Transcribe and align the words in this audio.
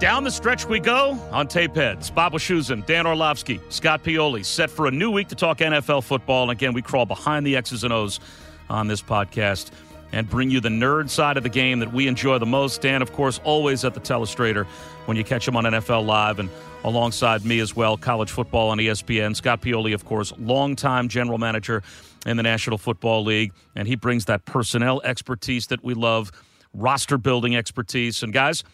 Down 0.00 0.24
the 0.24 0.30
stretch 0.30 0.66
we 0.66 0.80
go 0.80 1.10
on 1.30 1.46
Tape 1.46 1.74
Heads. 1.74 2.08
Bob 2.08 2.32
Wischusen, 2.32 2.86
Dan 2.86 3.06
Orlovsky, 3.06 3.60
Scott 3.68 4.02
Pioli, 4.02 4.42
set 4.42 4.70
for 4.70 4.86
a 4.86 4.90
new 4.90 5.10
week 5.10 5.28
to 5.28 5.34
talk 5.34 5.58
NFL 5.58 6.04
football. 6.04 6.44
And 6.44 6.52
again, 6.52 6.72
we 6.72 6.80
crawl 6.80 7.04
behind 7.04 7.44
the 7.44 7.54
X's 7.54 7.84
and 7.84 7.92
O's 7.92 8.18
on 8.70 8.88
this 8.88 9.02
podcast 9.02 9.72
and 10.10 10.26
bring 10.26 10.48
you 10.50 10.58
the 10.58 10.70
nerd 10.70 11.10
side 11.10 11.36
of 11.36 11.42
the 11.42 11.50
game 11.50 11.80
that 11.80 11.92
we 11.92 12.08
enjoy 12.08 12.38
the 12.38 12.46
most. 12.46 12.80
Dan, 12.80 13.02
of 13.02 13.12
course, 13.12 13.42
always 13.44 13.84
at 13.84 13.92
the 13.92 14.00
telestrator 14.00 14.64
when 15.04 15.18
you 15.18 15.22
catch 15.22 15.46
him 15.46 15.54
on 15.54 15.64
NFL 15.64 16.06
Live 16.06 16.38
and 16.38 16.48
alongside 16.82 17.44
me 17.44 17.60
as 17.60 17.76
well, 17.76 17.98
college 17.98 18.30
football 18.30 18.70
on 18.70 18.78
ESPN. 18.78 19.36
Scott 19.36 19.60
Pioli, 19.60 19.92
of 19.92 20.06
course, 20.06 20.32
longtime 20.38 21.10
general 21.10 21.36
manager 21.36 21.82
in 22.24 22.38
the 22.38 22.42
National 22.42 22.78
Football 22.78 23.22
League, 23.24 23.52
and 23.76 23.86
he 23.86 23.96
brings 23.96 24.24
that 24.24 24.46
personnel 24.46 25.02
expertise 25.04 25.66
that 25.66 25.84
we 25.84 25.92
love, 25.92 26.32
roster 26.72 27.18
building 27.18 27.54
expertise. 27.54 28.22
And 28.22 28.32
guys, 28.32 28.64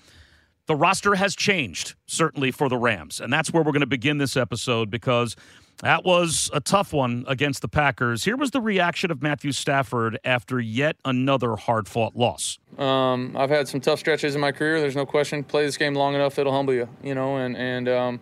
the 0.67 0.75
roster 0.75 1.15
has 1.15 1.35
changed, 1.35 1.95
certainly 2.07 2.51
for 2.51 2.69
the 2.69 2.77
Rams. 2.77 3.21
And 3.21 3.33
that's 3.33 3.53
where 3.53 3.63
we're 3.63 3.73
going 3.73 3.81
to 3.81 3.87
begin 3.87 4.19
this 4.19 4.37
episode 4.37 4.91
because 4.91 5.37
that 5.83 6.05
was 6.05 6.51
a 6.53 6.61
tough 6.61 6.93
one 6.93 7.25
against 7.29 7.63
the 7.63 7.69
Packers. 7.69 8.25
Here 8.25 8.37
was 8.37 8.51
the 8.51 8.61
reaction 8.61 9.11
of 9.11 9.23
Matthew 9.23 9.53
Stafford 9.53 10.19
after 10.25 10.59
yet 10.59 10.97
another 11.05 11.57
hard 11.57 11.87
fought 11.87 12.17
loss. 12.17 12.59
Um, 12.79 13.37
I've 13.37 13.51
had 13.51 13.69
some 13.69 13.81
tough 13.81 13.99
stretches 13.99 14.35
in 14.35 14.41
my 14.41 14.53
career. 14.53 14.81
There's 14.81 14.97
no 14.97 15.07
question. 15.07 15.45
Play 15.45 15.67
this 15.67 15.77
game 15.77 15.95
long 15.95 16.15
enough, 16.15 16.39
it'll 16.39 16.53
humble 16.53 16.75
you, 16.75 16.89
you 17.03 17.15
know, 17.15 17.37
and, 17.37 17.57
and, 17.57 17.89
um, 17.89 18.21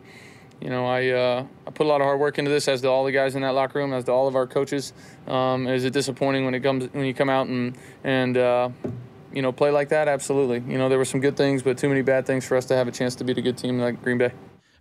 you 0.61 0.71
know, 0.71 0.87
I 0.87 1.09
uh, 1.11 1.47
I 1.67 1.71
put 1.73 1.85
a 1.85 1.89
lot 1.89 2.01
of 2.01 2.07
hard 2.07 2.19
work 2.19 2.39
into 2.39 2.51
this, 2.51 2.69
as 2.69 2.81
do 2.81 2.89
all 2.89 3.05
the 3.05 3.13
guys 3.13 3.35
in 3.35 3.43
that 3.43 3.51
locker 3.51 3.81
room, 3.81 3.93
as 3.93 4.05
do 4.05 4.13
all 4.13 4.27
of 4.27 4.35
our 4.35 4.47
coaches. 4.47 4.95
Um, 5.27 5.67
is 5.67 5.85
it 5.85 5.93
disappointing 5.93 6.47
when 6.47 6.55
it 6.55 6.61
comes 6.61 6.91
when 6.93 7.05
you 7.05 7.13
come 7.13 7.29
out 7.29 7.49
and 7.49 7.77
and 8.03 8.37
uh, 8.39 8.71
you 9.35 9.43
know, 9.43 9.53
play 9.53 9.71
like 9.71 9.89
that? 9.89 10.09
Absolutely. 10.09 10.63
You 10.71 10.79
know, 10.79 10.89
there 10.89 10.99
were 10.99 11.05
some 11.05 11.21
good 11.21 11.37
things, 11.37 11.63
but 11.63 11.79
too 11.79 11.89
many 11.89 12.03
bad 12.03 12.27
things 12.27 12.47
for 12.47 12.57
us 12.57 12.65
to 12.67 12.75
have 12.75 12.89
a 12.89 12.93
chance 12.93 13.15
to 13.17 13.25
beat 13.25 13.39
a 13.39 13.43
good 13.43 13.59
team 13.59 13.79
like 13.79 14.03
Green 14.03 14.19
Bay. 14.19 14.33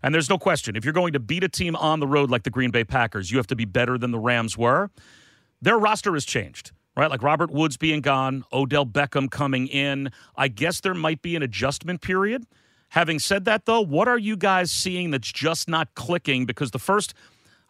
And 0.02 0.14
there's 0.14 0.30
no 0.30 0.38
question, 0.38 0.76
if 0.76 0.84
you're 0.84 0.94
going 0.94 1.14
to 1.14 1.20
beat 1.20 1.44
a 1.44 1.50
team 1.50 1.76
on 1.78 2.02
the 2.02 2.08
road 2.08 2.30
like 2.30 2.44
the 2.44 2.50
Green 2.50 2.72
Bay 2.72 2.84
Packers, 2.84 3.32
you 3.32 3.38
have 3.38 3.48
to 3.48 3.56
be 3.56 3.66
better 3.66 3.98
than 3.98 4.12
the 4.12 4.20
Rams 4.20 4.58
were. 4.58 4.92
Their 5.62 5.78
roster 5.78 6.14
has 6.14 6.26
changed, 6.26 6.72
right? 6.98 7.10
Like 7.10 7.24
Robert 7.24 7.52
Woods 7.52 7.78
being 7.78 8.02
gone, 8.02 8.44
Odell 8.52 8.86
Beckham 8.86 9.32
coming 9.32 9.68
in. 9.68 10.12
I 10.36 10.50
guess 10.50 10.82
there 10.82 10.94
might 10.94 11.22
be 11.22 11.38
an 11.38 11.42
adjustment 11.42 12.02
period. 12.02 12.46
Having 12.90 13.20
said 13.20 13.46
that, 13.46 13.66
though, 13.66 13.82
what 13.82 14.10
are 14.10 14.20
you 14.20 14.36
guys 14.36 14.72
seeing 14.72 15.12
that's 15.12 15.32
just 15.32 15.70
not 15.70 15.96
clicking? 15.96 16.46
Because 16.46 16.72
the 16.72 16.80
first 16.80 17.14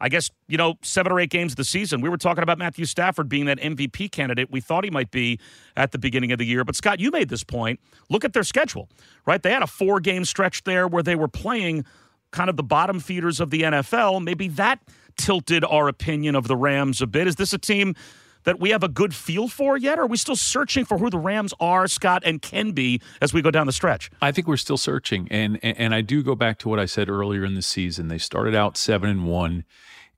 I 0.04 0.10
guess, 0.10 0.30
you 0.50 0.58
know, 0.58 0.76
seven 0.82 1.14
or 1.14 1.20
eight 1.22 1.30
games 1.30 1.54
of 1.54 1.56
the 1.56 1.64
season. 1.64 2.02
We 2.02 2.10
were 2.10 2.18
talking 2.18 2.44
about 2.44 2.58
Matthew 2.58 2.84
Stafford 2.84 3.30
being 3.30 3.46
that 3.46 3.58
MVP 3.58 4.12
candidate 4.12 4.52
we 4.52 4.60
thought 4.60 4.84
he 4.84 4.90
might 4.90 5.12
be 5.12 5.40
at 5.78 5.94
the 5.94 5.98
beginning 5.98 6.34
of 6.34 6.40
the 6.40 6.46
year. 6.46 6.66
But 6.66 6.76
Scott, 6.76 7.00
you 7.00 7.10
made 7.10 7.30
this 7.30 7.46
point. 7.46 7.80
Look 8.10 8.26
at 8.26 8.34
their 8.34 8.44
schedule, 8.44 8.90
right? 9.26 9.42
They 9.42 9.52
had 9.52 9.64
a 9.64 9.68
four 9.68 10.02
game 10.02 10.26
stretch 10.26 10.66
there 10.66 10.90
where 10.90 11.04
they 11.04 11.16
were 11.16 11.30
playing 11.30 11.86
kind 12.32 12.50
of 12.50 12.58
the 12.58 12.64
bottom 12.64 13.00
feeders 13.00 13.40
of 13.40 13.50
the 13.50 13.62
NFL. 13.62 14.22
Maybe 14.22 14.50
that 14.50 14.80
tilted 15.16 15.64
our 15.64 15.88
opinion 15.88 16.36
of 16.36 16.50
the 16.50 16.58
Rams 16.58 17.02
a 17.02 17.08
bit. 17.08 17.26
Is 17.26 17.38
this 17.38 17.54
a 17.54 17.58
team 17.58 17.96
that 18.44 18.60
we 18.60 18.70
have 18.72 18.84
a 18.84 18.88
good 18.88 19.14
feel 19.14 19.48
for 19.48 19.78
yet? 19.78 20.00
Or 20.00 20.04
are 20.04 20.08
we 20.08 20.18
still 20.18 20.36
searching 20.36 20.86
for 20.86 20.98
who 20.98 21.10
the 21.10 21.18
Rams 21.18 21.54
are, 21.60 21.88
Scott, 21.88 22.24
and 22.26 22.42
can 22.42 22.72
be 22.72 23.02
as 23.22 23.34
we 23.34 23.42
go 23.42 23.52
down 23.52 23.68
the 23.68 23.74
stretch? 23.74 24.12
I 24.22 24.32
think 24.32 24.48
we're 24.48 24.58
still 24.58 24.78
searching, 24.78 25.28
and 25.32 25.60
and, 25.64 25.78
and 25.78 25.96
I 25.96 26.02
do 26.02 26.24
go 26.24 26.36
back 26.36 26.60
to 26.60 26.70
what 26.70 26.80
I 26.80 26.86
said 26.86 27.10
earlier 27.10 27.44
in 27.46 27.56
the 27.56 27.62
season. 27.62 28.08
They 28.08 28.18
started 28.18 28.56
out 28.56 28.78
seven 28.78 29.10
and 29.10 29.28
one. 29.28 29.66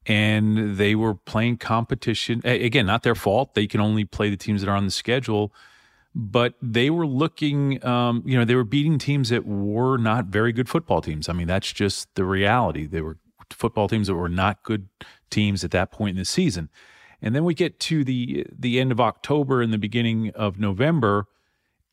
And 0.07 0.77
they 0.77 0.93
were 0.93 1.16
playing 1.16 1.57
competition. 1.57 2.41
Again, 2.45 2.85
not 2.85 3.03
their 3.03 3.16
fault. 3.16 3.55
They 3.55 3.66
can 3.66 3.81
only 3.81 4.05
play 4.05 4.29
the 4.29 4.38
teams 4.38 4.61
that 4.61 4.69
are 4.69 4.75
on 4.75 4.85
the 4.85 4.91
schedule 4.91 5.51
but 6.17 6.53
they 6.61 6.89
were 6.89 7.05
looking, 7.05 7.85
um, 7.85 8.23
you 8.25 8.38
know, 8.38 8.45
they 8.45 8.55
were 8.55 8.63
beating 8.63 8.97
teams 8.97 9.29
that 9.29 9.45
were 9.45 9.97
not 9.97 10.27
very 10.27 10.53
good 10.53 10.69
football 10.69 11.01
teams. 11.01 11.27
I 11.27 11.33
mean, 11.33 11.47
that's 11.47 11.73
just 11.73 12.07
the 12.15 12.23
reality. 12.23 12.88
They 12.88 13.01
were 13.01 13.17
football 13.51 13.89
teams 13.89 14.07
that 14.07 14.15
were 14.15 14.29
not 14.29 14.63
good 14.63 14.88
teams 15.29 15.65
at 15.65 15.71
that 15.71 15.91
point 15.91 16.11
in 16.11 16.17
the 16.17 16.25
season. 16.25 16.69
And 17.21 17.35
then 17.35 17.44
we 17.44 17.53
get 17.53 17.79
to 17.81 18.05
the 18.05 18.45
the 18.57 18.79
end 18.79 18.94
of 18.94 19.01
October 19.01 19.61
and 19.61 19.73
the 19.73 19.77
beginning 19.77 20.31
of 20.35 20.57
November, 20.57 21.27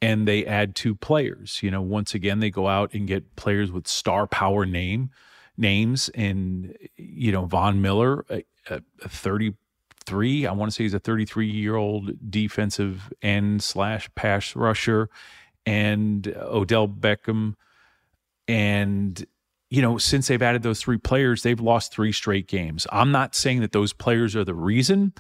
and 0.01 0.27
they 0.29 0.47
add 0.47 0.77
two 0.77 0.95
players. 0.95 1.61
You 1.63 1.71
know, 1.71 1.83
once 1.83 2.15
again 2.15 2.39
they 2.39 2.51
go 2.51 2.69
out 2.69 2.95
and 2.95 3.09
get 3.09 3.35
players 3.35 3.73
with 3.73 3.89
star 3.89 4.27
power 4.27 4.65
name 4.67 5.11
names, 5.57 6.09
and 6.15 6.77
you 6.97 7.33
know 7.33 7.47
Von 7.47 7.81
Miller, 7.81 8.25
a, 8.31 8.45
a 8.71 9.09
thirty 9.09 9.55
three. 10.05 10.47
I 10.47 10.53
want 10.53 10.71
to 10.71 10.75
say 10.75 10.85
he's 10.85 10.95
a 10.95 10.99
thirty 10.99 11.25
three 11.25 11.51
year 11.51 11.77
old 11.77 12.31
defensive 12.31 13.13
end 13.23 13.63
slash 13.63 14.09
pass 14.15 14.57
rusher, 14.57 15.09
and 15.67 16.27
Odell 16.37 16.89
Beckham, 16.89 17.55
and 18.49 19.25
you 19.73 19.81
know, 19.81 19.97
since 19.97 20.29
they've 20.29 20.43
added 20.43 20.63
those 20.63 20.83
three 20.83 20.99
players, 20.99 21.43
they've 21.43 21.59
lost 21.59 21.95
three 21.95 22.13
straight 22.13 22.47
games. 22.47 22.87
I'm 22.93 23.11
not 23.11 23.35
saying 23.35 23.63
that 23.63 23.73
those 23.73 23.95
players 23.95 24.37
are 24.37 24.45
the 24.45 24.55
reason, 24.55 25.15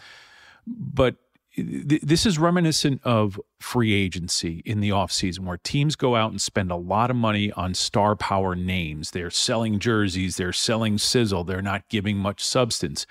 but 0.67 1.17
this 1.57 2.25
is 2.25 2.39
reminiscent 2.39 3.03
of 3.05 3.39
free 3.61 3.93
agency 3.93 4.63
in 4.65 4.81
the 4.81 4.89
offseason 4.89 5.41
where 5.41 5.59
teams 5.59 5.97
go 5.97 6.17
out 6.17 6.31
and 6.31 6.41
spend 6.41 6.71
a 6.71 6.77
lot 6.77 7.11
of 7.11 7.17
money 7.17 7.53
on 7.53 7.75
star 7.75 8.17
power 8.17 8.55
names. 8.55 9.11
They're 9.11 9.31
selling 9.31 9.79
jerseys, 9.79 10.37
they're 10.37 10.55
selling 10.55 10.97
sizzle, 10.97 11.45
they're 11.45 11.61
not 11.61 11.89
giving 11.91 12.17
much 12.17 12.43
substance. 12.43 13.07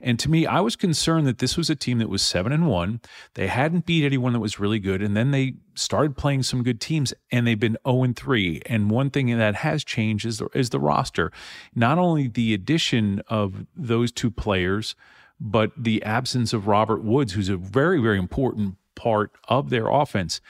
And 0.00 0.18
to 0.18 0.28
me, 0.28 0.44
I 0.44 0.58
was 0.58 0.74
concerned 0.74 1.26
that 1.28 1.38
this 1.38 1.56
was 1.56 1.70
a 1.70 1.76
team 1.76 1.98
that 1.98 2.08
was 2.08 2.22
7 2.22 2.52
and 2.52 2.66
1. 2.66 3.00
They 3.34 3.46
hadn't 3.46 3.86
beat 3.86 4.04
anyone 4.04 4.32
that 4.32 4.40
was 4.40 4.58
really 4.58 4.80
good 4.80 5.00
and 5.00 5.16
then 5.16 5.30
they 5.30 5.54
started 5.76 6.16
playing 6.16 6.42
some 6.42 6.64
good 6.64 6.80
teams 6.80 7.14
and 7.30 7.46
they've 7.46 7.58
been 7.58 7.78
0 7.86 8.02
and 8.02 8.16
3. 8.16 8.62
And 8.66 8.90
one 8.90 9.10
thing 9.10 9.36
that 9.38 9.54
has 9.56 9.84
changed 9.84 10.26
is 10.26 10.38
the, 10.38 10.48
is 10.52 10.70
the 10.70 10.80
roster. 10.80 11.30
Not 11.76 11.98
only 11.98 12.26
the 12.26 12.54
addition 12.54 13.22
of 13.28 13.66
those 13.76 14.10
two 14.10 14.32
players, 14.32 14.96
but 15.40 15.72
the 15.76 16.02
absence 16.02 16.52
of 16.52 16.66
Robert 16.66 17.02
Woods, 17.02 17.32
who's 17.32 17.48
a 17.48 17.56
very, 17.56 18.00
very 18.00 18.18
important 18.18 18.76
part 18.94 19.32
of 19.48 19.70
their 19.70 19.88
offense. 19.88 20.40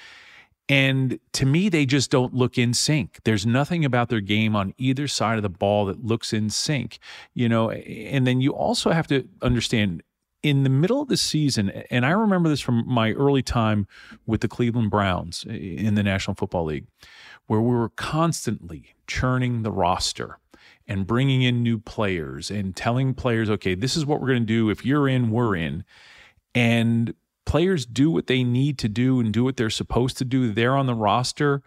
And 0.68 1.18
to 1.32 1.44
me, 1.44 1.68
they 1.68 1.84
just 1.84 2.10
don't 2.10 2.32
look 2.32 2.56
in 2.56 2.72
sync. 2.72 3.20
There's 3.24 3.44
nothing 3.44 3.84
about 3.84 4.08
their 4.08 4.20
game 4.20 4.56
on 4.56 4.72
either 4.78 5.06
side 5.06 5.36
of 5.36 5.42
the 5.42 5.50
ball 5.50 5.84
that 5.86 6.04
looks 6.04 6.32
in 6.32 6.48
sync, 6.48 6.98
you 7.34 7.48
know. 7.48 7.70
And 7.70 8.26
then 8.26 8.40
you 8.40 8.52
also 8.52 8.90
have 8.90 9.06
to 9.08 9.28
understand 9.42 10.02
in 10.42 10.62
the 10.62 10.70
middle 10.70 11.00
of 11.00 11.08
the 11.08 11.16
season, 11.16 11.70
and 11.90 12.04
I 12.04 12.10
remember 12.10 12.50
this 12.50 12.60
from 12.60 12.84
my 12.86 13.12
early 13.12 13.42
time 13.42 13.86
with 14.26 14.42
the 14.42 14.48
Cleveland 14.48 14.90
Browns 14.90 15.44
in 15.44 15.94
the 15.94 16.02
National 16.02 16.34
Football 16.34 16.66
League, 16.66 16.86
where 17.46 17.60
we 17.60 17.74
were 17.74 17.88
constantly 17.88 18.94
churning 19.06 19.62
the 19.62 19.72
roster 19.72 20.38
and 20.86 21.06
bringing 21.06 21.42
in 21.42 21.62
new 21.62 21.78
players 21.78 22.50
and 22.50 22.76
telling 22.76 23.14
players, 23.14 23.48
okay, 23.50 23.74
this 23.74 23.96
is 23.96 24.04
what 24.04 24.20
we're 24.20 24.28
going 24.28 24.42
to 24.42 24.46
do. 24.46 24.70
If 24.70 24.84
you're 24.84 25.08
in, 25.08 25.30
we're 25.30 25.56
in. 25.56 25.84
And 26.54 27.14
players 27.46 27.86
do 27.86 28.10
what 28.10 28.26
they 28.26 28.44
need 28.44 28.78
to 28.78 28.88
do 28.88 29.20
and 29.20 29.32
do 29.32 29.44
what 29.44 29.56
they're 29.56 29.70
supposed 29.70 30.18
to 30.18 30.24
do. 30.24 30.52
They're 30.52 30.76
on 30.76 30.86
the 30.86 30.94
roster. 30.94 31.62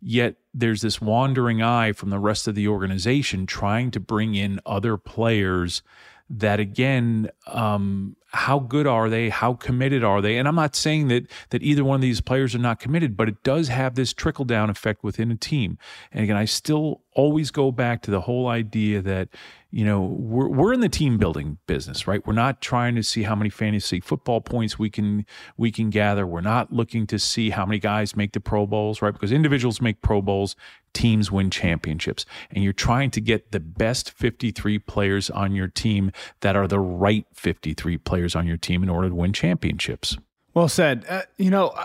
Yet 0.00 0.36
there's 0.52 0.82
this 0.82 1.00
wandering 1.00 1.62
eye 1.62 1.92
from 1.92 2.10
the 2.10 2.18
rest 2.18 2.46
of 2.46 2.54
the 2.54 2.68
organization 2.68 3.46
trying 3.46 3.90
to 3.92 4.00
bring 4.00 4.34
in 4.34 4.60
other 4.66 4.96
players 4.96 5.82
that 6.28 6.60
again 6.60 7.30
um, 7.46 8.16
how 8.30 8.58
good 8.58 8.86
are 8.86 9.08
they? 9.08 9.28
How 9.28 9.54
committed 9.54 10.02
are 10.04 10.20
they? 10.20 10.36
And 10.36 10.48
i'm 10.48 10.54
not 10.54 10.74
saying 10.74 11.08
that 11.08 11.30
that 11.50 11.62
either 11.62 11.84
one 11.84 11.96
of 11.96 12.00
these 12.00 12.20
players 12.20 12.54
are 12.54 12.58
not 12.58 12.80
committed 12.80 13.16
but 13.16 13.28
it 13.28 13.42
does 13.42 13.68
have 13.68 13.94
this 13.94 14.12
trickle 14.12 14.44
down 14.44 14.70
effect 14.70 15.02
within 15.02 15.30
a 15.30 15.36
team. 15.36 15.78
And 16.12 16.24
again 16.24 16.36
i 16.36 16.44
still 16.44 17.02
always 17.12 17.50
go 17.50 17.72
back 17.72 18.02
to 18.02 18.10
the 18.10 18.22
whole 18.22 18.48
idea 18.48 19.00
that 19.00 19.28
you 19.70 19.84
know 19.84 20.02
we're, 20.02 20.48
we're 20.48 20.72
in 20.72 20.80
the 20.80 20.88
team 20.88 21.18
building 21.18 21.58
business 21.66 22.06
right? 22.06 22.26
We're 22.26 22.34
not 22.34 22.60
trying 22.60 22.94
to 22.96 23.02
see 23.02 23.22
how 23.22 23.34
many 23.34 23.50
fantasy 23.50 24.00
football 24.00 24.40
points 24.40 24.78
we 24.78 24.90
can 24.90 25.24
we 25.56 25.70
can 25.70 25.90
gather. 25.90 26.26
We're 26.26 26.40
not 26.40 26.72
looking 26.72 27.06
to 27.08 27.18
see 27.18 27.50
how 27.50 27.64
many 27.64 27.78
guys 27.78 28.16
make 28.16 28.32
the 28.32 28.40
pro 28.40 28.66
bowls 28.66 29.02
right? 29.02 29.12
Because 29.12 29.32
individuals 29.32 29.80
make 29.80 30.02
pro 30.02 30.20
bowls 30.20 30.56
teams 30.96 31.30
win 31.30 31.50
championships. 31.50 32.24
And 32.50 32.64
you're 32.64 32.72
trying 32.72 33.10
to 33.10 33.20
get 33.20 33.52
the 33.52 33.60
best 33.60 34.10
53 34.12 34.78
players 34.78 35.28
on 35.28 35.52
your 35.52 35.68
team 35.68 36.10
that 36.40 36.56
are 36.56 36.66
the 36.66 36.80
right 36.80 37.26
53 37.34 37.98
players 37.98 38.15
on 38.36 38.46
your 38.46 38.56
team 38.56 38.82
in 38.82 38.88
order 38.88 39.08
to 39.08 39.14
win 39.14 39.32
championships 39.32 40.16
well 40.54 40.68
said 40.68 41.04
uh, 41.08 41.22
you 41.38 41.50
know 41.50 41.68
uh, 41.68 41.84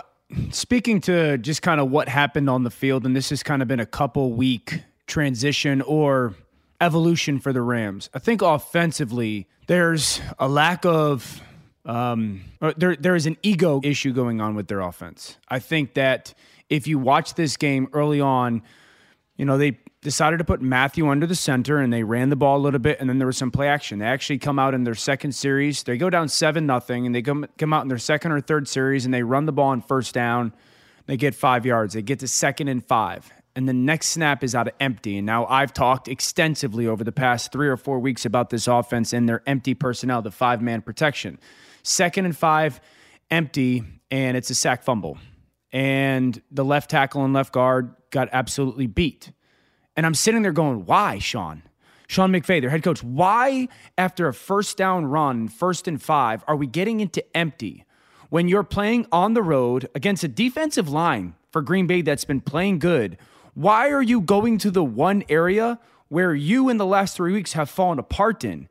speaking 0.50 1.00
to 1.00 1.36
just 1.38 1.62
kind 1.62 1.80
of 1.80 1.90
what 1.90 2.08
happened 2.08 2.48
on 2.48 2.62
the 2.62 2.70
field 2.70 3.04
and 3.04 3.14
this 3.14 3.30
has 3.30 3.42
kind 3.42 3.62
of 3.62 3.68
been 3.68 3.80
a 3.80 3.86
couple 3.86 4.32
week 4.32 4.82
transition 5.06 5.82
or 5.82 6.34
evolution 6.82 7.38
for 7.38 7.52
the 7.52 7.62
Rams. 7.62 8.10
I 8.12 8.18
think 8.18 8.42
offensively, 8.42 9.46
there's 9.68 10.20
a 10.38 10.48
lack 10.48 10.84
of 10.84 11.40
um, 11.84 12.42
there 12.76 12.96
there 12.96 13.14
is 13.14 13.26
an 13.26 13.36
ego 13.42 13.80
issue 13.82 14.12
going 14.12 14.40
on 14.40 14.54
with 14.54 14.68
their 14.68 14.80
offense. 14.80 15.38
I 15.48 15.60
think 15.60 15.94
that 15.94 16.34
if 16.68 16.86
you 16.86 16.98
watch 16.98 17.34
this 17.34 17.56
game 17.56 17.88
early 17.92 18.20
on, 18.20 18.62
you 19.36 19.44
know 19.44 19.56
they 19.56 19.78
decided 20.02 20.38
to 20.38 20.44
put 20.44 20.60
Matthew 20.60 21.08
under 21.08 21.26
the 21.26 21.34
center 21.34 21.78
and 21.78 21.92
they 21.92 22.02
ran 22.02 22.28
the 22.28 22.36
ball 22.36 22.58
a 22.58 22.60
little 22.60 22.80
bit, 22.80 23.00
and 23.00 23.08
then 23.08 23.18
there 23.18 23.26
was 23.26 23.36
some 23.36 23.50
play 23.50 23.68
action. 23.68 24.00
They 24.00 24.06
actually 24.06 24.38
come 24.38 24.58
out 24.58 24.74
in 24.74 24.84
their 24.84 24.94
second 24.94 25.32
series, 25.32 25.84
they 25.84 25.96
go 25.96 26.10
down 26.10 26.28
seven 26.28 26.66
nothing, 26.66 27.06
and 27.06 27.14
they 27.14 27.22
come 27.22 27.46
come 27.56 27.72
out 27.72 27.82
in 27.82 27.88
their 27.88 27.98
second 27.98 28.32
or 28.32 28.40
third 28.40 28.68
series 28.68 29.04
and 29.04 29.14
they 29.14 29.22
run 29.22 29.46
the 29.46 29.52
ball 29.52 29.68
on 29.68 29.80
first 29.80 30.12
down. 30.12 30.52
They 31.06 31.16
get 31.16 31.34
five 31.34 31.64
yards. 31.64 31.94
They 31.94 32.02
get 32.02 32.20
to 32.20 32.28
second 32.28 32.68
and 32.68 32.84
five, 32.84 33.32
and 33.56 33.68
the 33.68 33.72
next 33.72 34.08
snap 34.08 34.44
is 34.44 34.54
out 34.54 34.68
of 34.68 34.74
empty. 34.80 35.18
And 35.18 35.26
now 35.26 35.46
I've 35.46 35.72
talked 35.72 36.08
extensively 36.08 36.86
over 36.86 37.04
the 37.04 37.12
past 37.12 37.52
three 37.52 37.68
or 37.68 37.76
four 37.76 37.98
weeks 37.98 38.24
about 38.24 38.50
this 38.50 38.66
offense 38.66 39.12
and 39.12 39.28
their 39.28 39.42
empty 39.46 39.74
personnel, 39.74 40.22
the 40.22 40.30
five 40.30 40.60
man 40.60 40.82
protection. 40.82 41.38
Second 41.82 42.24
and 42.24 42.36
five, 42.36 42.80
empty, 43.30 43.82
and 44.10 44.36
it's 44.36 44.50
a 44.50 44.54
sack 44.54 44.82
fumble. 44.82 45.18
And 45.72 46.40
the 46.50 46.64
left 46.64 46.90
tackle 46.90 47.24
and 47.24 47.32
left 47.32 47.52
guard 47.52 47.94
got 48.10 48.28
absolutely 48.32 48.86
beat. 48.86 49.32
And 49.96 50.06
I'm 50.06 50.14
sitting 50.14 50.42
there 50.42 50.52
going, 50.52 50.86
why, 50.86 51.18
Sean? 51.18 51.62
Sean 52.08 52.30
McVay, 52.30 52.60
their 52.60 52.70
head 52.70 52.82
coach, 52.82 53.02
why, 53.02 53.68
after 53.96 54.28
a 54.28 54.34
first 54.34 54.76
down 54.76 55.06
run, 55.06 55.48
first 55.48 55.88
and 55.88 56.00
five, 56.00 56.44
are 56.46 56.56
we 56.56 56.66
getting 56.66 57.00
into 57.00 57.24
empty 57.36 57.84
when 58.28 58.48
you're 58.48 58.62
playing 58.62 59.06
on 59.10 59.34
the 59.34 59.42
road 59.42 59.88
against 59.94 60.24
a 60.24 60.28
defensive 60.28 60.88
line 60.88 61.34
for 61.50 61.62
Green 61.62 61.86
Bay 61.86 62.02
that's 62.02 62.24
been 62.24 62.40
playing 62.40 62.78
good? 62.78 63.16
Why 63.54 63.90
are 63.90 64.02
you 64.02 64.20
going 64.20 64.58
to 64.58 64.70
the 64.70 64.84
one 64.84 65.24
area 65.28 65.78
where 66.08 66.34
you 66.34 66.68
in 66.68 66.76
the 66.76 66.86
last 66.86 67.16
three 67.16 67.32
weeks 67.32 67.54
have 67.54 67.70
fallen 67.70 67.98
apart 67.98 68.44
in? 68.44 68.68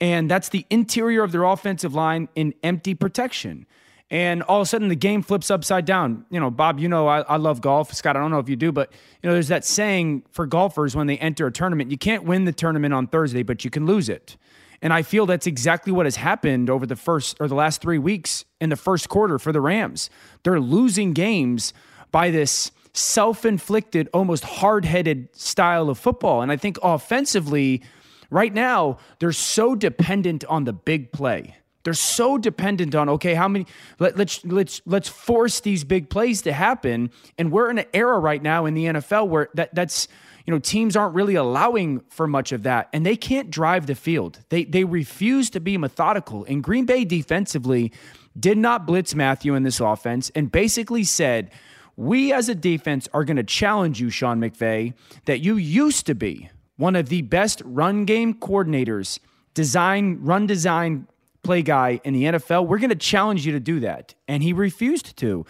And 0.00 0.30
that's 0.30 0.48
the 0.48 0.66
interior 0.70 1.22
of 1.22 1.32
their 1.32 1.44
offensive 1.44 1.94
line 1.94 2.28
in 2.34 2.54
empty 2.62 2.94
protection. 2.94 3.66
And 4.10 4.42
all 4.44 4.60
of 4.60 4.62
a 4.62 4.66
sudden 4.66 4.88
the 4.88 4.94
game 4.94 5.22
flips 5.22 5.50
upside 5.50 5.84
down. 5.84 6.26
You 6.30 6.38
know, 6.38 6.50
Bob, 6.50 6.78
you 6.78 6.88
know, 6.88 7.08
I, 7.08 7.20
I 7.22 7.36
love 7.36 7.60
golf. 7.60 7.92
Scott, 7.92 8.16
I 8.16 8.20
don't 8.20 8.30
know 8.30 8.38
if 8.38 8.48
you 8.48 8.54
do, 8.54 8.70
but 8.70 8.92
you 9.22 9.28
know, 9.28 9.32
there's 9.32 9.48
that 9.48 9.64
saying 9.64 10.22
for 10.30 10.46
golfers 10.46 10.94
when 10.94 11.08
they 11.08 11.18
enter 11.18 11.46
a 11.46 11.52
tournament, 11.52 11.90
you 11.90 11.98
can't 11.98 12.24
win 12.24 12.44
the 12.44 12.52
tournament 12.52 12.94
on 12.94 13.08
Thursday, 13.08 13.42
but 13.42 13.64
you 13.64 13.70
can 13.70 13.84
lose 13.84 14.08
it. 14.08 14.36
And 14.82 14.92
I 14.92 15.02
feel 15.02 15.26
that's 15.26 15.46
exactly 15.46 15.92
what 15.92 16.06
has 16.06 16.16
happened 16.16 16.70
over 16.70 16.86
the 16.86 16.96
first 16.96 17.36
or 17.40 17.48
the 17.48 17.54
last 17.54 17.80
three 17.80 17.98
weeks 17.98 18.44
in 18.60 18.68
the 18.68 18.76
first 18.76 19.08
quarter 19.08 19.38
for 19.38 19.50
the 19.50 19.60
Rams. 19.60 20.10
They're 20.44 20.60
losing 20.60 21.12
games 21.12 21.72
by 22.12 22.30
this 22.30 22.70
self 22.92 23.44
inflicted, 23.44 24.08
almost 24.12 24.44
hard 24.44 24.84
headed 24.84 25.28
style 25.36 25.88
of 25.88 25.98
football. 25.98 26.42
And 26.42 26.52
I 26.52 26.56
think 26.56 26.78
offensively, 26.82 27.82
right 28.30 28.52
now, 28.52 28.98
they're 29.18 29.32
so 29.32 29.74
dependent 29.74 30.44
on 30.44 30.64
the 30.64 30.72
big 30.72 31.10
play. 31.10 31.56
They're 31.86 31.94
so 31.94 32.36
dependent 32.36 32.96
on 32.96 33.08
okay, 33.10 33.34
how 33.34 33.46
many? 33.46 33.64
Let, 34.00 34.16
let's 34.16 34.44
let's 34.44 34.82
let's 34.86 35.08
force 35.08 35.60
these 35.60 35.84
big 35.84 36.10
plays 36.10 36.42
to 36.42 36.52
happen. 36.52 37.12
And 37.38 37.52
we're 37.52 37.70
in 37.70 37.78
an 37.78 37.86
era 37.94 38.18
right 38.18 38.42
now 38.42 38.66
in 38.66 38.74
the 38.74 38.86
NFL 38.86 39.28
where 39.28 39.50
that 39.54 39.72
that's 39.72 40.08
you 40.46 40.52
know 40.52 40.58
teams 40.58 40.96
aren't 40.96 41.14
really 41.14 41.36
allowing 41.36 42.00
for 42.08 42.26
much 42.26 42.50
of 42.50 42.64
that, 42.64 42.88
and 42.92 43.06
they 43.06 43.14
can't 43.14 43.52
drive 43.52 43.86
the 43.86 43.94
field. 43.94 44.40
They 44.48 44.64
they 44.64 44.82
refuse 44.82 45.48
to 45.50 45.60
be 45.60 45.78
methodical. 45.78 46.44
And 46.46 46.60
Green 46.60 46.86
Bay 46.86 47.04
defensively 47.04 47.92
did 48.36 48.58
not 48.58 48.84
blitz 48.84 49.14
matthew 49.14 49.54
in 49.54 49.62
this 49.62 49.78
offense, 49.78 50.32
and 50.34 50.50
basically 50.50 51.04
said 51.04 51.52
we 51.94 52.32
as 52.32 52.48
a 52.48 52.56
defense 52.56 53.08
are 53.14 53.22
going 53.22 53.36
to 53.36 53.44
challenge 53.44 54.00
you, 54.00 54.10
Sean 54.10 54.40
McVay, 54.40 54.92
that 55.26 55.38
you 55.38 55.56
used 55.56 56.04
to 56.06 56.16
be 56.16 56.50
one 56.78 56.96
of 56.96 57.10
the 57.10 57.22
best 57.22 57.62
run 57.64 58.06
game 58.06 58.34
coordinators, 58.34 59.20
design, 59.54 60.18
run 60.20 60.48
design 60.48 61.06
play 61.46 61.62
guy 61.62 62.00
in 62.04 62.12
the 62.12 62.24
NFL. 62.24 62.66
We're 62.66 62.78
going 62.78 62.90
to 62.90 62.96
challenge 62.96 63.46
you 63.46 63.52
to 63.52 63.60
do 63.60 63.80
that. 63.80 64.14
And 64.28 64.42
he 64.42 64.52
refused 64.52 65.16
to. 65.18 65.46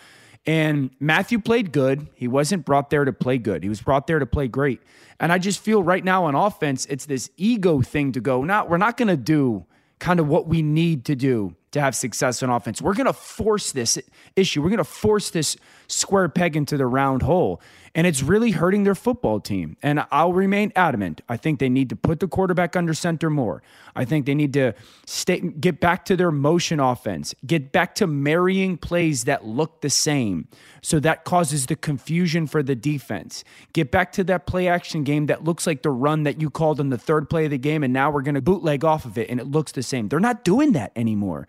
And 0.46 0.90
Matthew 1.00 1.40
played 1.40 1.72
good. 1.72 2.06
He 2.14 2.28
wasn't 2.28 2.64
brought 2.64 2.90
there 2.90 3.04
to 3.04 3.12
play 3.12 3.38
good. 3.38 3.64
He 3.64 3.68
was 3.68 3.80
brought 3.80 4.06
there 4.06 4.20
to 4.20 4.26
play 4.26 4.46
great. 4.46 4.80
And 5.18 5.32
I 5.32 5.38
just 5.38 5.60
feel 5.60 5.82
right 5.82 6.04
now 6.04 6.26
on 6.26 6.34
offense, 6.34 6.86
it's 6.86 7.06
this 7.06 7.30
ego 7.36 7.80
thing 7.80 8.12
to 8.12 8.20
go, 8.20 8.44
now 8.44 8.66
we're 8.66 8.76
not 8.76 8.96
going 8.96 9.08
to 9.08 9.16
do 9.16 9.66
kind 9.98 10.20
of 10.20 10.28
what 10.28 10.46
we 10.46 10.62
need 10.62 11.06
to 11.06 11.16
do 11.16 11.56
to 11.72 11.80
have 11.80 11.96
success 11.96 12.42
on 12.42 12.50
offense. 12.50 12.80
We're 12.82 12.94
going 12.94 13.06
to 13.06 13.12
force 13.12 13.72
this 13.72 13.98
issue. 14.36 14.62
We're 14.62 14.68
going 14.68 14.78
to 14.78 14.84
force 14.84 15.30
this 15.30 15.56
square 15.88 16.28
peg 16.28 16.56
into 16.56 16.76
the 16.76 16.86
round 16.86 17.22
hole. 17.22 17.60
And 17.96 18.06
it's 18.06 18.22
really 18.22 18.50
hurting 18.50 18.84
their 18.84 18.94
football 18.94 19.40
team. 19.40 19.78
And 19.82 20.04
I'll 20.10 20.34
remain 20.34 20.70
adamant. 20.76 21.22
I 21.30 21.38
think 21.38 21.60
they 21.60 21.70
need 21.70 21.88
to 21.88 21.96
put 21.96 22.20
the 22.20 22.28
quarterback 22.28 22.76
under 22.76 22.92
center 22.92 23.30
more. 23.30 23.62
I 23.94 24.04
think 24.04 24.26
they 24.26 24.34
need 24.34 24.52
to 24.52 24.74
stay, 25.06 25.40
get 25.40 25.80
back 25.80 26.04
to 26.04 26.16
their 26.16 26.30
motion 26.30 26.78
offense, 26.78 27.34
get 27.46 27.72
back 27.72 27.94
to 27.94 28.06
marrying 28.06 28.76
plays 28.76 29.24
that 29.24 29.46
look 29.46 29.80
the 29.80 29.88
same. 29.88 30.46
So 30.82 31.00
that 31.00 31.24
causes 31.24 31.66
the 31.66 31.74
confusion 31.74 32.46
for 32.46 32.62
the 32.62 32.76
defense. 32.76 33.44
Get 33.72 33.90
back 33.90 34.12
to 34.12 34.24
that 34.24 34.46
play 34.46 34.68
action 34.68 35.02
game 35.02 35.24
that 35.26 35.44
looks 35.44 35.66
like 35.66 35.80
the 35.80 35.90
run 35.90 36.24
that 36.24 36.38
you 36.38 36.50
called 36.50 36.80
on 36.80 36.90
the 36.90 36.98
third 36.98 37.30
play 37.30 37.46
of 37.46 37.50
the 37.50 37.56
game. 37.56 37.82
And 37.82 37.94
now 37.94 38.10
we're 38.10 38.20
going 38.20 38.34
to 38.34 38.42
bootleg 38.42 38.84
off 38.84 39.06
of 39.06 39.16
it 39.16 39.30
and 39.30 39.40
it 39.40 39.46
looks 39.46 39.72
the 39.72 39.82
same. 39.82 40.08
They're 40.08 40.20
not 40.20 40.44
doing 40.44 40.72
that 40.72 40.92
anymore. 40.94 41.48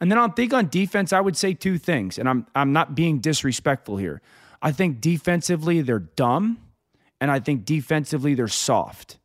And 0.00 0.10
then 0.10 0.18
I 0.18 0.26
think 0.26 0.52
on 0.52 0.68
defense, 0.68 1.12
I 1.12 1.20
would 1.20 1.36
say 1.36 1.54
two 1.54 1.78
things, 1.78 2.18
and 2.18 2.28
I'm 2.28 2.46
I'm 2.54 2.72
not 2.72 2.96
being 2.96 3.20
disrespectful 3.20 3.96
here. 3.96 4.20
I 4.64 4.72
think 4.72 5.02
defensively 5.02 5.82
they're 5.82 5.98
dumb, 5.98 6.58
and 7.20 7.30
I 7.30 7.38
think 7.38 7.66
defensively 7.66 8.34
they're 8.34 8.48
soft. 8.48 9.18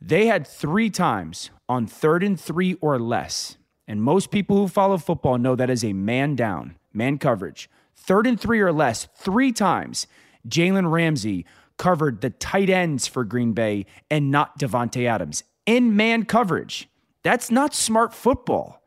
They 0.00 0.26
had 0.26 0.44
three 0.44 0.90
times 0.90 1.50
on 1.68 1.86
third 1.86 2.24
and 2.24 2.38
three 2.38 2.74
or 2.80 2.98
less, 2.98 3.56
and 3.86 4.02
most 4.02 4.32
people 4.32 4.56
who 4.56 4.66
follow 4.66 4.98
football 4.98 5.38
know 5.38 5.54
that 5.54 5.70
is 5.70 5.84
a 5.84 5.92
man 5.92 6.34
down, 6.34 6.74
man 6.92 7.18
coverage. 7.18 7.70
Third 7.94 8.26
and 8.26 8.40
three 8.40 8.60
or 8.60 8.72
less, 8.72 9.06
three 9.14 9.52
times. 9.52 10.08
Jalen 10.48 10.90
Ramsey 10.90 11.46
covered 11.78 12.20
the 12.20 12.30
tight 12.30 12.68
ends 12.68 13.06
for 13.06 13.22
Green 13.22 13.52
Bay 13.52 13.86
and 14.10 14.32
not 14.32 14.58
Davante 14.58 15.06
Adams 15.06 15.44
in 15.64 15.94
man 15.94 16.24
coverage. 16.24 16.88
That's 17.22 17.52
not 17.52 17.72
smart 17.72 18.12
football. 18.12 18.82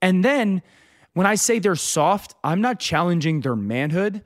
And 0.00 0.24
then 0.24 0.62
when 1.12 1.26
I 1.26 1.34
say 1.34 1.58
they're 1.58 1.76
soft, 1.76 2.34
I'm 2.42 2.62
not 2.62 2.80
challenging 2.80 3.42
their 3.42 3.56
manhood. 3.56 4.22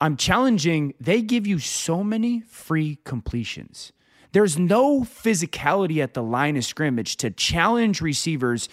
I'm 0.00 0.16
challenging 0.16 0.94
they 1.00 1.22
give 1.22 1.46
you 1.46 1.58
so 1.58 2.04
many 2.04 2.40
free 2.40 2.98
completions. 3.04 3.92
There's 4.32 4.58
no 4.58 5.00
physicality 5.00 6.02
at 6.02 6.14
the 6.14 6.22
line 6.22 6.56
of 6.56 6.64
scrimmage 6.64 7.16
to 7.18 7.30
challenge 7.30 8.02
receivers 8.02 8.68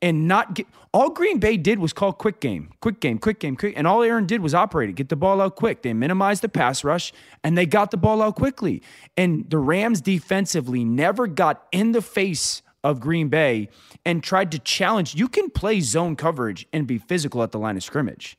and 0.00 0.26
not 0.26 0.54
get 0.54 0.66
all 0.94 1.10
Green 1.10 1.38
Bay 1.38 1.56
did 1.56 1.78
was 1.78 1.92
call 1.92 2.12
quick 2.12 2.40
game, 2.40 2.70
quick 2.80 3.00
game, 3.00 3.18
quick 3.18 3.38
game, 3.38 3.56
quick. 3.56 3.74
And 3.76 3.86
all 3.86 4.02
Aaron 4.02 4.26
did 4.26 4.40
was 4.40 4.54
operate 4.54 4.90
it, 4.90 4.94
get 4.94 5.08
the 5.08 5.16
ball 5.16 5.40
out 5.40 5.56
quick. 5.56 5.82
They 5.82 5.92
minimized 5.92 6.42
the 6.42 6.48
pass 6.48 6.84
rush 6.84 7.12
and 7.42 7.56
they 7.56 7.66
got 7.66 7.90
the 7.90 7.96
ball 7.96 8.22
out 8.22 8.36
quickly. 8.36 8.82
And 9.16 9.48
the 9.50 9.58
Rams 9.58 10.00
defensively 10.00 10.84
never 10.84 11.26
got 11.26 11.66
in 11.72 11.92
the 11.92 12.02
face 12.02 12.62
of 12.84 13.00
Green 13.00 13.28
Bay 13.28 13.68
and 14.04 14.22
tried 14.22 14.50
to 14.52 14.58
challenge. 14.58 15.14
You 15.14 15.28
can 15.28 15.50
play 15.50 15.80
zone 15.80 16.16
coverage 16.16 16.66
and 16.72 16.86
be 16.86 16.98
physical 16.98 17.42
at 17.42 17.52
the 17.52 17.58
line 17.58 17.76
of 17.76 17.82
scrimmage. 17.82 18.36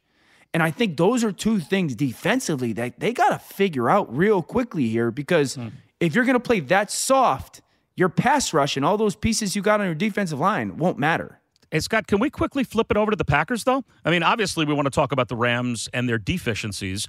And 0.54 0.62
I 0.62 0.70
think 0.70 0.98
those 0.98 1.24
are 1.24 1.32
two 1.32 1.60
things 1.60 1.96
defensively 1.96 2.74
that 2.74 3.00
they 3.00 3.12
got 3.12 3.30
to 3.30 3.40
figure 3.40 3.90
out 3.90 4.16
real 4.16 4.44
quickly 4.44 4.88
here 4.88 5.10
because 5.10 5.58
mm. 5.58 5.72
if 6.00 6.14
you're 6.14 6.26
going 6.26 6.36
to 6.36 6.40
play 6.40 6.60
that 6.60 6.92
soft, 6.92 7.62
your 7.96 8.10
pass 8.10 8.54
rush 8.54 8.78
and 8.78 8.86
all 8.86 8.98
those 8.98 9.16
pieces 9.16 9.56
you 9.56 9.62
got 9.62 9.80
on 9.80 9.88
your 9.88 9.96
defensive 9.96 10.40
line 10.40 10.78
won't 10.78 11.00
matter. 11.00 11.40
Hey, 11.72 11.80
Scott, 11.80 12.06
can 12.06 12.20
we 12.20 12.30
quickly 12.30 12.64
flip 12.64 12.92
it 12.92 12.98
over 12.98 13.10
to 13.10 13.18
the 13.18 13.26
Packers, 13.26 13.64
though? 13.64 13.84
I 14.06 14.12
mean, 14.12 14.22
obviously, 14.22 14.64
we 14.64 14.76
want 14.76 14.86
to 14.86 14.92
talk 14.92 15.12
about 15.12 15.28
the 15.28 15.36
Rams 15.36 15.90
and 15.92 16.08
their 16.08 16.20
deficiencies. 16.20 17.08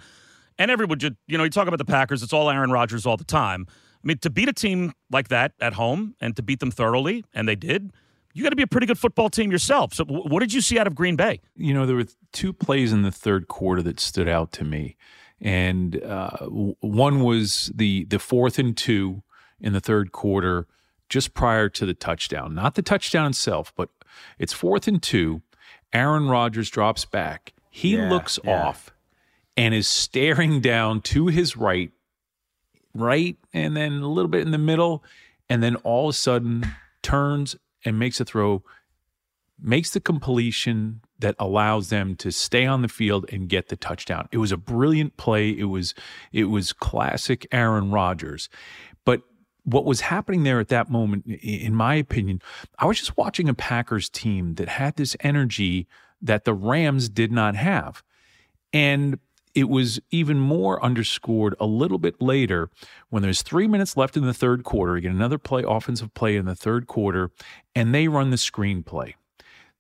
And 0.59 0.71
everyone, 0.71 0.99
just, 0.99 1.13
you 1.27 1.37
know, 1.37 1.45
you 1.45 1.51
talk 1.51 1.69
about 1.69 1.77
the 1.77 1.85
Packers, 1.85 2.23
it's 2.23 2.33
all 2.33 2.49
Aaron 2.49 2.71
Rodgers 2.71 3.05
all 3.05 3.19
the 3.19 3.25
time. 3.25 3.67
I 3.69 4.07
mean, 4.07 4.19
to 4.19 4.31
beat 4.31 4.49
a 4.49 4.55
team 4.55 4.95
like 5.11 5.29
that 5.29 5.53
at 5.61 5.75
home 5.75 6.15
and 6.19 6.35
to 6.37 6.43
beat 6.43 6.61
them 6.61 6.71
thoroughly, 6.71 7.25
and 7.35 7.47
they 7.47 7.57
did, 7.57 7.93
you 8.35 8.43
got 8.43 8.51
to 8.51 8.57
be 8.57 8.65
a 8.65 8.67
pretty 8.67 8.87
good 8.87 8.99
football 8.99 9.31
team 9.31 9.51
yourself. 9.51 9.95
So, 9.95 10.05
what 10.05 10.41
did 10.41 10.53
you 10.53 10.61
see 10.61 10.79
out 10.79 10.87
of 10.87 10.95
Green 10.95 11.17
Bay? 11.17 11.41
You 11.57 11.73
know, 11.73 11.87
there 11.87 11.97
were 11.97 12.07
two 12.33 12.53
plays 12.53 12.93
in 12.93 13.03
the 13.03 13.13
third 13.13 13.49
quarter 13.49 13.81
that 13.83 14.01
stood 14.01 14.29
out 14.29 14.53
to 14.53 14.65
me, 14.65 14.97
and 15.41 16.03
uh, 16.03 16.47
one 16.49 17.21
was 17.21 17.73
the 17.75 18.05
the 18.05 18.19
fourth 18.19 18.59
and 18.59 18.77
two 18.77 19.23
in 19.61 19.73
the 19.73 19.81
third 19.81 20.13
quarter, 20.13 20.67
just 21.09 21.33
prior 21.33 21.69
to 21.71 21.87
the 21.87 21.95
touchdown. 21.95 22.55
Not 22.55 22.75
the 22.75 22.83
touchdown 22.83 23.29
itself, 23.29 23.73
but 23.77 23.89
it's 24.39 24.53
fourth 24.53 24.89
and 24.89 25.01
two. 25.01 25.43
Aaron 25.93 26.29
Rodgers 26.29 26.71
drops 26.71 27.05
back. 27.05 27.55
He 27.71 27.97
yeah, 27.97 28.11
looks 28.11 28.39
yeah. 28.43 28.65
off 28.65 28.91
and 29.57 29.75
is 29.75 29.87
staring 29.87 30.61
down 30.61 31.01
to 31.01 31.29
his 31.29 31.57
right 31.57 31.93
right 32.95 33.37
and 33.53 33.77
then 33.77 33.95
a 33.95 34.09
little 34.09 34.29
bit 34.29 34.43
in 34.43 34.53
the 34.53 34.59
middle 34.59 35.03
and 35.49 35.63
then 35.63 35.77
all 35.77 36.09
of 36.09 36.15
a 36.15 36.17
sudden 36.17 36.65
turns 37.03 37.57
and 37.85 37.99
makes 37.99 38.21
a 38.21 38.25
throw 38.25 38.63
makes 39.61 39.91
the 39.91 40.01
completion 40.01 41.01
that 41.21 41.37
allows 41.39 41.89
them 41.89 42.17
to 42.17 42.31
stay 42.31 42.67
on 42.67 42.83
the 42.83 42.89
field 42.89 43.25
and 43.33 43.49
get 43.49 43.69
the 43.69 43.77
touchdown. 43.77 44.29
It 44.33 44.39
was 44.39 44.53
a 44.53 44.57
brilliant 44.57 45.17
play. 45.17 45.51
It 45.51 45.65
was 45.65 45.95
it 46.33 46.45
was 46.45 46.73
classic 46.73 47.47
Aaron 47.53 47.91
Rodgers. 47.91 48.49
But 49.05 49.23
what 49.63 49.85
was 49.85 50.03
happening 50.03 50.43
there 50.43 50.61
at 50.61 50.69
that 50.69 50.91
moment 50.91 51.27
in 51.27 51.75
my 51.75 51.95
opinion, 51.95 52.43
I 52.79 52.87
was 52.87 52.99
just 52.99 53.17
watching 53.17 53.49
a 53.49 53.55
Packers 53.55 54.09
team 54.09 54.55
that 54.57 54.69
had 54.69 54.97
this 54.97 55.17
energy 55.21 55.87
that 56.21 56.45
the 56.45 56.55
Rams 56.55 57.09
did 57.09 57.31
not 57.31 57.55
have. 57.55 58.03
And 58.73 59.19
it 59.55 59.69
was 59.69 60.01
even 60.11 60.39
more 60.39 60.83
underscored 60.83 61.55
a 61.61 61.67
little 61.67 61.99
bit 61.99 62.21
later 62.21 62.71
when 63.11 63.23
there's 63.23 63.43
three 63.43 63.69
minutes 63.69 63.97
left 63.97 64.17
in 64.17 64.25
the 64.25 64.35
third 64.35 64.65
quarter. 64.65 64.99
Get 64.99 65.13
another 65.13 65.39
play, 65.39 65.65
offensive 65.67 66.13
play 66.15 66.37
in 66.37 66.47
the 66.47 66.57
third 66.57 66.87
quarter, 66.87 67.31
and 67.75 67.95
they 67.95 68.09
run 68.09 68.31
the 68.31 68.37
screen 68.37 68.83
play. 68.83 69.17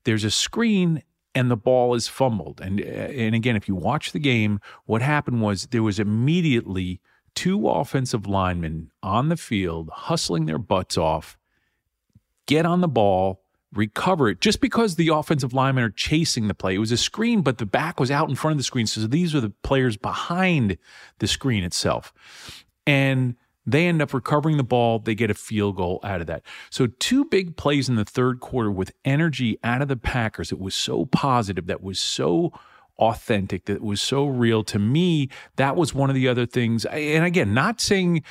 There's 0.04 0.24
a 0.24 0.30
screen 0.30 1.02
and 1.34 1.50
the 1.50 1.56
ball 1.56 1.94
is 1.94 2.06
fumbled. 2.06 2.60
And 2.60 2.80
and 2.80 3.34
again, 3.34 3.56
if 3.56 3.68
you 3.68 3.74
watch 3.74 4.12
the 4.12 4.20
game, 4.20 4.60
what 4.86 5.02
happened 5.02 5.42
was 5.42 5.66
there 5.66 5.82
was 5.82 5.98
immediately 5.98 7.00
two 7.34 7.68
offensive 7.68 8.26
linemen 8.26 8.90
on 9.02 9.28
the 9.28 9.36
field 9.36 9.90
hustling 9.92 10.46
their 10.46 10.58
butts 10.58 10.96
off, 10.96 11.36
get 12.46 12.64
on 12.64 12.80
the 12.80 12.88
ball, 12.88 13.42
recover 13.74 14.28
it 14.28 14.40
just 14.40 14.60
because 14.60 14.96
the 14.96 15.08
offensive 15.08 15.52
linemen 15.52 15.84
are 15.84 15.90
chasing 15.90 16.48
the 16.48 16.54
play. 16.54 16.74
It 16.74 16.78
was 16.78 16.92
a 16.92 16.96
screen, 16.96 17.42
but 17.42 17.58
the 17.58 17.66
back 17.66 18.00
was 18.00 18.10
out 18.10 18.28
in 18.28 18.34
front 18.34 18.52
of 18.52 18.58
the 18.58 18.64
screen. 18.64 18.86
So 18.86 19.06
these 19.06 19.34
are 19.34 19.40
the 19.40 19.50
players 19.50 19.96
behind 19.96 20.78
the 21.18 21.26
screen 21.26 21.64
itself. 21.64 22.12
And 22.86 23.36
they 23.66 23.86
end 23.86 24.02
up 24.02 24.12
recovering 24.12 24.56
the 24.56 24.64
ball. 24.64 24.98
They 24.98 25.14
get 25.14 25.30
a 25.30 25.34
field 25.34 25.76
goal 25.76 26.00
out 26.02 26.20
of 26.20 26.26
that. 26.26 26.42
So, 26.70 26.86
two 26.86 27.24
big 27.24 27.56
plays 27.56 27.88
in 27.88 27.96
the 27.96 28.04
third 28.04 28.40
quarter 28.40 28.70
with 28.70 28.92
energy 29.04 29.58
out 29.64 29.80
of 29.80 29.88
the 29.88 29.96
Packers. 29.96 30.52
It 30.52 30.60
was 30.60 30.74
so 30.74 31.06
positive, 31.06 31.66
that 31.66 31.82
was 31.82 31.98
so 31.98 32.52
authentic, 32.98 33.64
that 33.64 33.80
was 33.80 34.02
so 34.02 34.26
real. 34.26 34.62
To 34.64 34.78
me, 34.78 35.30
that 35.56 35.76
was 35.76 35.94
one 35.94 36.10
of 36.10 36.14
the 36.14 36.28
other 36.28 36.46
things. 36.46 36.84
And 36.84 37.24
again, 37.24 37.54
not 37.54 37.80
saying 37.80 38.22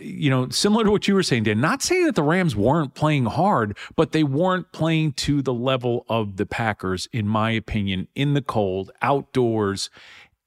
you 0.00 0.30
know, 0.30 0.48
similar 0.48 0.84
to 0.84 0.90
what 0.90 1.06
you 1.06 1.14
were 1.14 1.22
saying, 1.22 1.44
Dan, 1.44 1.60
not 1.60 1.82
saying 1.82 2.06
that 2.06 2.14
the 2.14 2.22
Rams 2.22 2.56
weren't 2.56 2.94
playing 2.94 3.26
hard, 3.26 3.76
but 3.96 4.12
they 4.12 4.24
weren't 4.24 4.72
playing 4.72 5.12
to 5.12 5.42
the 5.42 5.54
level 5.54 6.04
of 6.08 6.36
the 6.36 6.46
Packers, 6.46 7.08
in 7.12 7.28
my 7.28 7.50
opinion, 7.50 8.08
in 8.14 8.34
the 8.34 8.42
cold, 8.42 8.90
outdoors. 9.02 9.90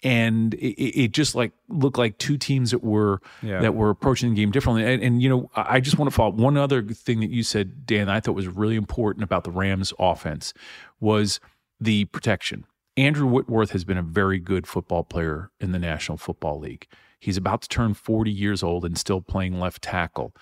And 0.03 0.55
it, 0.55 1.03
it 1.03 1.11
just 1.11 1.35
like 1.35 1.51
looked 1.69 1.97
like 1.97 2.17
two 2.17 2.37
teams 2.37 2.71
that 2.71 2.83
were 2.83 3.21
yeah. 3.41 3.61
that 3.61 3.75
were 3.75 3.89
approaching 3.89 4.31
the 4.31 4.35
game 4.35 4.51
differently. 4.51 4.83
And, 4.83 5.01
and, 5.01 5.21
you 5.21 5.29
know, 5.29 5.51
I 5.55 5.79
just 5.79 5.97
want 5.99 6.09
to 6.09 6.15
follow 6.15 6.31
one 6.31 6.57
other 6.57 6.81
thing 6.83 7.19
that 7.19 7.29
you 7.29 7.43
said, 7.43 7.85
Dan, 7.85 8.09
I 8.09 8.19
thought 8.19 8.33
was 8.33 8.47
really 8.47 8.75
important 8.75 9.23
about 9.23 9.43
the 9.43 9.51
Rams 9.51 9.93
offense 9.99 10.53
was 10.99 11.39
the 11.79 12.05
protection. 12.05 12.65
Andrew 12.97 13.27
Whitworth 13.27 13.71
has 13.71 13.85
been 13.85 13.97
a 13.97 14.03
very 14.03 14.39
good 14.39 14.67
football 14.67 15.03
player 15.03 15.51
in 15.59 15.71
the 15.71 15.79
National 15.79 16.17
Football 16.17 16.59
League. 16.59 16.87
He's 17.21 17.37
about 17.37 17.61
to 17.61 17.69
turn 17.69 17.93
40 17.93 18.31
years 18.31 18.63
old 18.63 18.83
and 18.83 18.97
still 18.97 19.21
playing 19.21 19.59
left 19.59 19.83
tackle. 19.83 20.35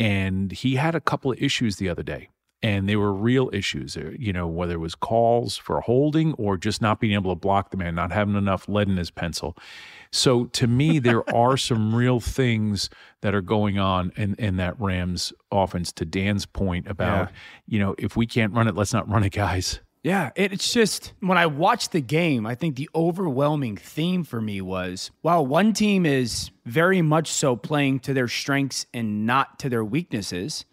And 0.00 0.50
he 0.50 0.74
had 0.74 0.96
a 0.96 1.00
couple 1.00 1.30
of 1.30 1.40
issues 1.40 1.76
the 1.76 1.88
other 1.88 2.02
day. 2.02 2.28
And 2.60 2.88
they 2.88 2.96
were 2.96 3.12
real 3.12 3.50
issues, 3.52 3.96
uh, 3.96 4.12
you 4.18 4.32
know, 4.32 4.46
whether 4.46 4.74
it 4.74 4.78
was 4.78 4.94
calls 4.94 5.56
for 5.56 5.82
holding 5.82 6.32
or 6.34 6.56
just 6.56 6.80
not 6.80 6.98
being 6.98 7.12
able 7.12 7.30
to 7.30 7.38
block 7.38 7.70
the 7.70 7.76
man, 7.76 7.94
not 7.94 8.10
having 8.10 8.36
enough 8.36 8.68
lead 8.68 8.88
in 8.88 8.96
his 8.96 9.10
pencil. 9.10 9.54
So 10.10 10.46
to 10.46 10.66
me, 10.66 10.98
there 10.98 11.28
are 11.34 11.56
some 11.58 11.94
real 11.94 12.20
things 12.20 12.88
that 13.20 13.34
are 13.34 13.42
going 13.42 13.78
on 13.78 14.12
in, 14.16 14.34
in 14.36 14.56
that 14.56 14.80
Rams 14.80 15.32
offense. 15.52 15.92
To 15.92 16.04
Dan's 16.04 16.46
point 16.46 16.88
about, 16.88 17.28
yeah. 17.28 17.36
you 17.68 17.78
know, 17.78 17.94
if 17.98 18.16
we 18.16 18.26
can't 18.26 18.52
run 18.52 18.66
it, 18.66 18.74
let's 18.74 18.94
not 18.94 19.08
run 19.08 19.24
it, 19.24 19.32
guys. 19.32 19.80
Yeah, 20.04 20.32
it's 20.36 20.70
just 20.70 21.14
when 21.20 21.38
I 21.38 21.46
watched 21.46 21.92
the 21.92 22.02
game, 22.02 22.44
I 22.44 22.54
think 22.54 22.76
the 22.76 22.90
overwhelming 22.94 23.78
theme 23.78 24.22
for 24.22 24.38
me 24.38 24.60
was 24.60 25.10
while 25.22 25.46
one 25.46 25.72
team 25.72 26.04
is 26.04 26.50
very 26.66 27.00
much 27.00 27.32
so 27.32 27.56
playing 27.56 28.00
to 28.00 28.12
their 28.12 28.28
strengths 28.28 28.84
and 28.92 29.24
not 29.24 29.58
to 29.60 29.70
their 29.70 29.82
weaknesses, 29.82 30.66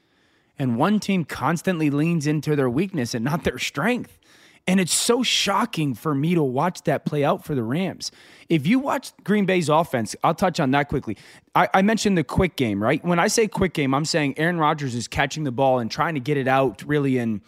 and 0.60 0.78
one 0.78 1.00
team 1.00 1.24
constantly 1.24 1.90
leans 1.90 2.28
into 2.28 2.58
their 2.58 2.70
weakness 2.70 3.14
and 3.14 3.24
not 3.24 3.46
their 3.46 3.58
strength. 3.58 4.20
And 4.68 4.82
it's 4.82 4.94
so 4.94 5.24
shocking 5.24 5.96
for 5.96 6.14
me 6.14 6.36
to 6.36 6.44
watch 6.44 6.84
that 6.84 7.06
play 7.06 7.24
out 7.24 7.46
for 7.46 7.56
the 7.56 7.64
Rams. 7.64 8.12
If 8.50 8.68
you 8.68 8.80
watch 8.80 9.14
Green 9.24 9.46
Bay's 9.46 9.70
offense, 9.70 10.14
I'll 10.26 10.36
touch 10.36 10.60
on 10.60 10.72
that 10.72 10.90
quickly. 10.90 11.16
I, 11.56 11.70
I, 11.74 11.82
mentioned 11.82 12.18
the 12.18 12.26
quick 12.26 12.58
game, 12.58 12.84
right? 12.84 13.04
When 13.04 13.18
I 13.18 13.28
say 13.28 13.48
quick 13.48 13.74
game, 13.74 13.94
I'm 13.94 14.06
saying 14.06 14.38
Aaron 14.38 14.60
Rodgers 14.60 14.94
is 14.94 15.08
catching 15.08 15.46
the 15.46 15.52
ball 15.52 15.80
and 15.80 15.90
trying 15.90 16.16
to 16.16 16.20
get 16.20 16.36
it 16.36 16.50
out 16.50 16.84
really 16.84 17.18
in 17.18 17.42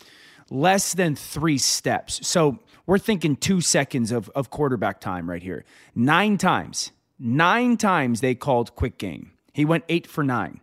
less 0.53 0.93
than 0.93 1.15
three 1.15 1.57
steps. 1.57 2.25
So 2.25 2.59
we're 2.85 2.99
thinking 2.99 3.35
two 3.35 3.59
seconds 3.59 4.11
of, 4.11 4.29
of 4.35 4.49
quarterback 4.49 5.01
time 5.01 5.29
right 5.29 5.41
here. 5.41 5.65
Nine 5.95 6.37
times, 6.37 6.91
nine 7.17 7.75
times 7.75 8.21
they 8.21 8.35
called 8.35 8.75
quick 8.75 8.97
game. 8.97 9.31
He 9.53 9.65
went 9.65 9.83
eight 9.89 10.05
for 10.05 10.23
nine. 10.23 10.61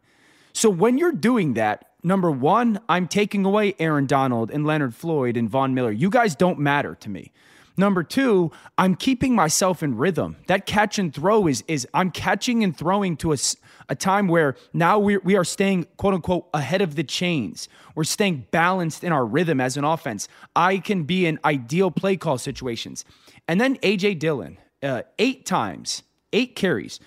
So 0.53 0.71
when 0.71 0.97
you're 0.97 1.13
doing 1.13 1.55
that, 1.55 1.87
number 2.03 2.31
one, 2.31 2.81
I'm 2.89 3.09
taking 3.09 3.45
away 3.45 3.75
Aaron 3.79 4.07
Donald 4.07 4.51
and 4.51 4.65
Leonard 4.65 4.95
Floyd 4.95 5.37
and 5.37 5.51
Von 5.51 5.75
Miller. 5.75 5.93
You 5.93 6.09
guys 6.09 6.37
don't 6.37 6.59
matter 6.59 6.95
to 6.97 7.11
me. 7.11 7.33
Number 7.77 8.03
two, 8.03 8.53
I'm 8.77 8.95
keeping 8.95 9.35
myself 9.35 9.83
in 9.83 9.97
rhythm. 9.97 10.37
That 10.49 10.67
catch 10.67 10.99
and 10.99 11.15
throw 11.15 11.47
is 11.47 11.65
is 11.67 11.89
I'm 11.95 12.11
catching 12.11 12.63
and 12.63 12.77
throwing 12.77 13.17
to 13.19 13.33
a, 13.33 13.37
a 13.91 13.95
time 13.95 14.29
where 14.29 14.57
now 14.73 14.99
we 14.99 15.19
we 15.19 15.37
are 15.37 15.45
staying 15.45 15.87
quote 15.99 16.15
unquote 16.15 16.49
ahead 16.55 16.81
of 16.81 16.95
the 16.95 17.05
chains. 17.05 17.69
We're 17.95 18.05
staying 18.05 18.47
balanced 18.53 19.05
in 19.05 19.13
our 19.13 19.27
rhythm 19.27 19.61
as 19.61 19.77
an 19.77 19.85
offense. 19.85 20.29
I 20.57 20.79
can 20.79 21.03
be 21.03 21.27
in 21.27 21.39
ideal 21.45 21.91
play 21.91 22.17
call 22.17 22.39
situations. 22.39 23.05
And 23.49 23.61
then 23.61 23.77
AJ 23.79 24.21
Dillon, 24.21 24.57
uh, 24.83 25.03
eight 25.19 25.45
times, 25.45 26.05
eight 26.33 26.55
carries. 26.55 27.01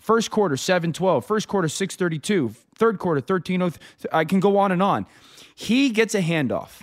first 0.00 0.30
quarter 0.30 0.56
7-12, 0.56 1.24
first 1.24 1.48
quarter 1.48 1.68
6-32, 1.68 2.54
third 2.74 2.98
quarter 2.98 3.20
13 3.20 3.72
I 4.12 4.24
can 4.24 4.40
go 4.40 4.58
on 4.58 4.72
and 4.72 4.82
on. 4.82 5.06
He 5.54 5.90
gets 5.90 6.14
a 6.14 6.22
handoff 6.22 6.82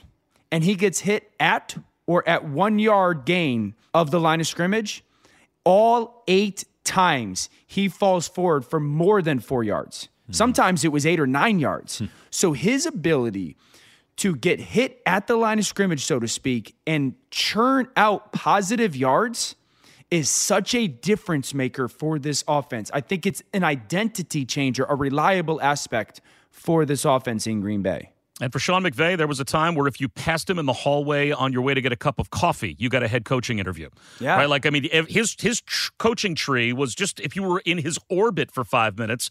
and 0.51 0.63
he 0.63 0.75
gets 0.75 0.99
hit 0.99 1.31
at 1.39 1.75
or 2.07 2.27
at 2.27 2.45
one 2.45 2.79
yard 2.79 3.25
gain 3.25 3.75
of 3.93 4.11
the 4.11 4.19
line 4.19 4.39
of 4.39 4.47
scrimmage, 4.47 5.03
all 5.63 6.23
eight 6.27 6.63
times 6.83 7.49
he 7.65 7.87
falls 7.87 8.27
forward 8.27 8.65
for 8.65 8.79
more 8.79 9.21
than 9.21 9.39
four 9.39 9.63
yards. 9.63 10.09
Mm-hmm. 10.23 10.33
Sometimes 10.33 10.83
it 10.83 10.91
was 10.91 11.05
eight 11.05 11.19
or 11.19 11.27
nine 11.27 11.59
yards. 11.59 11.99
Hmm. 11.99 12.05
So 12.29 12.53
his 12.53 12.85
ability 12.85 13.57
to 14.17 14.35
get 14.35 14.59
hit 14.59 15.01
at 15.05 15.27
the 15.27 15.35
line 15.35 15.59
of 15.59 15.65
scrimmage, 15.65 16.05
so 16.05 16.19
to 16.19 16.27
speak, 16.27 16.75
and 16.85 17.15
churn 17.31 17.87
out 17.95 18.31
positive 18.31 18.95
yards 18.95 19.55
is 20.11 20.29
such 20.29 20.75
a 20.75 20.87
difference 20.87 21.53
maker 21.53 21.87
for 21.87 22.19
this 22.19 22.43
offense. 22.47 22.91
I 22.93 23.01
think 23.01 23.25
it's 23.25 23.41
an 23.53 23.63
identity 23.63 24.45
changer, 24.45 24.85
a 24.87 24.95
reliable 24.95 25.61
aspect 25.61 26.21
for 26.49 26.85
this 26.85 27.05
offense 27.05 27.47
in 27.47 27.61
Green 27.61 27.81
Bay. 27.81 28.11
And 28.41 28.51
for 28.51 28.57
Sean 28.57 28.81
McVay, 28.81 29.15
there 29.15 29.27
was 29.27 29.39
a 29.39 29.45
time 29.45 29.75
where 29.75 29.87
if 29.87 30.01
you 30.01 30.09
passed 30.09 30.49
him 30.49 30.57
in 30.57 30.65
the 30.65 30.73
hallway 30.73 31.29
on 31.29 31.53
your 31.53 31.61
way 31.61 31.75
to 31.75 31.81
get 31.81 31.91
a 31.91 31.95
cup 31.95 32.17
of 32.17 32.31
coffee, 32.31 32.75
you 32.79 32.89
got 32.89 33.03
a 33.03 33.07
head 33.07 33.23
coaching 33.23 33.59
interview. 33.59 33.87
Yeah. 34.19 34.35
Right? 34.35 34.49
Like, 34.49 34.65
I 34.65 34.71
mean, 34.71 34.89
his 35.07 35.35
his 35.39 35.61
coaching 35.99 36.33
tree 36.33 36.73
was 36.73 36.95
just 36.95 37.19
if 37.19 37.35
you 37.35 37.43
were 37.43 37.61
in 37.63 37.77
his 37.77 37.99
orbit 38.09 38.51
for 38.51 38.63
five 38.63 38.97
minutes. 38.97 39.29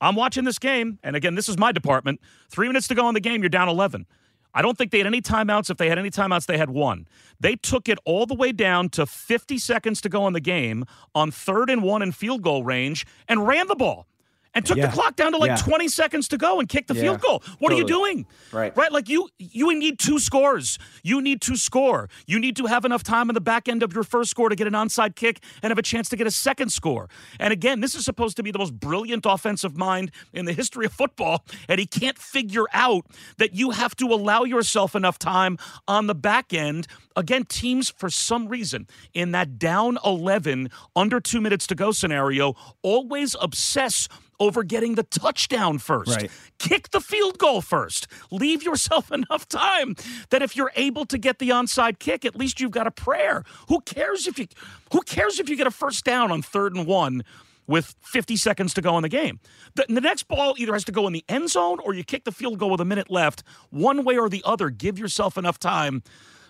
I'm 0.00 0.16
watching 0.16 0.44
this 0.44 0.58
game, 0.58 0.98
and 1.02 1.16
again, 1.16 1.34
this 1.34 1.48
is 1.48 1.56
my 1.56 1.72
department. 1.72 2.20
Three 2.48 2.66
minutes 2.68 2.88
to 2.88 2.94
go 2.94 3.08
in 3.08 3.14
the 3.14 3.20
game, 3.20 3.42
you're 3.42 3.48
down 3.48 3.68
11. 3.68 4.06
I 4.52 4.62
don't 4.62 4.78
think 4.78 4.90
they 4.90 4.98
had 4.98 5.06
any 5.06 5.20
timeouts. 5.22 5.70
If 5.70 5.78
they 5.78 5.88
had 5.88 5.98
any 5.98 6.10
timeouts, 6.10 6.46
they 6.46 6.58
had 6.58 6.70
one. 6.70 7.08
They 7.40 7.56
took 7.56 7.88
it 7.88 7.98
all 8.04 8.26
the 8.26 8.34
way 8.34 8.52
down 8.52 8.88
to 8.90 9.06
50 9.06 9.58
seconds 9.58 10.00
to 10.02 10.08
go 10.08 10.26
in 10.26 10.32
the 10.32 10.40
game 10.40 10.84
on 11.14 11.30
third 11.30 11.70
and 11.70 11.82
one 11.82 12.02
in 12.02 12.12
field 12.12 12.42
goal 12.42 12.64
range 12.64 13.06
and 13.28 13.46
ran 13.46 13.66
the 13.66 13.74
ball 13.74 14.06
and 14.54 14.64
took 14.64 14.76
Yeah. 14.76 14.86
the 14.86 14.92
clock 14.92 15.16
down 15.16 15.32
to 15.32 15.38
like 15.38 15.48
Yeah. 15.50 15.56
20 15.56 15.88
seconds 15.88 16.28
to 16.28 16.36
go 16.38 16.60
and 16.60 16.68
kicked 16.68 16.88
the 16.88 16.94
Yeah. 16.94 17.02
field 17.02 17.20
goal. 17.20 17.42
What 17.58 17.72
are 17.72 17.76
you 17.76 17.84
doing? 17.84 18.26
Right. 18.52 18.76
Right? 18.76 18.92
Like 18.92 19.08
you 19.08 19.28
you 19.38 19.72
need 19.78 19.98
two 19.98 20.18
scores. 20.18 20.78
You 21.02 21.20
need 21.20 21.40
to 21.42 21.56
score. 21.56 22.08
You 22.26 22.38
need 22.38 22.56
to 22.56 22.66
have 22.66 22.84
enough 22.84 23.02
time 23.02 23.28
in 23.30 23.34
the 23.34 23.40
back 23.40 23.68
end 23.68 23.82
of 23.82 23.92
your 23.92 24.04
first 24.04 24.30
score 24.30 24.48
to 24.48 24.56
get 24.56 24.66
an 24.66 24.72
onside 24.74 25.14
kick 25.16 25.40
and 25.62 25.70
have 25.70 25.78
a 25.78 25.82
chance 25.82 26.08
to 26.10 26.16
get 26.16 26.26
a 26.26 26.30
second 26.30 26.70
score. 26.70 27.08
And 27.38 27.52
again, 27.52 27.80
this 27.80 27.94
is 27.94 28.04
supposed 28.04 28.36
to 28.36 28.42
be 28.42 28.50
the 28.50 28.58
most 28.58 28.78
brilliant 28.78 29.24
offensive 29.26 29.76
mind 29.76 30.10
in 30.32 30.44
the 30.44 30.52
history 30.52 30.86
of 30.86 30.92
football, 30.92 31.44
and 31.68 31.78
he 31.80 31.86
can't 31.86 32.18
figure 32.18 32.64
out 32.72 33.06
that 33.38 33.54
you 33.54 33.70
have 33.70 33.94
to 33.96 34.06
allow 34.06 34.44
yourself 34.44 34.94
enough 34.94 35.18
time 35.18 35.58
on 35.88 36.06
the 36.06 36.14
back 36.14 36.52
end. 36.52 36.86
Again, 37.16 37.44
teams 37.44 37.90
for 37.90 38.10
some 38.10 38.48
reason 38.48 38.86
in 39.12 39.32
that 39.32 39.58
down 39.58 39.98
11 40.04 40.70
under 40.96 41.20
2 41.20 41.40
minutes 41.40 41.66
to 41.68 41.74
go 41.74 41.92
scenario 41.92 42.54
always 42.82 43.36
obsess 43.40 44.08
over 44.40 44.62
getting 44.62 44.94
the 44.94 45.02
touchdown 45.02 45.78
first. 45.78 46.16
Right. 46.16 46.30
Kick 46.58 46.90
the 46.90 47.00
field 47.00 47.38
goal 47.38 47.60
first. 47.60 48.06
Leave 48.30 48.62
yourself 48.62 49.10
enough 49.12 49.48
time 49.48 49.96
that 50.30 50.42
if 50.42 50.56
you're 50.56 50.72
able 50.76 51.04
to 51.06 51.18
get 51.18 51.38
the 51.38 51.50
onside 51.50 51.98
kick, 51.98 52.24
at 52.24 52.36
least 52.36 52.60
you've 52.60 52.70
got 52.70 52.86
a 52.86 52.90
prayer. 52.90 53.44
Who 53.68 53.80
cares 53.80 54.26
if 54.26 54.38
you 54.38 54.46
who 54.92 55.02
cares 55.02 55.38
if 55.40 55.48
you 55.48 55.56
get 55.56 55.66
a 55.66 55.70
first 55.70 56.04
down 56.04 56.30
on 56.30 56.42
third 56.42 56.74
and 56.74 56.86
one 56.86 57.24
with 57.66 57.94
50 58.02 58.36
seconds 58.36 58.74
to 58.74 58.82
go 58.82 58.96
in 58.96 59.02
the 59.02 59.08
game? 59.08 59.40
The, 59.74 59.86
the 59.88 60.00
next 60.00 60.24
ball 60.24 60.54
either 60.58 60.72
has 60.72 60.84
to 60.84 60.92
go 60.92 61.06
in 61.06 61.12
the 61.12 61.24
end 61.28 61.50
zone 61.50 61.78
or 61.84 61.94
you 61.94 62.04
kick 62.04 62.24
the 62.24 62.32
field 62.32 62.58
goal 62.58 62.70
with 62.70 62.80
a 62.80 62.84
minute 62.84 63.10
left. 63.10 63.42
One 63.70 64.04
way 64.04 64.18
or 64.18 64.28
the 64.28 64.42
other, 64.44 64.70
give 64.70 64.98
yourself 64.98 65.36
enough 65.38 65.58
time. 65.58 66.02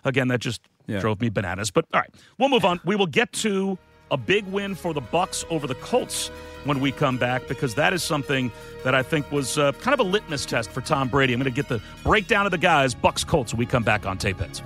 Again, 0.05 0.29
that 0.29 0.41
just 0.41 0.61
drove 1.01 1.21
me 1.21 1.31
bananas. 1.31 1.71
But 1.71 1.87
all 1.95 2.01
right, 2.01 2.11
we'll 2.39 2.51
move 2.51 2.65
on. 2.65 2.81
We 2.85 2.97
will 2.97 3.07
get 3.07 3.33
to 3.35 3.79
a 4.11 4.17
big 4.17 4.47
win 4.47 4.75
for 4.75 4.93
the 4.93 5.01
Bucks 5.01 5.45
over 5.51 5.67
the 5.67 5.75
Colts 5.77 6.29
when 6.65 6.81
we 6.81 6.93
come 6.93 7.19
back 7.19 7.47
because 7.47 7.75
that 7.75 7.93
is 7.93 8.03
something 8.03 8.51
that 8.85 8.95
I 8.95 9.03
think 9.03 9.31
was 9.31 9.59
uh, 9.59 9.73
kind 9.73 9.95
of 9.95 10.01
a 10.01 10.09
litmus 10.09 10.47
test 10.47 10.71
for 10.71 10.81
Tom 10.81 11.09
Brady. 11.09 11.33
I'm 11.33 11.41
going 11.41 11.53
to 11.53 11.55
get 11.55 11.69
the 11.69 11.83
breakdown 12.03 12.47
of 12.47 12.53
the 12.53 12.59
guys, 12.59 12.95
Bucks 12.95 13.25
Colts, 13.25 13.53
when 13.53 13.59
we 13.59 13.67
come 13.67 13.83
back 13.83 14.07
on 14.07 14.19
Tape 14.19 14.39
Heads. 14.39 14.63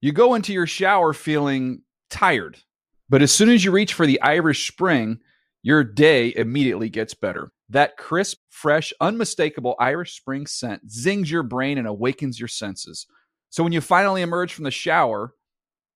You 0.00 0.12
go 0.12 0.34
into 0.34 0.52
your 0.52 0.66
shower 0.66 1.12
feeling 1.12 1.82
tired, 2.10 2.58
but 3.08 3.22
as 3.22 3.32
soon 3.32 3.48
as 3.48 3.64
you 3.64 3.72
reach 3.72 3.94
for 3.94 4.06
the 4.06 4.20
Irish 4.20 4.70
Spring, 4.70 5.18
your 5.62 5.82
day 5.82 6.32
immediately 6.36 6.88
gets 6.88 7.14
better. 7.14 7.50
That 7.70 7.96
crisp, 7.96 8.38
fresh, 8.50 8.92
unmistakable 9.00 9.74
Irish 9.80 10.16
Spring 10.16 10.46
scent 10.46 10.88
zings 10.90 11.30
your 11.30 11.42
brain 11.42 11.78
and 11.78 11.88
awakens 11.88 12.38
your 12.38 12.48
senses. 12.48 13.06
So 13.50 13.64
when 13.64 13.72
you 13.72 13.80
finally 13.80 14.22
emerge 14.22 14.52
from 14.52 14.64
the 14.64 14.70
shower, 14.70 15.34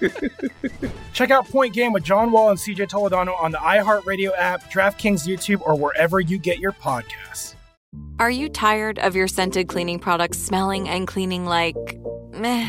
Check 1.12 1.30
out 1.30 1.48
Point 1.48 1.74
Game 1.74 1.92
with 1.92 2.04
John 2.04 2.32
Wall 2.32 2.50
and 2.50 2.58
CJ 2.58 2.88
Toledano 2.88 3.40
on 3.40 3.52
the 3.52 3.58
iHeartRadio 3.58 4.30
app, 4.36 4.70
DraftKings 4.70 5.26
YouTube, 5.26 5.60
or 5.62 5.76
wherever 5.76 6.20
you 6.20 6.38
get 6.38 6.58
your 6.58 6.72
podcasts. 6.72 7.54
Are 8.18 8.30
you 8.30 8.48
tired 8.48 8.98
of 8.98 9.16
your 9.16 9.26
scented 9.26 9.68
cleaning 9.68 9.98
products 9.98 10.38
smelling 10.38 10.88
and 10.88 11.06
cleaning 11.06 11.46
like 11.46 11.76
meh? 12.32 12.68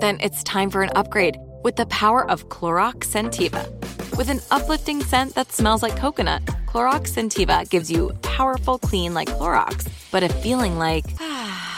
Then 0.00 0.18
it's 0.20 0.42
time 0.42 0.70
for 0.70 0.82
an 0.82 0.90
upgrade 0.94 1.36
with 1.64 1.76
the 1.76 1.86
power 1.86 2.28
of 2.30 2.48
Clorox 2.48 3.04
Scentiva. 3.06 3.66
With 4.16 4.28
an 4.28 4.40
uplifting 4.50 5.02
scent 5.02 5.34
that 5.34 5.52
smells 5.52 5.82
like 5.82 5.96
coconut, 5.96 6.44
Clorox 6.66 7.12
Scentiva 7.14 7.68
gives 7.70 7.90
you 7.90 8.10
powerful 8.22 8.78
clean 8.78 9.14
like 9.14 9.28
Clorox, 9.28 9.88
but 10.10 10.22
a 10.22 10.28
feeling 10.28 10.78
like 10.78 11.04
ah, 11.20 11.77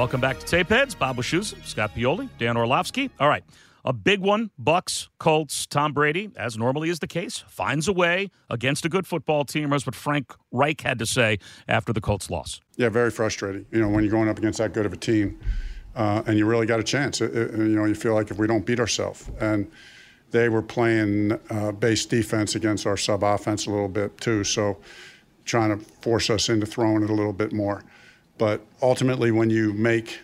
Welcome 0.00 0.22
back 0.22 0.38
to 0.40 0.46
Tape 0.46 0.70
Heads. 0.70 0.94
Bob 0.94 1.18
Wischusen, 1.18 1.62
Scott 1.66 1.94
Pioli, 1.94 2.30
Dan 2.38 2.56
Orlovsky. 2.56 3.10
All 3.20 3.28
right. 3.28 3.44
A 3.84 3.92
big 3.92 4.20
one, 4.20 4.50
Bucks, 4.58 5.10
Colts, 5.18 5.66
Tom 5.66 5.92
Brady, 5.92 6.30
as 6.36 6.56
normally 6.56 6.88
is 6.88 7.00
the 7.00 7.06
case, 7.06 7.44
finds 7.48 7.86
a 7.86 7.92
way 7.92 8.30
against 8.48 8.86
a 8.86 8.88
good 8.88 9.06
football 9.06 9.44
team. 9.44 9.68
That's 9.68 9.84
what 9.84 9.94
Frank 9.94 10.34
Reich 10.52 10.80
had 10.80 10.98
to 11.00 11.04
say 11.06 11.38
after 11.68 11.92
the 11.92 12.00
Colts 12.00 12.30
loss. 12.30 12.62
Yeah, 12.78 12.88
very 12.88 13.10
frustrating. 13.10 13.66
You 13.70 13.80
know, 13.82 13.90
when 13.90 14.02
you're 14.02 14.10
going 14.10 14.30
up 14.30 14.38
against 14.38 14.56
that 14.60 14.72
good 14.72 14.86
of 14.86 14.94
a 14.94 14.96
team, 14.96 15.38
uh, 15.94 16.22
and 16.26 16.38
you 16.38 16.46
really 16.46 16.64
got 16.64 16.80
a 16.80 16.82
chance. 16.82 17.20
It- 17.20 17.36
it- 17.36 17.52
you 17.58 17.76
know, 17.76 17.84
you 17.84 17.94
feel 17.94 18.14
like 18.14 18.30
if 18.30 18.38
we 18.38 18.46
don't 18.46 18.64
beat 18.64 18.80
ourselves, 18.80 19.30
and 19.38 19.70
they 20.30 20.48
were 20.48 20.62
playing 20.62 21.38
uh, 21.50 21.72
base 21.72 22.06
defense 22.06 22.54
against 22.54 22.86
our 22.86 22.96
sub 22.96 23.22
offense 23.22 23.66
a 23.66 23.70
little 23.70 23.86
bit 23.86 24.18
too, 24.18 24.44
so 24.44 24.78
trying 25.44 25.78
to 25.78 25.84
force 26.00 26.30
us 26.30 26.48
into 26.48 26.64
throwing 26.64 27.02
it 27.02 27.10
a 27.10 27.14
little 27.14 27.34
bit 27.34 27.52
more. 27.52 27.84
But 28.40 28.62
ultimately, 28.80 29.32
when 29.32 29.50
you 29.50 29.74
make 29.74 30.18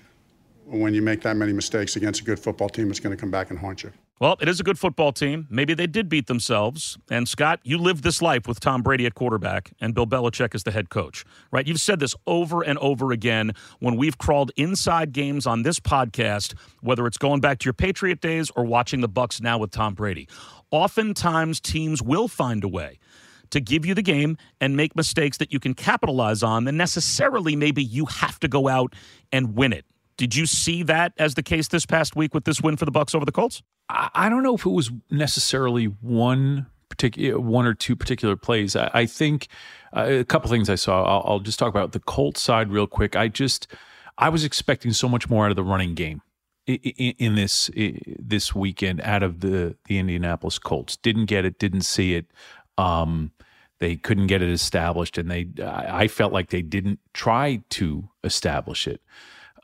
when 0.64 0.94
you 0.94 1.02
make 1.02 1.20
that 1.20 1.37
many 1.37 1.52
mistakes 1.52 1.96
against 1.96 2.22
a 2.22 2.24
good 2.24 2.40
football 2.40 2.70
team, 2.70 2.90
it's 2.90 2.98
going 2.98 3.14
to 3.14 3.20
come 3.20 3.31
back 3.31 3.50
and 3.50 3.59
haunt 3.59 3.83
you. 3.83 3.92
Well, 4.18 4.38
it 4.40 4.48
is 4.48 4.59
a 4.59 4.62
good 4.62 4.79
football 4.79 5.12
team. 5.12 5.46
Maybe 5.50 5.74
they 5.74 5.87
did 5.87 6.09
beat 6.09 6.26
themselves. 6.26 6.96
And 7.11 7.29
Scott, 7.29 7.61
you 7.62 7.76
lived 7.76 8.02
this 8.02 8.22
life 8.22 8.48
with 8.48 8.59
Tom 8.59 8.83
Brady 8.83 9.05
at 9.05 9.14
quarterback 9.14 9.70
and 9.83 9.94
Bill 9.94 10.07
Belichick 10.07 10.55
as 10.55 10.64
the 10.64 10.70
head 10.70 10.88
coach, 10.88 11.26
right? 11.52 11.66
You've 11.66 11.81
said 11.81 12.00
this 12.00 12.14
over 12.26 12.62
and 12.62 12.79
over 12.79 13.12
again 13.12 13.52
when 13.81 13.96
we've 13.98 14.16
crawled 14.16 14.50
inside 14.57 15.12
games 15.12 15.46
on 15.46 15.62
this 15.62 15.79
podcast, 15.79 16.55
whether 16.81 17.07
it's 17.07 17.18
going 17.18 17.42
back 17.42 17.59
to 17.59 17.64
your 17.66 17.74
Patriot 17.74 18.22
days 18.22 18.50
or 18.57 18.64
watching 18.64 19.02
the 19.02 19.09
Bucks 19.09 19.42
now 19.42 19.59
with 19.59 19.72
Tom 19.72 19.92
Brady. 19.92 20.26
Oftentimes, 20.70 21.61
teams 21.61 22.02
will 22.02 22.29
find 22.29 22.64
a 22.64 22.68
way 22.68 22.98
to 23.50 23.61
give 23.61 23.87
you 23.87 23.94
the 23.94 24.02
game 24.02 24.37
and 24.61 24.76
make 24.76 24.96
mistakes 24.96 25.38
that 25.38 25.52
you 25.52 25.61
can 25.61 25.74
capitalize 25.74 26.42
on, 26.42 26.64
then 26.64 26.76
necessarily 26.76 27.56
maybe 27.56 27.82
you 27.82 28.06
have 28.06 28.38
to 28.40 28.48
go 28.48 28.68
out 28.68 28.94
and 29.32 29.56
win 29.56 29.72
it. 29.72 29.85
Did 30.16 30.35
you 30.35 30.46
see 30.46 30.82
that 30.85 31.12
as 31.18 31.35
the 31.35 31.42
case 31.42 31.68
this 31.68 31.85
past 31.85 32.16
week 32.16 32.35
with 32.35 32.44
this 32.44 32.61
win 32.61 32.76
for 32.76 32.85
the 32.85 32.90
Bucks 32.90 33.14
over 33.14 33.24
the 33.24 33.32
Colts? 33.32 33.62
I, 33.88 34.28
don't 34.28 34.42
know 34.42 34.54
if 34.54 34.66
it 34.66 34.70
was 34.70 34.90
necessarily 35.11 35.85
one 35.85 36.66
particular 36.88 37.38
one 37.38 37.66
or 37.66 37.74
two 37.74 37.94
particular 37.94 38.37
plays. 38.37 38.74
I, 38.74 38.90
I 38.92 39.06
think 39.06 39.48
uh, 39.92 40.06
a 40.09 40.24
couple 40.24 40.50
things 40.50 40.68
I 40.68 40.74
saw. 40.74 41.04
I'll, 41.04 41.22
I'll 41.26 41.40
just 41.40 41.59
talk 41.59 41.68
about 41.68 41.92
the 41.92 42.00
Colts 42.00 42.42
side 42.42 42.70
real 42.70 42.87
quick. 42.87 43.14
I 43.14 43.28
just 43.28 43.68
I 44.18 44.28
was 44.28 44.44
expecting 44.44 44.92
so 44.92 45.09
much 45.09 45.28
more 45.28 45.44
out 45.44 45.50
of 45.50 45.56
the 45.56 45.64
running 45.64 45.94
game 45.94 46.22
in 46.66 47.37
this 47.37 47.70
this 47.74 48.54
weekend 48.54 49.00
out 49.02 49.22
of 49.22 49.40
the 49.40 49.76
the 49.87 49.98
Indianapolis 49.98 50.59
Colts. 50.59 50.96
Didn't 50.96 51.26
get 51.26 51.44
it, 51.44 51.59
didn't 51.59 51.82
see 51.82 52.14
it. 52.14 52.26
Um, 52.78 53.32
they 53.78 53.96
couldn't 53.96 54.26
get 54.26 54.42
it 54.42 54.50
established, 54.50 55.18
and 55.18 55.30
they 55.30 55.48
I 55.62 56.08
felt 56.08 56.32
like 56.32 56.50
they 56.50 56.62
didn't 56.62 57.00
try 57.12 57.62
to 57.70 58.08
establish 58.24 58.86
it 58.86 59.00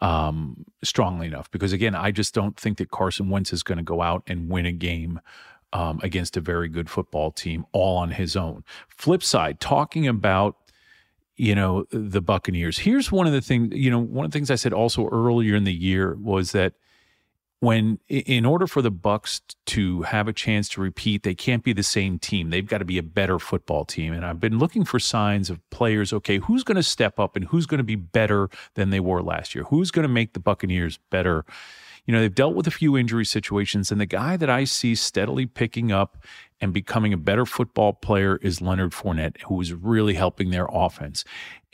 um, 0.01 0.65
strongly 0.83 1.27
enough. 1.27 1.51
Because 1.51 1.73
again, 1.73 1.95
I 1.95 2.11
just 2.11 2.35
don't 2.35 2.57
think 2.57 2.79
that 2.79 2.91
Carson 2.91 3.31
Wentz 3.31 3.53
is 3.53 3.63
going 3.63 3.79
to 3.79 3.85
go 3.85 4.03
out 4.03 4.23
and 4.27 4.49
win 4.49 4.67
a 4.67 4.73
game. 4.73 5.21
Um, 5.75 6.01
against 6.03 6.37
a 6.37 6.43
very 6.43 6.69
good 6.69 6.91
football 6.91 7.31
team 7.31 7.65
all 7.73 7.97
on 7.97 8.11
his 8.11 8.37
own. 8.37 8.63
Flip 8.89 9.23
side, 9.23 9.59
talking 9.59 10.07
about 10.07 10.57
you 11.37 11.55
know 11.55 11.87
the 11.91 12.21
Buccaneers. 12.21 12.79
Here's 12.79 13.11
one 13.11 13.27
of 13.27 13.33
the 13.33 13.41
things 13.41 13.75
you 13.75 13.91
know 13.91 13.99
one 13.99 14.27
of 14.27 14.31
the 14.31 14.37
things 14.37 14.51
I 14.51 14.57
said 14.57 14.75
also 14.75 15.09
earlier 15.09 15.55
in 15.55 15.65
the 15.65 15.73
year 15.73 16.15
was 16.21 16.53
that 16.53 16.75
when 17.63 18.01
in 18.09 18.45
order 18.45 18.67
for 18.67 18.83
the 18.83 18.91
bucks 18.91 19.41
to 19.67 20.03
have 20.03 20.27
a 20.27 20.33
chance 20.33 20.69
to 20.69 20.81
repeat 20.81 21.23
they 21.23 21.33
can't 21.33 21.63
be 21.63 21.73
the 21.73 21.85
same 21.85 22.19
team. 22.19 22.51
They've 22.51 22.67
got 22.67 22.79
to 22.79 22.85
be 22.85 22.99
a 22.99 23.05
better 23.05 23.39
football 23.39 23.85
team. 23.85 24.13
And 24.13 24.27
i've 24.27 24.41
been 24.41 24.59
looking 24.59 24.85
for 24.85 24.99
signs 24.99 25.49
of 25.49 25.61
players 25.71 26.13
okay 26.13 26.39
who's 26.39 26.65
going 26.65 26.75
to 26.77 26.83
step 26.83 27.21
up 27.21 27.37
and 27.37 27.45
who's 27.45 27.67
going 27.67 27.79
to 27.79 27.85
be 27.85 27.95
better 27.95 28.51
than 28.75 28.91
they 28.91 28.99
were 28.99 29.23
last 29.23 29.55
year? 29.55 29.63
Who's 29.63 29.93
going 29.93 30.03
to 30.03 30.13
make 30.13 30.33
the 30.33 30.41
buccaneers 30.41 30.99
better 31.09 31.45
you 32.07 32.13
know 32.13 32.21
they've 32.21 32.35
dealt 32.35 32.55
with 32.55 32.67
a 32.67 32.73
few 32.73 32.97
injury 32.97 33.25
situations 33.25 33.91
and 33.91 34.01
the 34.01 34.07
guy 34.07 34.37
that 34.37 34.51
i 34.51 34.65
see 34.65 34.95
steadily 34.95 35.47
picking 35.47 35.93
up 35.93 36.19
and 36.61 36.73
becoming 36.73 37.13
a 37.13 37.17
better 37.17 37.47
football 37.47 37.93
player 37.93 38.39
is 38.43 38.61
leonard 38.61 38.93
fournette 38.93 39.41
who 39.43 39.61
is 39.61 39.73
really 39.73 40.15
helping 40.15 40.51
their 40.51 40.69
offense 40.71 41.25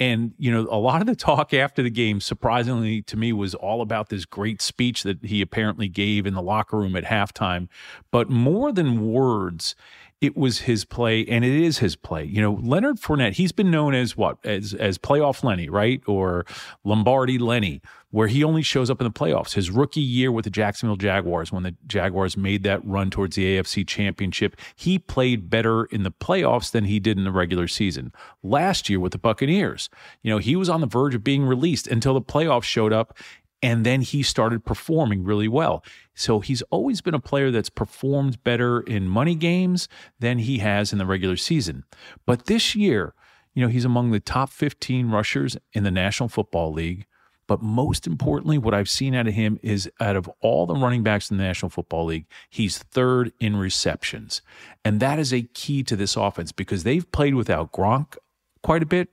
and, 0.01 0.33
you 0.39 0.53
know, 0.53 0.69
a 0.71 0.79
lot 0.79 1.01
of 1.01 1.07
the 1.07 1.17
talk 1.17 1.53
after 1.53 1.83
the 1.83 1.91
game, 1.91 2.21
surprisingly 2.21 3.03
to 3.03 3.17
me, 3.17 3.33
was 3.33 3.55
all 3.55 3.83
about 3.83 4.11
this 4.11 4.25
great 4.25 4.63
speech 4.63 5.03
that 5.03 5.25
he 5.25 5.43
apparently 5.43 5.89
gave 5.89 6.25
in 6.25 6.35
the 6.35 6.43
locker 6.43 6.79
room 6.79 6.95
at 6.95 7.05
halftime. 7.05 7.69
But 8.13 8.31
more 8.31 8.71
than 8.71 9.11
words, 9.11 9.75
it 10.21 10.37
was 10.37 10.61
his 10.61 10.85
play, 10.85 11.25
and 11.27 11.45
it 11.45 11.53
is 11.53 11.79
his 11.79 11.95
play. 11.95 12.25
You 12.25 12.43
know, 12.43 12.59
Leonard 12.61 12.97
Fournette, 12.97 13.35
he's 13.35 13.53
been 13.53 13.71
known 13.71 13.95
as 13.95 14.17
what? 14.17 14.39
As 14.45 14.75
as 14.75 14.99
playoff 14.99 15.45
Lenny, 15.45 15.69
right? 15.69 16.03
Or 16.07 16.45
Lombardi 16.85 17.39
Lenny, 17.39 17.81
where 18.11 18.27
he 18.27 18.43
only 18.43 18.63
shows 18.63 18.91
up 18.91 19.01
in 19.01 19.05
the 19.05 19.13
playoffs. 19.13 19.53
His 19.53 19.71
rookie 19.71 20.01
year 20.01 20.33
with 20.33 20.45
the 20.45 20.51
Jacksonville 20.51 20.97
Jaguars, 20.97 21.53
when 21.53 21.63
the 21.63 21.77
Jaguars 21.87 22.37
made 22.37 22.63
that 22.65 22.85
run 22.85 23.11
towards 23.11 23.37
the 23.37 23.59
AFC 23.59 23.87
championship, 23.87 24.57
he 24.75 24.99
played 24.99 25.51
better 25.51 25.85
in 25.85 26.03
the 26.03 26.11
playoffs 26.11 26.73
than 26.73 26.85
he 26.85 26.99
did 26.99 27.17
in 27.17 27.25
the 27.25 27.33
regular 27.33 27.69
season. 27.69 28.13
Last 28.43 28.89
year 28.89 28.99
with 28.99 29.13
the 29.13 29.19
Buccaneers, 29.19 29.91
you 30.23 30.33
know, 30.33 30.39
he 30.39 30.57
was 30.57 30.69
on 30.69 30.81
the 30.81 30.87
verge 30.87 31.15
of 31.15 31.23
being 31.23 31.45
released 31.45 31.87
until 31.87 32.15
the 32.15 32.23
playoffs 32.23 32.65
showed 32.65 32.93
up 32.93 33.17
and 33.63 33.85
then 33.85 34.03
he 34.03 34.23
started 34.23 34.65
performing 34.65 35.25
really 35.25 35.49
well. 35.49 35.85
So 36.15 36.41
he's 36.41 36.63
always 36.63 37.01
been 37.01 37.15
a 37.15 37.21
player 37.21 37.51
that's 37.51 37.71
performed 37.71 38.43
better 38.45 38.81
in 38.81 39.09
money 39.09 39.35
games 39.35 39.89
than 40.19 40.39
he 40.39 40.59
has 40.59 40.93
in 40.93 40.99
the 40.99 41.07
regular 41.07 41.37
season. 41.37 41.85
But 42.27 42.47
this 42.47 42.75
year, 42.77 43.15
you 43.55 43.63
know, 43.63 43.69
he's 43.69 43.85
among 43.85 44.11
the 44.11 44.21
top 44.21 44.51
15 44.51 45.11
rushers 45.11 45.57
in 45.73 45.83
the 45.83 45.91
National 45.91 46.29
Football 46.29 46.73
League. 46.73 47.07
But 47.49 47.63
most 47.63 48.07
importantly, 48.07 48.59
what 48.59 48.75
I've 48.75 48.91
seen 48.91 49.15
out 49.15 49.27
of 49.27 49.33
him 49.33 49.59
is 49.63 49.91
out 49.99 50.17
of 50.17 50.31
all 50.41 50.67
the 50.67 50.75
running 50.75 51.03
backs 51.03 51.31
in 51.31 51.39
the 51.39 51.43
National 51.43 51.71
Football 51.71 52.05
League, 52.05 52.27
he's 52.51 52.79
third 52.79 53.33
in 53.41 53.57
receptions. 53.57 54.43
And 54.85 55.01
that 55.01 55.19
is 55.19 55.33
a 55.33 55.43
key 55.43 55.83
to 55.85 55.97
this 55.97 56.15
offense 56.15 56.53
because 56.53 56.85
they've 56.85 57.11
played 57.11 57.35
without 57.35 57.73
Gronk 57.73 58.17
quite 58.63 58.83
a 58.83 58.87
bit. 58.87 59.09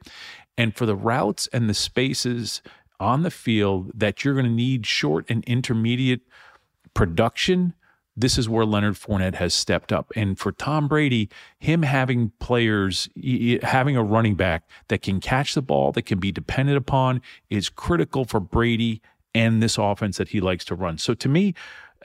And 0.58 0.76
for 0.76 0.86
the 0.86 0.96
routes 0.96 1.48
and 1.54 1.70
the 1.70 1.74
spaces 1.74 2.62
on 3.00 3.24
the 3.24 3.32
field 3.32 3.92
that 3.94 4.24
you're 4.24 4.34
going 4.34 4.46
to 4.46 4.52
need 4.52 4.86
short 4.86 5.26
and 5.30 5.44
intermediate 5.46 6.22
production, 6.94 7.74
this 8.18 8.38
is 8.38 8.48
where 8.48 8.66
Leonard 8.66 8.96
Fournette 8.96 9.36
has 9.36 9.54
stepped 9.54 9.92
up. 9.92 10.12
And 10.16 10.40
for 10.40 10.52
Tom 10.52 10.88
Brady, 10.88 11.30
him 11.60 11.82
having 11.84 12.32
players, 12.40 13.10
having 13.62 13.98
a 13.98 14.04
running 14.04 14.36
back 14.36 14.64
that 14.88 15.02
can 15.02 15.20
catch 15.20 15.54
the 15.54 15.62
ball, 15.62 15.92
that 15.92 16.04
can 16.04 16.20
be 16.20 16.32
depended 16.32 16.78
upon, 16.78 17.22
is 17.50 17.68
critical 17.70 18.24
for 18.24 18.40
Brady 18.40 19.02
and 19.34 19.62
this 19.62 19.78
offense 19.78 20.18
that 20.18 20.30
he 20.30 20.40
likes 20.40 20.64
to 20.66 20.76
run. 20.76 20.98
So 20.98 21.14
to 21.14 21.28
me, 21.28 21.54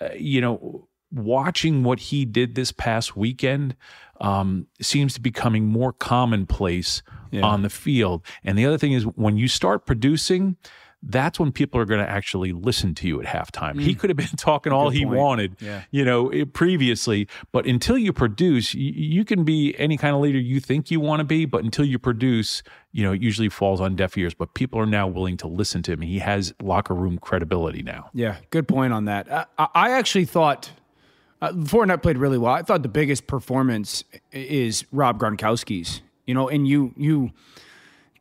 uh, 0.01 0.09
you 0.17 0.41
know, 0.41 0.89
watching 1.13 1.83
what 1.83 1.99
he 1.99 2.25
did 2.25 2.55
this 2.55 2.73
past 2.73 3.17
weekend 3.17 3.77
um, 4.21 4.67
seems 4.81 5.15
to 5.15 5.21
be 5.21 5.31
becoming 5.31 5.67
more 5.67 5.93
commonplace 5.93 7.03
yeah. 7.31 7.43
on 7.43 7.63
the 7.63 7.71
field. 7.71 8.23
And 8.45 8.59
the 8.59 8.67
other 8.67 8.79
thing 8.79 8.93
is 8.93 9.05
when 9.05 9.37
you 9.37 9.49
start 9.49 9.87
producing, 9.87 10.57
that's 11.03 11.41
when 11.41 11.51
people 11.51 11.81
are 11.81 11.87
going 11.87 12.05
to 12.05 12.11
actually 12.11 12.53
listen 12.53 12.95
to 12.97 13.09
you 13.09 13.23
at 13.23 13.27
halftime. 13.27 13.77
Mm. 13.77 13.83
He 13.83 13.95
could 13.95 14.11
have 14.11 14.17
been 14.17 14.27
talking 14.37 14.73
all 14.73 14.91
he 14.91 15.07
wanted, 15.07 15.57
yeah. 15.61 15.85
you 15.91 16.05
know, 16.05 16.31
previously, 16.53 17.27
but 17.53 17.65
until 17.65 17.97
you 17.97 18.13
produce, 18.13 18.75
you, 18.75 18.93
you, 18.93 19.25
can 19.25 19.45
be 19.45 19.75
any 19.79 19.97
kind 19.97 20.15
of 20.15 20.21
leader 20.21 20.39
you 20.39 20.61
think 20.61 20.91
you 20.91 21.01
want 21.01 21.21
to 21.21 21.25
be, 21.25 21.47
but 21.47 21.65
until 21.65 21.87
you 21.87 21.99
produce, 21.99 22.63
you 22.93 23.03
know, 23.03 23.13
it 23.13 23.23
usually 23.23 23.49
falls 23.49 23.81
on 23.81 23.97
deaf 23.97 24.19
ears. 24.19 24.35
But 24.35 24.53
people 24.55 24.79
are 24.79 24.87
now 24.87 25.07
willing 25.07 25.39
to 25.39 25.49
listen 25.49 25.83
to 25.85 25.93
him. 25.93 26.03
He 26.03 26.19
has 26.19 26.53
locker 26.61 26.95
room 26.95 27.19
credibility 27.19 27.83
now. 27.83 28.11
Yeah, 28.13 28.37
good 28.51 28.69
point 28.69 28.93
on 28.93 29.07
that. 29.07 29.31
I, 29.59 29.69
I 29.75 29.91
actually 29.93 30.27
thought 30.27 30.71
uh, 31.41 31.53
Fournette 31.53 32.03
played 32.03 32.19
really 32.19 32.39
well. 32.39 32.53
I 32.53 32.63
thought 32.63 32.83
the 32.83 32.89
biggest 32.89 33.27
performance 33.27 34.05
is 34.33 34.85
Rob 34.93 35.19
Gronkowski's. 35.19 36.03
You 36.27 36.35
know, 36.35 36.49
and 36.49 36.69
you 36.69 36.95
you 36.97 37.31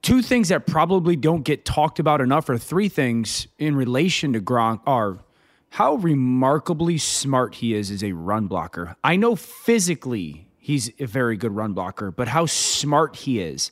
two 0.02 0.22
things 0.22 0.50
that 0.50 0.66
probably 0.66 1.16
don't 1.16 1.44
get 1.44 1.66
talked 1.66 2.00
about 2.00 2.22
enough, 2.22 2.50
or 2.50 2.58
three 2.58 2.90
things 2.90 3.48
in 3.58 3.76
relation 3.76 4.34
to 4.34 4.40
Gronk, 4.40 4.82
are 4.88 5.20
how 5.70 5.96
remarkably 5.96 6.98
smart 6.98 7.56
he 7.56 7.76
is 7.76 7.92
as 7.92 8.04
a 8.04 8.14
run 8.14 8.48
blocker. 8.48 8.96
I 9.04 9.16
know 9.16 9.36
physically 9.36 10.48
he's 10.58 10.92
a 11.00 11.06
very 11.06 11.38
good 11.38 11.52
run 11.52 11.74
blocker, 11.74 12.12
but 12.12 12.28
how 12.28 12.46
smart 12.46 13.16
he 13.16 13.40
is 13.40 13.72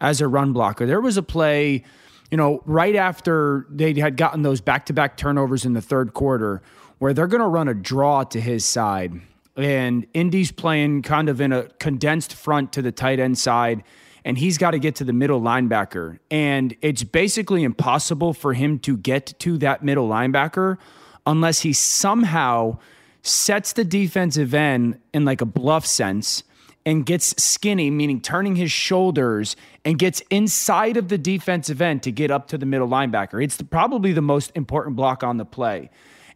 as 0.00 0.20
a 0.20 0.28
run 0.28 0.52
blocker. 0.52 0.86
There 0.86 1.00
was 1.00 1.16
a 1.16 1.22
play, 1.22 1.84
you 2.30 2.36
know, 2.36 2.62
right 2.64 2.96
after 2.96 3.66
they 3.68 3.92
had 3.94 4.16
gotten 4.16 4.42
those 4.42 4.60
back 4.60 4.86
to 4.86 4.92
back 4.92 5.16
turnovers 5.16 5.64
in 5.64 5.74
the 5.74 5.82
third 5.82 6.14
quarter 6.14 6.62
where 6.98 7.12
they're 7.12 7.26
going 7.26 7.40
to 7.40 7.48
run 7.48 7.68
a 7.68 7.74
draw 7.74 8.24
to 8.24 8.40
his 8.40 8.64
side. 8.64 9.20
And 9.56 10.06
Indy's 10.14 10.50
playing 10.50 11.02
kind 11.02 11.28
of 11.28 11.40
in 11.40 11.52
a 11.52 11.64
condensed 11.78 12.34
front 12.34 12.72
to 12.72 12.82
the 12.82 12.92
tight 12.92 13.20
end 13.20 13.38
side, 13.38 13.84
and 14.24 14.38
he's 14.38 14.58
got 14.58 14.72
to 14.72 14.78
get 14.78 14.96
to 14.96 15.04
the 15.04 15.12
middle 15.12 15.40
linebacker. 15.40 16.18
And 16.30 16.74
it's 16.80 17.02
basically 17.02 17.62
impossible 17.62 18.32
for 18.32 18.54
him 18.54 18.78
to 18.80 18.96
get 18.96 19.38
to 19.40 19.58
that 19.58 19.84
middle 19.84 20.08
linebacker 20.08 20.78
unless 21.26 21.60
he 21.60 21.72
somehow 21.72 22.78
sets 23.22 23.72
the 23.72 23.84
defensive 23.84 24.52
end 24.54 24.98
in 25.12 25.24
like 25.24 25.40
a 25.40 25.46
bluff 25.46 25.86
sense 25.86 26.42
and 26.86 27.06
gets 27.06 27.42
skinny, 27.42 27.90
meaning 27.90 28.20
turning 28.20 28.56
his 28.56 28.70
shoulders 28.70 29.56
and 29.84 29.98
gets 29.98 30.20
inside 30.30 30.96
of 30.96 31.08
the 31.08 31.16
defensive 31.16 31.80
end 31.80 32.02
to 32.02 32.12
get 32.12 32.30
up 32.30 32.48
to 32.48 32.58
the 32.58 32.66
middle 32.66 32.88
linebacker. 32.88 33.42
It's 33.42 33.56
the, 33.56 33.64
probably 33.64 34.12
the 34.12 34.20
most 34.20 34.52
important 34.54 34.96
block 34.96 35.22
on 35.22 35.38
the 35.38 35.46
play. 35.46 35.90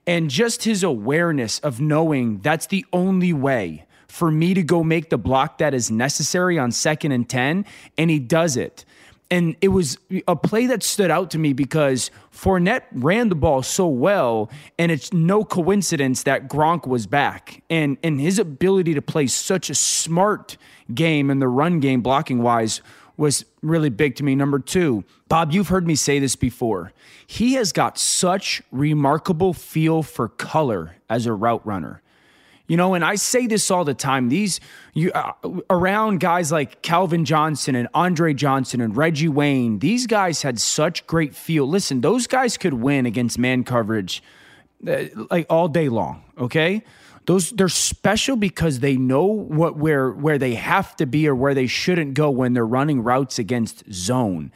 And 0.08 0.30
just 0.30 0.64
his 0.64 0.82
awareness 0.82 1.58
of 1.58 1.82
knowing 1.82 2.38
that's 2.38 2.66
the 2.66 2.86
only 2.94 3.34
way 3.34 3.84
for 4.08 4.30
me 4.30 4.54
to 4.54 4.62
go 4.62 4.82
make 4.82 5.10
the 5.10 5.18
block 5.18 5.58
that 5.58 5.74
is 5.74 5.90
necessary 5.90 6.58
on 6.58 6.72
second 6.72 7.12
and 7.12 7.28
10. 7.28 7.66
And 7.98 8.10
he 8.10 8.18
does 8.18 8.56
it. 8.56 8.86
And 9.30 9.54
it 9.60 9.68
was 9.68 9.98
a 10.26 10.34
play 10.34 10.64
that 10.64 10.82
stood 10.82 11.10
out 11.10 11.30
to 11.32 11.38
me 11.38 11.52
because 11.52 12.10
Fournette 12.32 12.84
ran 12.92 13.28
the 13.28 13.34
ball 13.34 13.62
so 13.62 13.86
well, 13.86 14.50
and 14.78 14.90
it's 14.90 15.12
no 15.12 15.44
coincidence 15.44 16.22
that 16.22 16.48
Gronk 16.48 16.86
was 16.86 17.06
back. 17.06 17.62
And, 17.68 17.98
and 18.02 18.18
his 18.18 18.38
ability 18.38 18.94
to 18.94 19.02
play 19.02 19.26
such 19.26 19.68
a 19.68 19.74
smart 19.74 20.56
game 20.94 21.28
in 21.28 21.40
the 21.40 21.48
run 21.48 21.80
game, 21.80 22.00
blocking 22.00 22.42
wise, 22.42 22.80
was 23.18 23.44
really 23.60 23.90
big 23.90 24.14
to 24.16 24.24
me. 24.24 24.34
Number 24.34 24.58
two, 24.58 25.04
Bob, 25.28 25.52
you've 25.52 25.68
heard 25.68 25.86
me 25.86 25.96
say 25.96 26.18
this 26.18 26.36
before. 26.36 26.92
He 27.26 27.54
has 27.54 27.72
got 27.72 27.98
such 27.98 28.62
remarkable 28.72 29.52
feel 29.52 30.02
for 30.02 30.28
color 30.28 30.96
as 31.10 31.26
a 31.26 31.34
route 31.34 31.66
runner. 31.66 32.00
You 32.68 32.76
know, 32.76 32.94
and 32.94 33.04
I 33.04 33.16
say 33.16 33.46
this 33.46 33.70
all 33.70 33.84
the 33.84 33.94
time. 33.94 34.28
These 34.28 34.60
you 34.92 35.10
uh, 35.12 35.32
around 35.70 36.20
guys 36.20 36.52
like 36.52 36.82
Calvin 36.82 37.24
Johnson 37.24 37.74
and 37.74 37.88
Andre 37.94 38.34
Johnson 38.34 38.82
and 38.82 38.94
Reggie 38.94 39.28
Wayne. 39.28 39.78
These 39.78 40.06
guys 40.06 40.42
had 40.42 40.60
such 40.60 41.06
great 41.06 41.34
feel. 41.34 41.66
Listen, 41.66 42.02
those 42.02 42.26
guys 42.26 42.58
could 42.58 42.74
win 42.74 43.06
against 43.06 43.38
man 43.38 43.64
coverage 43.64 44.22
uh, 44.86 45.04
like 45.30 45.46
all 45.48 45.68
day 45.68 45.88
long. 45.88 46.22
Okay, 46.36 46.84
those 47.28 47.50
they're 47.50 47.68
special 47.68 48.36
because 48.36 48.80
they 48.80 48.96
know 48.96 49.26
what 49.26 49.76
where 49.76 50.10
where 50.10 50.38
they 50.38 50.54
have 50.54 50.96
to 50.96 51.04
be 51.04 51.28
or 51.28 51.34
where 51.34 51.52
they 51.52 51.66
shouldn't 51.66 52.14
go 52.14 52.30
when 52.30 52.54
they're 52.54 52.66
running 52.66 53.02
routes 53.02 53.38
against 53.38 53.84
zone. 53.92 54.50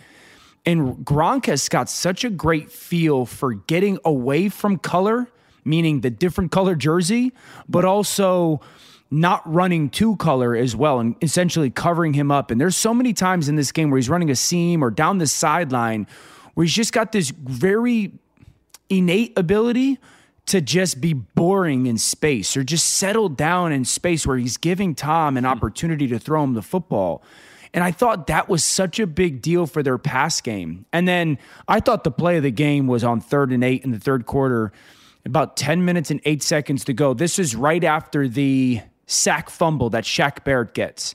And 0.65 1.05
Gronk 1.05 1.45
has 1.47 1.69
got 1.69 1.91
such 1.91 2.25
a 2.25 2.31
great 2.31 2.73
feel 2.73 3.27
for 3.27 3.53
getting 3.53 3.99
away 4.07 4.49
from 4.49 4.79
color, 4.79 5.29
meaning 5.67 6.01
the 6.01 6.09
different 6.09 6.51
color 6.51 6.75
jersey, 6.75 7.33
but 7.69 7.85
also 7.85 8.63
not 9.11 9.43
running 9.45 9.91
to 9.91 10.17
color 10.17 10.57
as 10.57 10.75
well 10.75 10.99
and 10.99 11.15
essentially 11.21 11.69
covering 11.69 12.15
him 12.15 12.31
up. 12.31 12.51
And 12.51 12.59
there's 12.59 12.75
so 12.75 12.95
many 12.95 13.13
times 13.13 13.51
in 13.51 13.57
this 13.57 13.71
game 13.71 13.91
where 13.91 13.99
he's 13.99 14.09
running 14.09 14.31
a 14.31 14.37
seam 14.37 14.83
or 14.83 14.91
down 14.91 15.19
the 15.19 15.27
sideline 15.27 16.07
where 16.55 16.65
he's 16.65 16.75
just 16.75 16.95
got 16.95 17.13
this 17.13 17.29
very 17.29 18.13
innate 18.89 19.37
ability 19.37 19.99
to 20.47 20.61
just 20.61 21.01
be 21.01 21.13
boring 21.13 21.87
in 21.87 21.97
space 21.99 22.57
or 22.57 22.65
just 22.65 22.87
settle 22.87 23.29
down 23.29 23.73
in 23.73 23.85
space 23.85 24.27
where 24.27 24.37
he's 24.37 24.57
giving 24.57 24.95
Tom 24.95 25.37
an 25.37 25.45
hmm. 25.45 25.51
opportunity 25.51 26.07
to 26.09 26.19
throw 26.19 26.43
him 26.43 26.55
the 26.55 26.63
football. 26.63 27.23
And 27.75 27.83
I 27.83 27.91
thought 27.91 28.27
that 28.27 28.49
was 28.49 28.63
such 28.63 28.99
a 28.99 29.07
big 29.07 29.41
deal 29.41 29.67
for 29.67 29.83
their 29.83 29.97
pass 29.97 30.41
game. 30.41 30.85
And 30.93 31.09
then 31.09 31.39
I 31.67 31.81
thought 31.81 32.05
the 32.05 32.11
play 32.11 32.37
of 32.37 32.43
the 32.43 32.51
game 32.51 32.87
was 32.87 33.03
on 33.03 33.21
third 33.21 33.51
and 33.51 33.65
eight 33.65 33.83
in 33.83 33.93
the 33.93 33.99
third 33.99 34.27
quarter, 34.27 34.73
about 35.25 35.57
10 35.57 35.85
minutes 35.85 36.11
and 36.11 36.21
eight 36.25 36.43
seconds 36.43 36.85
to 36.85 36.93
go. 36.93 37.15
This 37.15 37.39
is 37.39 37.57
right 37.57 37.83
after 37.83 38.29
the 38.29 38.83
sack 39.07 39.49
fumble 39.49 39.89
that 39.91 40.05
Shaq 40.05 40.45
Barrett 40.45 40.75
gets 40.75 41.15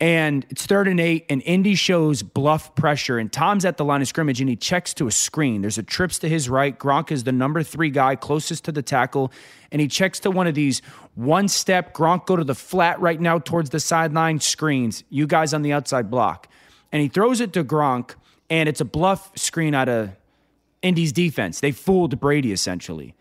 and 0.00 0.46
it's 0.48 0.64
third 0.64 0.88
and 0.88 0.98
eight, 0.98 1.26
and 1.28 1.42
Indy 1.42 1.74
shows 1.74 2.22
bluff 2.22 2.74
pressure, 2.74 3.18
and 3.18 3.30
Tom's 3.30 3.66
at 3.66 3.76
the 3.76 3.84
line 3.84 4.00
of 4.00 4.08
scrimmage, 4.08 4.40
and 4.40 4.48
he 4.48 4.56
checks 4.56 4.94
to 4.94 5.06
a 5.06 5.10
screen. 5.10 5.60
There's 5.60 5.76
a 5.76 5.82
trips 5.82 6.18
to 6.20 6.28
his 6.28 6.48
right. 6.48 6.76
Gronk 6.76 7.12
is 7.12 7.24
the 7.24 7.32
number 7.32 7.62
three 7.62 7.90
guy 7.90 8.16
closest 8.16 8.64
to 8.64 8.72
the 8.72 8.82
tackle, 8.82 9.30
and 9.70 9.80
he 9.80 9.88
checks 9.88 10.18
to 10.20 10.30
one 10.30 10.46
of 10.46 10.54
these 10.54 10.80
one 11.14 11.48
step. 11.48 11.92
Gronk 11.92 12.24
go 12.24 12.34
to 12.34 12.44
the 12.44 12.54
flat 12.54 12.98
right 13.00 13.20
now 13.20 13.38
towards 13.38 13.70
the 13.70 13.80
sideline 13.80 14.40
screens. 14.40 15.04
You 15.10 15.26
guys 15.26 15.52
on 15.52 15.60
the 15.60 15.72
outside 15.72 16.10
block, 16.10 16.48
and 16.90 17.02
he 17.02 17.08
throws 17.08 17.40
it 17.42 17.52
to 17.52 17.62
Gronk, 17.62 18.14
and 18.48 18.70
it's 18.70 18.80
a 18.80 18.86
bluff 18.86 19.36
screen 19.36 19.74
out 19.74 19.90
of 19.90 20.10
Indy's 20.80 21.12
defense. 21.12 21.60
They 21.60 21.72
fooled 21.72 22.18
Brady 22.18 22.52
essentially 22.52 23.14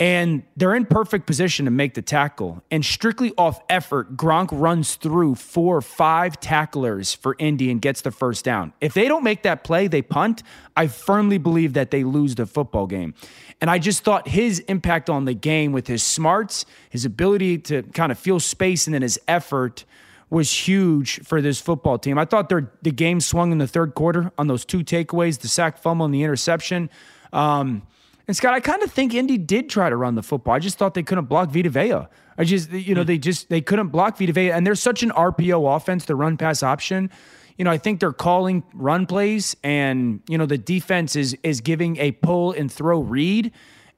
and 0.00 0.42
they're 0.56 0.74
in 0.74 0.86
perfect 0.86 1.26
position 1.26 1.66
to 1.66 1.70
make 1.70 1.92
the 1.92 2.00
tackle. 2.00 2.64
And 2.70 2.82
strictly 2.82 3.34
off 3.36 3.60
effort, 3.68 4.16
Gronk 4.16 4.48
runs 4.50 4.94
through 4.94 5.34
four 5.34 5.76
or 5.76 5.82
five 5.82 6.40
tacklers 6.40 7.14
for 7.14 7.36
Indy 7.38 7.70
and 7.70 7.82
gets 7.82 8.00
the 8.00 8.10
first 8.10 8.42
down. 8.42 8.72
If 8.80 8.94
they 8.94 9.08
don't 9.08 9.22
make 9.22 9.42
that 9.42 9.62
play, 9.62 9.88
they 9.88 10.00
punt. 10.00 10.42
I 10.74 10.86
firmly 10.86 11.36
believe 11.36 11.74
that 11.74 11.90
they 11.90 12.02
lose 12.02 12.34
the 12.34 12.46
football 12.46 12.86
game. 12.86 13.12
And 13.60 13.68
I 13.68 13.78
just 13.78 14.02
thought 14.02 14.26
his 14.26 14.60
impact 14.60 15.10
on 15.10 15.26
the 15.26 15.34
game 15.34 15.72
with 15.72 15.86
his 15.86 16.02
smarts, 16.02 16.64
his 16.88 17.04
ability 17.04 17.58
to 17.58 17.82
kind 17.82 18.10
of 18.10 18.18
feel 18.18 18.40
space, 18.40 18.86
and 18.86 18.94
then 18.94 19.02
his 19.02 19.20
effort 19.28 19.84
was 20.30 20.50
huge 20.50 21.20
for 21.24 21.42
this 21.42 21.60
football 21.60 21.98
team. 21.98 22.16
I 22.16 22.24
thought 22.24 22.48
the 22.48 22.90
game 22.90 23.20
swung 23.20 23.52
in 23.52 23.58
the 23.58 23.66
third 23.66 23.94
quarter 23.94 24.32
on 24.38 24.46
those 24.46 24.64
two 24.64 24.78
takeaways, 24.78 25.40
the 25.40 25.48
sack 25.48 25.76
fumble 25.76 26.06
and 26.06 26.14
the 26.14 26.22
interception. 26.22 26.88
Um, 27.34 27.82
and 28.30 28.36
Scott, 28.36 28.54
I 28.54 28.60
kind 28.60 28.80
of 28.84 28.92
think 28.92 29.12
Indy 29.12 29.38
did 29.38 29.68
try 29.68 29.90
to 29.90 29.96
run 29.96 30.14
the 30.14 30.22
football. 30.22 30.54
I 30.54 30.60
just 30.60 30.78
thought 30.78 30.94
they 30.94 31.02
couldn't 31.02 31.24
block 31.24 31.50
Vita 31.50 31.68
Vea. 31.68 32.06
I 32.38 32.44
just, 32.44 32.70
you 32.70 32.94
know, 32.94 33.02
mm. 33.02 33.06
they 33.08 33.18
just 33.18 33.48
they 33.48 33.60
couldn't 33.60 33.88
block 33.88 34.18
Vita 34.18 34.32
Vea, 34.32 34.52
and 34.52 34.64
there's 34.64 34.78
such 34.78 35.02
an 35.02 35.10
RPO 35.10 35.76
offense, 35.76 36.04
the 36.04 36.14
run 36.14 36.36
pass 36.36 36.62
option. 36.62 37.10
You 37.58 37.64
know, 37.64 37.72
I 37.72 37.78
think 37.78 37.98
they're 37.98 38.12
calling 38.12 38.62
run 38.72 39.06
plays, 39.06 39.56
and 39.64 40.20
you 40.28 40.38
know 40.38 40.46
the 40.46 40.58
defense 40.58 41.16
is 41.16 41.36
is 41.42 41.60
giving 41.60 41.96
a 41.96 42.12
pull 42.12 42.52
and 42.52 42.70
throw 42.70 43.00
read, 43.00 43.50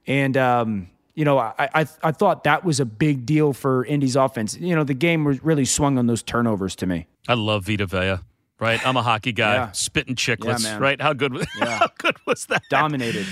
and 0.07 0.35
um, 0.35 0.89
you 1.13 1.25
know, 1.25 1.37
I, 1.37 1.53
I 1.59 1.87
I 2.01 2.11
thought 2.11 2.43
that 2.45 2.65
was 2.65 2.79
a 2.79 2.85
big 2.85 3.27
deal 3.27 3.53
for 3.53 3.85
Indy's 3.85 4.15
offense. 4.15 4.57
You 4.57 4.75
know, 4.75 4.83
the 4.83 4.95
game 4.95 5.25
was 5.25 5.43
really 5.43 5.65
swung 5.65 5.99
on 5.99 6.07
those 6.07 6.23
turnovers 6.23 6.75
to 6.77 6.87
me. 6.87 7.05
I 7.27 7.35
love 7.35 7.67
Vita 7.67 7.85
Vea 7.85 8.17
right? 8.59 8.87
I'm 8.87 8.95
a 8.95 9.03
hockey 9.03 9.33
guy, 9.33 9.55
yeah. 9.55 9.71
spitting 9.71 10.15
chicklets, 10.15 10.63
yeah, 10.63 10.77
right? 10.77 11.01
How 11.01 11.11
good, 11.11 11.33
yeah. 11.59 11.79
how 11.79 11.89
good 11.97 12.15
was 12.25 12.45
that? 12.45 12.63
Dominated. 12.69 13.25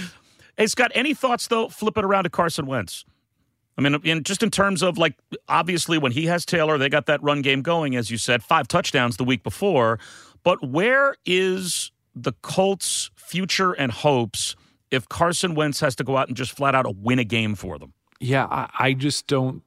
Hey, 0.58 0.68
Scott, 0.68 0.92
any 0.94 1.14
thoughts, 1.14 1.48
though, 1.48 1.70
flip 1.70 1.98
it 1.98 2.04
around 2.04 2.26
to 2.26 2.30
Carson 2.30 2.66
Wentz? 2.66 3.06
I 3.78 3.82
mean, 3.82 4.00
in, 4.04 4.24
just 4.24 4.44
in 4.44 4.52
terms 4.52 4.84
of 4.84 4.98
like, 4.98 5.16
obviously, 5.48 5.98
when 5.98 6.12
he 6.12 6.26
has 6.26 6.46
Taylor, 6.46 6.78
they 6.78 6.90
got 6.90 7.06
that 7.06 7.22
run 7.24 7.42
game 7.42 7.62
going, 7.62 7.96
as 7.96 8.12
you 8.12 8.18
said, 8.18 8.44
five 8.44 8.68
touchdowns 8.68 9.18
the 9.18 9.24
week 9.24 9.44
before. 9.44 10.00
But 10.44 10.68
where 10.68 11.16
is 11.26 11.92
the 12.14 12.34
Colts' 12.42 13.10
future 13.16 13.72
and 13.72 13.92
hopes 13.92 14.56
if 14.92 15.08
Carson 15.08 15.56
Wentz 15.56 15.80
has 15.80 15.96
to 15.96 16.04
go 16.04 16.18
out 16.18 16.28
and 16.28 16.36
just 16.36 16.52
flat 16.52 16.76
out 16.76 16.96
win 16.98 17.18
a 17.20 17.24
game 17.24 17.56
for 17.56 17.80
them? 17.80 17.94
Yeah, 18.20 18.46
I, 18.46 18.70
I 18.78 18.94
just 18.94 19.28
don't. 19.28 19.64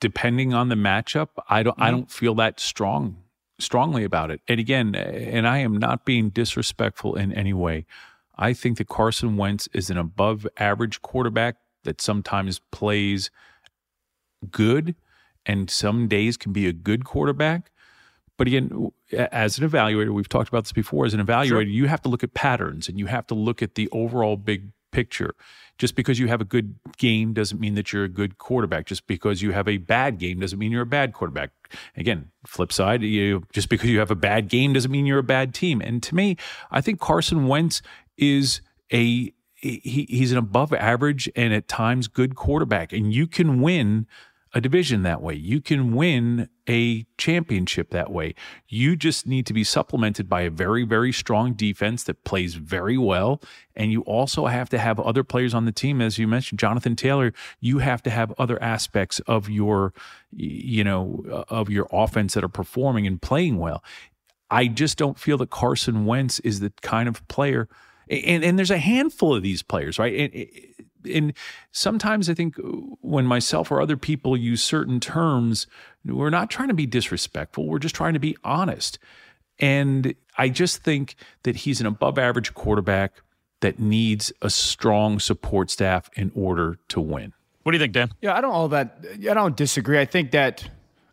Depending 0.00 0.54
on 0.54 0.68
the 0.68 0.76
matchup, 0.76 1.28
I 1.48 1.62
don't. 1.62 1.74
Mm-hmm. 1.74 1.82
I 1.82 1.90
don't 1.90 2.10
feel 2.10 2.34
that 2.36 2.60
strong 2.60 3.16
strongly 3.58 4.04
about 4.04 4.30
it. 4.30 4.40
And 4.48 4.60
again, 4.60 4.94
and 4.94 5.46
I 5.46 5.58
am 5.58 5.76
not 5.76 6.04
being 6.04 6.30
disrespectful 6.30 7.16
in 7.16 7.32
any 7.32 7.52
way. 7.52 7.86
I 8.38 8.52
think 8.52 8.78
that 8.78 8.88
Carson 8.88 9.36
Wentz 9.36 9.68
is 9.72 9.90
an 9.90 9.98
above 9.98 10.46
average 10.56 11.02
quarterback 11.02 11.56
that 11.84 12.00
sometimes 12.00 12.60
plays 12.70 13.30
good 14.50 14.94
and 15.44 15.70
some 15.70 16.08
days 16.08 16.36
can 16.36 16.52
be 16.52 16.66
a 16.66 16.72
good 16.72 17.04
quarterback. 17.04 17.70
But 18.36 18.46
again, 18.46 18.92
as 19.12 19.58
an 19.58 19.68
evaluator, 19.68 20.10
we've 20.14 20.28
talked 20.28 20.48
about 20.48 20.64
this 20.64 20.72
before. 20.72 21.04
As 21.06 21.14
an 21.14 21.24
evaluator, 21.24 21.48
sure. 21.48 21.62
you 21.62 21.86
have 21.86 22.02
to 22.02 22.08
look 22.08 22.22
at 22.22 22.34
patterns 22.34 22.88
and 22.88 22.98
you 22.98 23.06
have 23.06 23.26
to 23.28 23.34
look 23.34 23.62
at 23.62 23.74
the 23.74 23.88
overall 23.90 24.36
big 24.36 24.70
picture. 24.92 25.34
Just 25.76 25.94
because 25.94 26.18
you 26.18 26.28
have 26.28 26.40
a 26.40 26.44
good 26.44 26.74
game 26.96 27.32
doesn't 27.32 27.60
mean 27.60 27.74
that 27.74 27.92
you're 27.92 28.04
a 28.04 28.08
good 28.08 28.38
quarterback. 28.38 28.86
Just 28.86 29.06
because 29.06 29.42
you 29.42 29.52
have 29.52 29.68
a 29.68 29.76
bad 29.76 30.18
game 30.18 30.40
doesn't 30.40 30.58
mean 30.58 30.72
you're 30.72 30.82
a 30.82 30.86
bad 30.86 31.12
quarterback. 31.12 31.50
Again, 31.96 32.30
flip 32.46 32.72
side, 32.72 33.02
you 33.02 33.44
just 33.52 33.68
because 33.68 33.88
you 33.88 33.98
have 34.00 34.10
a 34.10 34.16
bad 34.16 34.48
game 34.48 34.72
doesn't 34.72 34.90
mean 34.90 35.06
you're 35.06 35.18
a 35.18 35.24
bad 35.24 35.54
team. 35.54 35.80
And 35.80 36.02
to 36.02 36.14
me, 36.14 36.36
I 36.70 36.80
think 36.80 37.00
Carson 37.00 37.46
Wentz 37.46 37.80
is 38.18 38.60
a 38.92 39.32
he, 39.54 40.06
he's 40.08 40.30
an 40.30 40.38
above 40.38 40.72
average 40.72 41.28
and 41.34 41.52
at 41.52 41.66
times 41.66 42.06
good 42.06 42.36
quarterback 42.36 42.92
and 42.92 43.12
you 43.12 43.26
can 43.26 43.60
win 43.60 44.06
a 44.54 44.60
division 44.60 45.02
that 45.02 45.20
way. 45.20 45.34
You 45.34 45.60
can 45.60 45.94
win 45.94 46.48
a 46.68 47.04
championship 47.18 47.90
that 47.90 48.10
way. 48.10 48.34
You 48.66 48.96
just 48.96 49.26
need 49.26 49.44
to 49.46 49.52
be 49.52 49.62
supplemented 49.62 50.28
by 50.28 50.42
a 50.42 50.50
very, 50.50 50.84
very 50.84 51.12
strong 51.12 51.52
defense 51.52 52.02
that 52.04 52.24
plays 52.24 52.54
very 52.54 52.96
well. 52.96 53.42
And 53.76 53.92
you 53.92 54.00
also 54.02 54.46
have 54.46 54.70
to 54.70 54.78
have 54.78 54.98
other 55.00 55.22
players 55.22 55.52
on 55.52 55.66
the 55.66 55.72
team. 55.72 56.00
As 56.00 56.18
you 56.18 56.26
mentioned, 56.26 56.58
Jonathan 56.58 56.96
Taylor, 56.96 57.32
you 57.60 57.78
have 57.78 58.02
to 58.04 58.10
have 58.10 58.32
other 58.38 58.62
aspects 58.62 59.20
of 59.20 59.50
your, 59.50 59.92
you 60.34 60.82
know, 60.82 61.44
of 61.48 61.68
your 61.68 61.86
offense 61.92 62.34
that 62.34 62.44
are 62.44 62.48
performing 62.48 63.06
and 63.06 63.20
playing 63.20 63.58
well. 63.58 63.84
I 64.50 64.68
just 64.68 64.96
don't 64.96 65.18
feel 65.18 65.36
that 65.38 65.50
Carson 65.50 66.06
Wentz 66.06 66.40
is 66.40 66.60
the 66.60 66.72
kind 66.80 67.08
of 67.08 67.26
player– 67.28 67.68
and 68.10 68.44
and 68.44 68.58
there's 68.58 68.70
a 68.70 68.78
handful 68.78 69.34
of 69.34 69.42
these 69.42 69.62
players, 69.62 69.98
right? 69.98 70.32
And, 70.34 71.14
and 71.14 71.32
sometimes 71.72 72.28
I 72.28 72.34
think 72.34 72.56
when 73.00 73.26
myself 73.26 73.70
or 73.70 73.80
other 73.80 73.96
people 73.96 74.36
use 74.36 74.62
certain 74.62 75.00
terms, 75.00 75.66
we're 76.04 76.30
not 76.30 76.50
trying 76.50 76.68
to 76.68 76.74
be 76.74 76.86
disrespectful. 76.86 77.66
We're 77.66 77.78
just 77.78 77.94
trying 77.94 78.14
to 78.14 78.20
be 78.20 78.36
honest. 78.44 78.98
And 79.58 80.14
I 80.36 80.48
just 80.48 80.82
think 80.82 81.16
that 81.42 81.56
he's 81.56 81.80
an 81.80 81.86
above 81.86 82.18
average 82.18 82.54
quarterback 82.54 83.14
that 83.60 83.78
needs 83.78 84.32
a 84.40 84.50
strong 84.50 85.18
support 85.18 85.70
staff 85.70 86.10
in 86.14 86.30
order 86.34 86.78
to 86.88 87.00
win. 87.00 87.32
What 87.62 87.72
do 87.72 87.78
you 87.78 87.82
think, 87.82 87.92
Dan? 87.92 88.10
Yeah, 88.22 88.36
I 88.36 88.40
don't 88.40 88.52
all 88.52 88.68
that. 88.68 89.04
I 89.14 89.34
don't 89.34 89.56
disagree. 89.56 89.98
I 89.98 90.04
think 90.04 90.30
that 90.30 90.68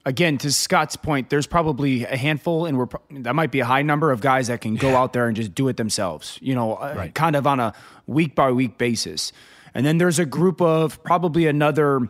again, 0.05 0.37
to 0.39 0.51
Scott's 0.51 0.95
point, 0.95 1.29
there's 1.29 1.47
probably 1.47 2.05
a 2.05 2.15
handful, 2.15 2.65
and 2.65 2.77
we're 2.77 2.87
that 3.11 3.35
might 3.35 3.51
be 3.51 3.59
a 3.59 3.65
high 3.65 3.81
number 3.81 4.11
of 4.11 4.21
guys 4.21 4.47
that 4.47 4.61
can 4.61 4.75
go 4.75 4.89
yeah. 4.89 4.99
out 4.99 5.13
there 5.13 5.27
and 5.27 5.35
just 5.35 5.55
do 5.55 5.67
it 5.67 5.77
themselves. 5.77 6.37
You 6.41 6.55
know, 6.55 6.75
uh, 6.75 6.93
right. 6.95 7.15
kind 7.15 7.35
of 7.35 7.47
on 7.47 7.59
a 7.59 7.73
week 8.07 8.35
by 8.35 8.51
week 8.51 8.77
basis. 8.77 9.31
And 9.73 9.85
then 9.85 9.97
there's 9.97 10.19
a 10.19 10.25
group 10.25 10.61
of 10.61 11.03
probably 11.03 11.47
another 11.47 12.07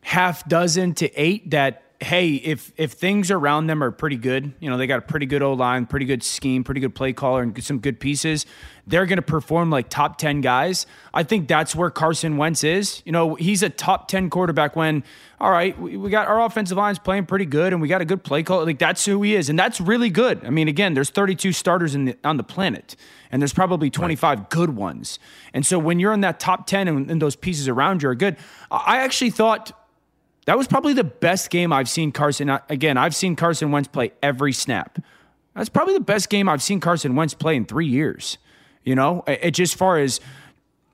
half 0.00 0.48
dozen 0.48 0.94
to 0.94 1.12
eight 1.20 1.50
that 1.50 1.85
hey, 2.00 2.34
if 2.34 2.72
if 2.76 2.92
things 2.92 3.30
around 3.30 3.68
them 3.68 3.82
are 3.82 3.90
pretty 3.90 4.16
good, 4.16 4.52
you 4.60 4.68
know, 4.68 4.76
they 4.76 4.86
got 4.86 4.98
a 4.98 5.02
pretty 5.02 5.26
good 5.26 5.42
O 5.42 5.54
line, 5.54 5.86
pretty 5.86 6.06
good 6.06 6.22
scheme, 6.22 6.62
pretty 6.62 6.80
good 6.80 6.94
play 6.94 7.12
caller, 7.12 7.42
and 7.42 7.64
some 7.64 7.78
good 7.78 7.98
pieces, 7.98 8.44
they're 8.86 9.06
going 9.06 9.16
to 9.16 9.22
perform 9.22 9.70
like 9.70 9.88
top 9.88 10.18
10 10.18 10.42
guys. 10.42 10.86
I 11.14 11.22
think 11.22 11.48
that's 11.48 11.74
where 11.74 11.90
Carson 11.90 12.36
Wentz 12.36 12.62
is. 12.62 13.02
You 13.04 13.12
know, 13.12 13.34
he's 13.34 13.62
a 13.62 13.70
top 13.70 14.08
10 14.08 14.30
quarterback 14.30 14.76
when, 14.76 15.04
all 15.40 15.50
right, 15.50 15.78
we, 15.80 15.96
we 15.96 16.10
got 16.10 16.28
our 16.28 16.42
offensive 16.42 16.76
lines 16.76 16.98
playing 16.98 17.26
pretty 17.26 17.46
good 17.46 17.72
and 17.72 17.82
we 17.82 17.88
got 17.88 18.00
a 18.00 18.04
good 18.04 18.22
play 18.22 18.42
call. 18.42 18.64
Like 18.64 18.78
that's 18.78 19.04
who 19.04 19.22
he 19.22 19.34
is. 19.34 19.48
And 19.48 19.58
that's 19.58 19.80
really 19.80 20.10
good. 20.10 20.44
I 20.44 20.50
mean, 20.50 20.68
again, 20.68 20.94
there's 20.94 21.10
32 21.10 21.52
starters 21.52 21.94
in 21.94 22.04
the, 22.04 22.16
on 22.22 22.36
the 22.36 22.44
planet 22.44 22.94
and 23.30 23.42
there's 23.42 23.54
probably 23.54 23.90
25 23.90 24.38
right. 24.38 24.50
good 24.50 24.76
ones. 24.76 25.18
And 25.52 25.66
so 25.66 25.78
when 25.78 25.98
you're 25.98 26.12
in 26.12 26.20
that 26.20 26.38
top 26.38 26.66
10 26.66 26.86
and, 26.88 27.10
and 27.10 27.22
those 27.22 27.36
pieces 27.36 27.68
around 27.68 28.02
you 28.02 28.10
are 28.10 28.14
good, 28.14 28.36
I 28.70 28.98
actually 28.98 29.30
thought 29.30 29.72
that 30.46 30.56
was 30.56 30.66
probably 30.66 30.92
the 30.92 31.04
best 31.04 31.50
game 31.50 31.72
I've 31.72 31.88
seen 31.88 32.12
Carson. 32.12 32.48
Again, 32.68 32.96
I've 32.96 33.14
seen 33.14 33.36
Carson 33.36 33.70
Wentz 33.72 33.88
play 33.88 34.12
every 34.22 34.52
snap. 34.52 34.98
That's 35.54 35.68
probably 35.68 35.94
the 35.94 36.00
best 36.00 36.30
game 36.30 36.48
I've 36.48 36.62
seen 36.62 36.80
Carson 36.80 37.14
Wentz 37.16 37.34
play 37.34 37.56
in 37.56 37.64
three 37.64 37.86
years. 37.86 38.38
You 38.84 38.94
know, 38.94 39.24
it, 39.26 39.50
just 39.52 39.74
far 39.74 39.98
as 39.98 40.20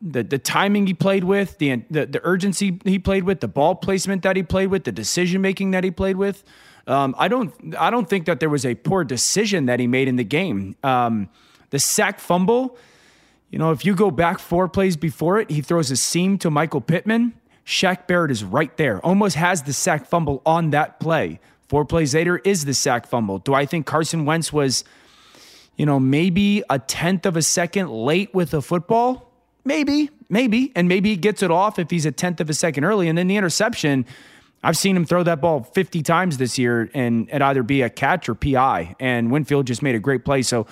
the 0.00 0.22
the 0.22 0.38
timing 0.38 0.86
he 0.86 0.94
played 0.94 1.24
with, 1.24 1.58
the, 1.58 1.82
the 1.90 2.06
the 2.06 2.20
urgency 2.24 2.80
he 2.84 2.98
played 2.98 3.24
with, 3.24 3.40
the 3.40 3.48
ball 3.48 3.74
placement 3.74 4.22
that 4.22 4.36
he 4.36 4.42
played 4.42 4.68
with, 4.68 4.84
the 4.84 4.92
decision 4.92 5.42
making 5.42 5.72
that 5.72 5.84
he 5.84 5.90
played 5.90 6.16
with. 6.16 6.42
Um, 6.86 7.14
I 7.18 7.28
don't 7.28 7.76
I 7.78 7.90
don't 7.90 8.08
think 8.08 8.24
that 8.26 8.40
there 8.40 8.48
was 8.48 8.64
a 8.64 8.74
poor 8.74 9.04
decision 9.04 9.66
that 9.66 9.78
he 9.78 9.86
made 9.86 10.08
in 10.08 10.16
the 10.16 10.24
game. 10.24 10.76
Um, 10.82 11.28
the 11.68 11.78
sack 11.78 12.20
fumble, 12.20 12.78
you 13.50 13.58
know, 13.58 13.70
if 13.70 13.84
you 13.84 13.94
go 13.94 14.10
back 14.10 14.38
four 14.38 14.68
plays 14.68 14.96
before 14.96 15.38
it, 15.38 15.50
he 15.50 15.60
throws 15.60 15.90
a 15.90 15.96
seam 15.96 16.38
to 16.38 16.50
Michael 16.50 16.80
Pittman. 16.80 17.34
Shaq 17.64 18.06
Barrett 18.06 18.30
is 18.30 18.42
right 18.42 18.76
there, 18.76 19.00
almost 19.04 19.36
has 19.36 19.62
the 19.62 19.72
sack 19.72 20.06
fumble 20.06 20.42
on 20.44 20.70
that 20.70 21.00
play. 21.00 21.40
Four 21.68 21.84
plays 21.84 22.14
later 22.14 22.38
is 22.38 22.64
the 22.64 22.74
sack 22.74 23.06
fumble. 23.06 23.38
Do 23.38 23.54
I 23.54 23.66
think 23.66 23.86
Carson 23.86 24.24
Wentz 24.24 24.52
was, 24.52 24.84
you 25.76 25.86
know, 25.86 25.98
maybe 25.98 26.62
a 26.68 26.78
tenth 26.78 27.24
of 27.24 27.36
a 27.36 27.42
second 27.42 27.90
late 27.90 28.34
with 28.34 28.50
the 28.50 28.60
football. 28.60 29.32
Maybe, 29.64 30.10
maybe. 30.28 30.72
And 30.74 30.88
maybe 30.88 31.10
he 31.10 31.16
gets 31.16 31.42
it 31.42 31.50
off 31.50 31.78
if 31.78 31.90
he's 31.90 32.04
a 32.04 32.12
tenth 32.12 32.40
of 32.40 32.50
a 32.50 32.54
second 32.54 32.84
early. 32.84 33.08
And 33.08 33.16
then 33.16 33.26
the 33.26 33.36
interception, 33.36 34.04
I've 34.62 34.76
seen 34.76 34.96
him 34.96 35.06
throw 35.06 35.22
that 35.22 35.40
ball 35.40 35.62
50 35.62 36.02
times 36.02 36.36
this 36.36 36.58
year 36.58 36.90
and 36.94 37.28
it 37.30 37.40
either 37.40 37.62
be 37.62 37.82
a 37.82 37.88
catch 37.88 38.28
or 38.28 38.34
PI. 38.34 38.96
And 39.00 39.30
Winfield 39.30 39.66
just 39.66 39.82
made 39.82 39.94
a 39.94 40.00
great 40.00 40.24
play. 40.24 40.42
So 40.42 40.66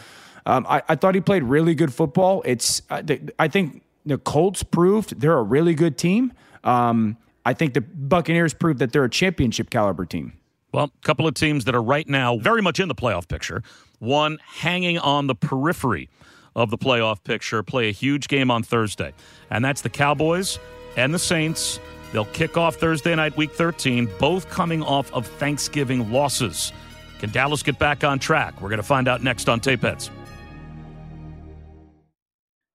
um, 0.45 0.67
I, 0.69 0.83
I, 0.89 0.97
thought 0.97 1.15
he 1.15 1.21
played 1.21 1.45
really 1.45 1.75
good 1.75 1.95
football. 1.95 2.43
It's, 2.45 2.83
uh, 2.91 3.03
I 3.39 3.49
think 3.49 3.83
the 4.05 4.19
Colts 4.19 4.63
proved 4.63 5.21
they're 5.21 5.39
a 5.39 5.43
really 5.43 5.75
good 5.75 5.97
team. 5.97 6.33
Um, 6.65 7.17
I 7.45 7.55
think 7.55 7.75
the 7.75 7.81
Buccaneers 7.81 8.55
proved 8.55 8.79
that 8.81 8.93
they're 8.93 9.05
a 9.05 9.11
championship 9.11 9.71
caliber 9.71 10.05
team. 10.05 10.33
Well, 10.73 10.85
a 10.85 11.07
couple 11.07 11.27
of 11.27 11.35
teams 11.35 11.65
that 11.65 11.75
are 11.75 11.83
right 11.83 12.09
now 12.09 12.37
very 12.39 12.63
much 12.63 12.79
in 12.79 12.89
the 12.89 12.95
playoff 12.95 13.29
picture. 13.29 13.63
One 13.99 14.39
hanging 14.47 14.99
on 14.99 15.27
the 15.27 15.35
periphery 15.35 16.09
of 16.55 16.71
the 16.71 16.79
playoff 16.79 17.23
picture, 17.25 17.63
play 17.63 17.89
a 17.89 17.93
huge 17.93 18.29
game 18.29 18.51
on 18.51 18.63
Thursday. 18.63 19.13
And 19.51 19.65
that's 19.65 19.81
the 19.81 19.89
Cowboys 19.89 20.59
and 20.97 21.13
the 21.13 21.19
Saints. 21.19 21.81
They'll 22.13 22.25
kick 22.27 22.57
off 22.57 22.77
Thursday 22.77 23.15
night, 23.15 23.37
week 23.37 23.53
13, 23.53 24.09
both 24.19 24.49
coming 24.51 24.83
off 24.83 25.13
of 25.13 25.27
Thanksgiving 25.27 26.11
losses. 26.11 26.73
Can 27.19 27.31
Dallas 27.31 27.63
get 27.63 27.79
back 27.79 28.03
on 28.03 28.19
track? 28.19 28.61
We're 28.61 28.69
going 28.69 28.79
to 28.79 28.87
find 28.87 29.07
out 29.07 29.23
next 29.23 29.49
on 29.49 29.61
Tapeheads. 29.61 30.11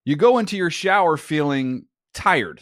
You 0.05 0.15
go 0.15 0.37
into 0.37 0.55
your 0.55 0.69
shower 0.69 1.17
feeling 1.17 1.87
tired, 2.13 2.61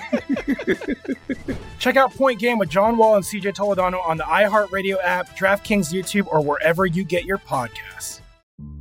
Check 1.79 1.95
out 1.95 2.13
Point 2.13 2.39
Game 2.39 2.57
with 2.57 2.69
John 2.69 2.97
Wall 2.97 3.15
and 3.15 3.25
CJ 3.25 3.55
Toledano 3.55 4.03
on 4.05 4.17
the 4.17 4.23
iHeartRadio 4.23 4.97
app, 5.03 5.37
DraftKings 5.37 5.93
YouTube, 5.93 6.27
or 6.27 6.41
wherever 6.41 6.85
you 6.85 7.03
get 7.03 7.25
your 7.25 7.37
podcasts. 7.37 8.21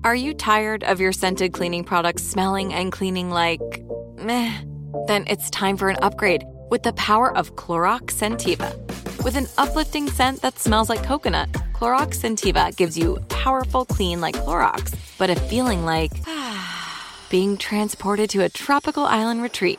Are 0.05 0.14
you 0.14 0.35
tired 0.35 0.85
of 0.85 1.01
your 1.01 1.12
scented 1.12 1.53
cleaning 1.53 1.85
products 1.85 2.23
smelling 2.23 2.73
and 2.73 2.90
cleaning 2.90 3.31
like 3.31 3.61
meh? 4.16 4.53
Then 5.07 5.25
it's 5.27 5.51
time 5.51 5.77
for 5.77 5.88
an 5.88 5.97
upgrade 6.03 6.43
with 6.71 6.83
the 6.83 6.93
power 6.95 7.37
of 7.37 7.57
Clorox 7.57 8.12
Scentiva. 8.12 8.75
With 9.25 9.37
an 9.37 9.47
uplifting 9.59 10.09
scent 10.09 10.40
that 10.43 10.59
smells 10.59 10.88
like 10.88 11.03
coconut, 11.03 11.53
Clorox 11.75 12.21
Scentiva 12.21 12.75
gives 12.77 12.97
you 12.97 13.19
powerful 13.29 13.85
clean 13.85 14.21
like 14.21 14.37
Clorox, 14.37 14.95
but 15.19 15.31
a 15.31 15.37
feeling 15.37 15.85
like 15.85 16.12
being 17.31 17.57
transported 17.57 18.31
to 18.31 18.43
a 18.43 18.49
tropical 18.49 19.05
island 19.05 19.43
retreat. 19.43 19.79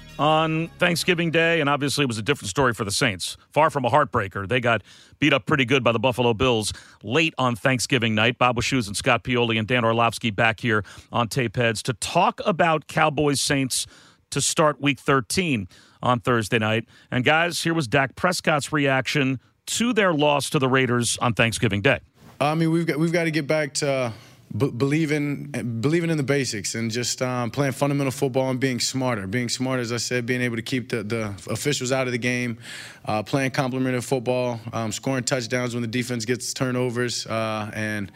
on 0.21 0.67
Thanksgiving 0.77 1.31
Day, 1.31 1.61
and 1.61 1.67
obviously 1.67 2.03
it 2.03 2.07
was 2.07 2.19
a 2.19 2.21
different 2.21 2.51
story 2.51 2.75
for 2.75 2.85
the 2.85 2.91
Saints. 2.91 3.37
Far 3.49 3.71
from 3.71 3.85
a 3.85 3.89
heartbreaker. 3.89 4.47
They 4.47 4.59
got 4.59 4.83
beat 5.17 5.33
up 5.33 5.47
pretty 5.47 5.65
good 5.65 5.83
by 5.83 5.91
the 5.91 5.97
Buffalo 5.97 6.35
Bills 6.35 6.71
late 7.01 7.33
on 7.39 7.55
Thanksgiving 7.55 8.13
night. 8.13 8.37
Bob 8.37 8.61
Shoes 8.61 8.85
and 8.85 8.95
Scott 8.95 9.23
Pioli 9.23 9.57
and 9.57 9.67
Dan 9.67 9.83
Orlovsky 9.83 10.29
back 10.29 10.59
here 10.59 10.85
on 11.11 11.27
Tape 11.27 11.55
Heads 11.55 11.81
to 11.83 11.93
talk 11.93 12.39
about 12.45 12.85
Cowboys 12.85 13.41
Saints 13.41 13.87
to 14.29 14.41
start 14.41 14.79
week 14.79 14.99
13 14.99 15.67
on 16.03 16.19
Thursday 16.19 16.59
night. 16.59 16.87
And 17.09 17.25
guys, 17.25 17.63
here 17.63 17.73
was 17.73 17.87
Dak 17.87 18.15
Prescott's 18.15 18.71
reaction 18.71 19.39
to 19.65 19.91
their 19.91 20.13
loss 20.13 20.51
to 20.51 20.59
the 20.59 20.67
Raiders 20.67 21.17
on 21.17 21.33
Thanksgiving 21.33 21.81
Day. 21.81 21.99
I 22.39 22.53
mean, 22.53 22.69
we've 22.69 22.85
got 22.85 22.99
we've 22.99 23.11
got 23.11 23.23
to 23.23 23.31
get 23.31 23.47
back 23.47 23.73
to 23.75 24.13
b- 24.55 24.71
believing 24.71 25.45
believing 25.81 26.09
in 26.09 26.17
the 26.17 26.23
basics 26.23 26.75
and 26.75 26.91
just 26.91 27.21
um, 27.21 27.51
playing 27.51 27.73
fundamental 27.73 28.11
football 28.11 28.49
and 28.49 28.59
being 28.59 28.79
smarter. 28.79 29.27
Being 29.27 29.49
smarter, 29.49 29.81
as 29.81 29.91
I 29.91 29.97
said, 29.97 30.25
being 30.25 30.41
able 30.41 30.55
to 30.55 30.61
keep 30.61 30.89
the, 30.89 31.03
the 31.03 31.33
officials 31.49 31.91
out 31.91 32.07
of 32.07 32.11
the 32.11 32.19
game, 32.19 32.57
uh, 33.05 33.23
playing 33.23 33.51
complementary 33.51 34.01
football, 34.01 34.59
um, 34.73 34.91
scoring 34.91 35.23
touchdowns 35.23 35.73
when 35.73 35.81
the 35.81 35.87
defense 35.87 36.25
gets 36.25 36.53
turnovers, 36.53 37.25
uh, 37.27 37.71
and 37.73 38.11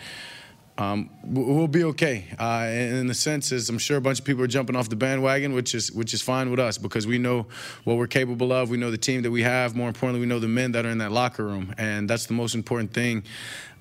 um, 0.78 1.10
we'll 1.24 1.70
be 1.70 1.86
okay. 1.86 2.26
Uh, 2.38 2.68
in 2.70 3.08
the 3.08 3.14
sense 3.14 3.54
is, 3.54 3.70
I'm 3.70 3.78
sure 3.78 3.96
a 3.96 4.02
bunch 4.02 4.20
of 4.20 4.26
people 4.26 4.44
are 4.44 4.48
jumping 4.48 4.76
off 4.76 4.90
the 4.90 4.98
bandwagon, 4.98 5.54
which 5.54 5.74
is 5.74 5.90
which 5.94 6.14
is 6.14 6.22
fine 6.22 6.52
with 6.52 6.60
us 6.60 6.78
because 6.78 7.08
we 7.08 7.18
know 7.18 7.48
what 7.86 7.96
we're 7.96 8.08
capable 8.08 8.52
of. 8.52 8.70
We 8.70 8.76
know 8.76 8.92
the 8.92 8.98
team 8.98 9.22
that 9.22 9.32
we 9.32 9.44
have. 9.44 9.74
More 9.74 9.88
importantly, 9.88 10.20
we 10.20 10.26
know 10.26 10.40
the 10.40 10.50
men 10.50 10.74
that 10.74 10.86
are 10.86 10.90
in 10.90 10.98
that 10.98 11.14
locker 11.14 11.46
room, 11.46 11.74
and 11.78 12.10
that's 12.10 12.26
the 12.26 12.34
most 12.34 12.56
important 12.56 12.94
thing 12.94 13.24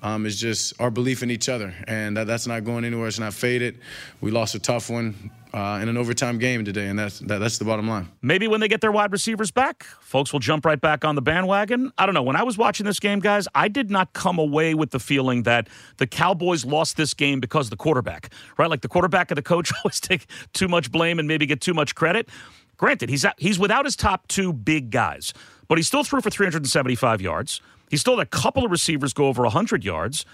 um, 0.05 0.27
is 0.27 0.39
just 0.39 0.79
our 0.79 0.91
belief 0.91 1.23
in 1.23 1.31
each 1.31 1.49
other, 1.49 1.73
and 1.87 2.15
that, 2.15 2.27
that's 2.27 2.45
not 2.45 2.63
going 2.63 2.85
anywhere. 2.85 3.07
It's 3.07 3.17
not 3.17 3.33
faded. 3.33 3.79
We 4.21 4.29
lost 4.29 4.53
a 4.53 4.59
tough 4.59 4.87
one 4.87 5.31
uh, 5.51 5.79
in 5.81 5.89
an 5.89 5.97
overtime 5.97 6.37
game 6.37 6.63
today, 6.63 6.89
and 6.89 6.99
that's 6.99 7.17
that, 7.21 7.39
that's 7.39 7.57
the 7.57 7.65
bottom 7.65 7.87
line. 7.87 8.07
Maybe 8.21 8.47
when 8.47 8.59
they 8.59 8.67
get 8.67 8.81
their 8.81 8.91
wide 8.91 9.11
receivers 9.11 9.49
back, 9.49 9.83
folks 10.01 10.31
will 10.31 10.39
jump 10.39 10.63
right 10.63 10.79
back 10.79 11.03
on 11.03 11.15
the 11.15 11.23
bandwagon. 11.23 11.91
I 11.97 12.05
don't 12.05 12.13
know. 12.13 12.21
When 12.21 12.35
I 12.35 12.43
was 12.43 12.55
watching 12.55 12.85
this 12.85 12.99
game, 12.99 13.19
guys, 13.19 13.47
I 13.55 13.67
did 13.67 13.89
not 13.89 14.13
come 14.13 14.37
away 14.37 14.75
with 14.75 14.91
the 14.91 14.99
feeling 14.99 15.41
that 15.43 15.69
the 15.97 16.05
Cowboys 16.05 16.65
lost 16.65 16.97
this 16.97 17.15
game 17.15 17.39
because 17.39 17.65
of 17.65 17.71
the 17.71 17.77
quarterback, 17.77 18.31
right? 18.59 18.69
Like 18.69 18.81
the 18.81 18.87
quarterback 18.87 19.31
and 19.31 19.39
the 19.39 19.41
coach 19.41 19.71
always 19.83 19.99
take 19.99 20.27
too 20.53 20.67
much 20.67 20.91
blame 20.91 21.17
and 21.17 21.27
maybe 21.27 21.47
get 21.47 21.61
too 21.61 21.73
much 21.73 21.95
credit. 21.95 22.29
Granted, 22.77 23.09
he's 23.09 23.25
he's 23.39 23.57
without 23.57 23.85
his 23.85 23.95
top 23.95 24.27
two 24.27 24.53
big 24.53 24.91
guys, 24.91 25.33
but 25.67 25.79
he 25.79 25.83
still 25.83 26.03
threw 26.03 26.21
for 26.21 26.29
375 26.29 27.21
yards. 27.21 27.59
He 27.89 27.97
still 27.97 28.17
had 28.17 28.27
a 28.27 28.29
couple 28.29 28.65
of 28.65 28.71
receivers 28.71 29.13
go 29.13 29.27
over 29.27 29.43
100 29.43 29.83
yards. 29.83 30.25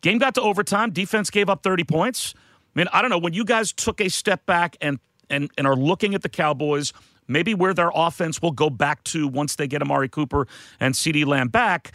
Game 0.00 0.18
got 0.18 0.34
to 0.34 0.42
overtime. 0.42 0.90
Defense 0.90 1.30
gave 1.30 1.48
up 1.48 1.62
30 1.62 1.84
points. 1.84 2.34
I 2.36 2.78
mean, 2.78 2.88
I 2.92 3.02
don't 3.02 3.10
know. 3.10 3.18
When 3.18 3.32
you 3.32 3.44
guys 3.44 3.72
took 3.72 4.00
a 4.00 4.08
step 4.08 4.46
back 4.46 4.76
and, 4.80 4.98
and, 5.28 5.50
and 5.58 5.66
are 5.66 5.76
looking 5.76 6.14
at 6.14 6.22
the 6.22 6.28
Cowboys, 6.28 6.92
maybe 7.26 7.54
where 7.54 7.74
their 7.74 7.90
offense 7.94 8.40
will 8.40 8.52
go 8.52 8.70
back 8.70 9.02
to 9.04 9.26
once 9.26 9.56
they 9.56 9.66
get 9.66 9.82
Amari 9.82 10.08
Cooper 10.08 10.46
and 10.78 10.94
CeeDee 10.94 11.26
Lamb 11.26 11.48
back, 11.48 11.92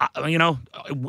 I, 0.00 0.28
you 0.28 0.38
know, 0.38 0.58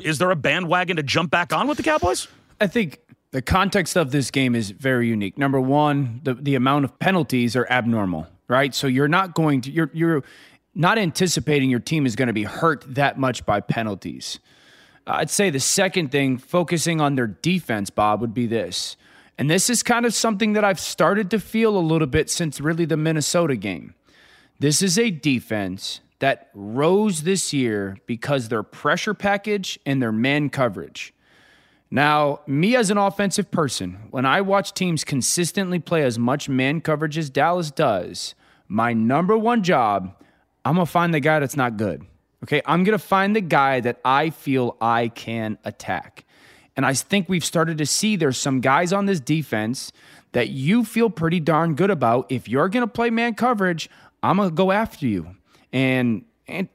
is 0.03 0.17
there 0.17 0.31
a 0.31 0.35
bandwagon 0.35 0.97
to 0.97 1.03
jump 1.03 1.31
back 1.31 1.53
on 1.53 1.67
with 1.67 1.77
the 1.77 1.83
Cowboys? 1.83 2.27
I 2.59 2.67
think 2.67 2.99
the 3.31 3.41
context 3.41 3.95
of 3.95 4.11
this 4.11 4.31
game 4.31 4.55
is 4.55 4.71
very 4.71 5.07
unique. 5.07 5.37
Number 5.37 5.59
one, 5.59 6.21
the, 6.23 6.33
the 6.33 6.55
amount 6.55 6.85
of 6.85 6.97
penalties 6.99 7.55
are 7.55 7.67
abnormal, 7.69 8.27
right? 8.47 8.73
So 8.73 8.87
you're 8.87 9.07
not 9.07 9.33
going 9.33 9.61
to, 9.61 9.71
you're, 9.71 9.89
you're, 9.93 10.23
not 10.73 10.97
anticipating 10.97 11.69
your 11.69 11.79
team 11.79 12.05
is 12.05 12.15
going 12.15 12.27
to 12.27 12.33
be 12.33 12.43
hurt 12.43 12.83
that 12.95 13.17
much 13.17 13.45
by 13.45 13.59
penalties. 13.59 14.39
I'd 15.05 15.29
say 15.29 15.49
the 15.49 15.59
second 15.59 16.11
thing, 16.11 16.37
focusing 16.37 17.01
on 17.01 17.15
their 17.15 17.27
defense, 17.27 17.89
Bob, 17.89 18.21
would 18.21 18.33
be 18.33 18.47
this. 18.47 18.95
And 19.37 19.49
this 19.49 19.69
is 19.69 19.83
kind 19.83 20.05
of 20.05 20.13
something 20.13 20.53
that 20.53 20.63
I've 20.63 20.79
started 20.79 21.31
to 21.31 21.39
feel 21.39 21.75
a 21.77 21.79
little 21.79 22.07
bit 22.07 22.29
since 22.29 22.61
really 22.61 22.85
the 22.85 22.97
Minnesota 22.97 23.55
game. 23.55 23.95
This 24.59 24.81
is 24.81 24.99
a 24.99 25.09
defense 25.09 26.01
that 26.19 26.49
rose 26.53 27.23
this 27.23 27.51
year 27.51 27.97
because 28.05 28.47
their 28.49 28.61
pressure 28.61 29.15
package 29.15 29.79
and 29.85 30.01
their 30.01 30.11
man 30.11 30.49
coverage. 30.49 31.13
Now, 31.89 32.41
me 32.45 32.75
as 32.75 32.91
an 32.91 32.97
offensive 32.97 33.49
person, 33.51 33.97
when 34.11 34.25
I 34.25 34.39
watch 34.41 34.73
teams 34.73 35.03
consistently 35.03 35.79
play 35.79 36.03
as 36.03 36.19
much 36.19 36.47
man 36.47 36.79
coverage 36.79 37.17
as 37.17 37.29
Dallas 37.29 37.71
does, 37.71 38.35
my 38.67 38.93
number 38.93 39.37
one 39.37 39.63
job, 39.63 40.15
I'm 40.63 40.75
going 40.75 40.85
to 40.85 40.91
find 40.91 41.13
the 41.13 41.19
guy 41.19 41.39
that's 41.39 41.57
not 41.57 41.77
good. 41.77 42.05
Okay, 42.43 42.61
I'm 42.65 42.83
going 42.83 42.97
to 42.97 43.03
find 43.03 43.35
the 43.35 43.41
guy 43.41 43.79
that 43.81 43.99
I 44.03 44.31
feel 44.31 44.77
I 44.81 45.09
can 45.09 45.57
attack. 45.63 46.25
And 46.75 46.85
I 46.85 46.93
think 46.93 47.29
we've 47.29 47.45
started 47.45 47.77
to 47.79 47.85
see 47.85 48.15
there's 48.15 48.37
some 48.37 48.61
guys 48.61 48.93
on 48.93 49.05
this 49.05 49.19
defense 49.19 49.91
that 50.31 50.49
you 50.49 50.83
feel 50.83 51.09
pretty 51.09 51.39
darn 51.39 51.75
good 51.75 51.91
about. 51.91 52.31
If 52.31 52.47
you're 52.47 52.69
going 52.69 52.87
to 52.87 52.91
play 52.91 53.09
man 53.09 53.35
coverage, 53.35 53.89
I'm 54.23 54.37
going 54.37 54.49
to 54.49 54.55
go 54.55 54.71
after 54.71 55.05
you. 55.05 55.35
And, 55.73 56.23
and 56.47 56.69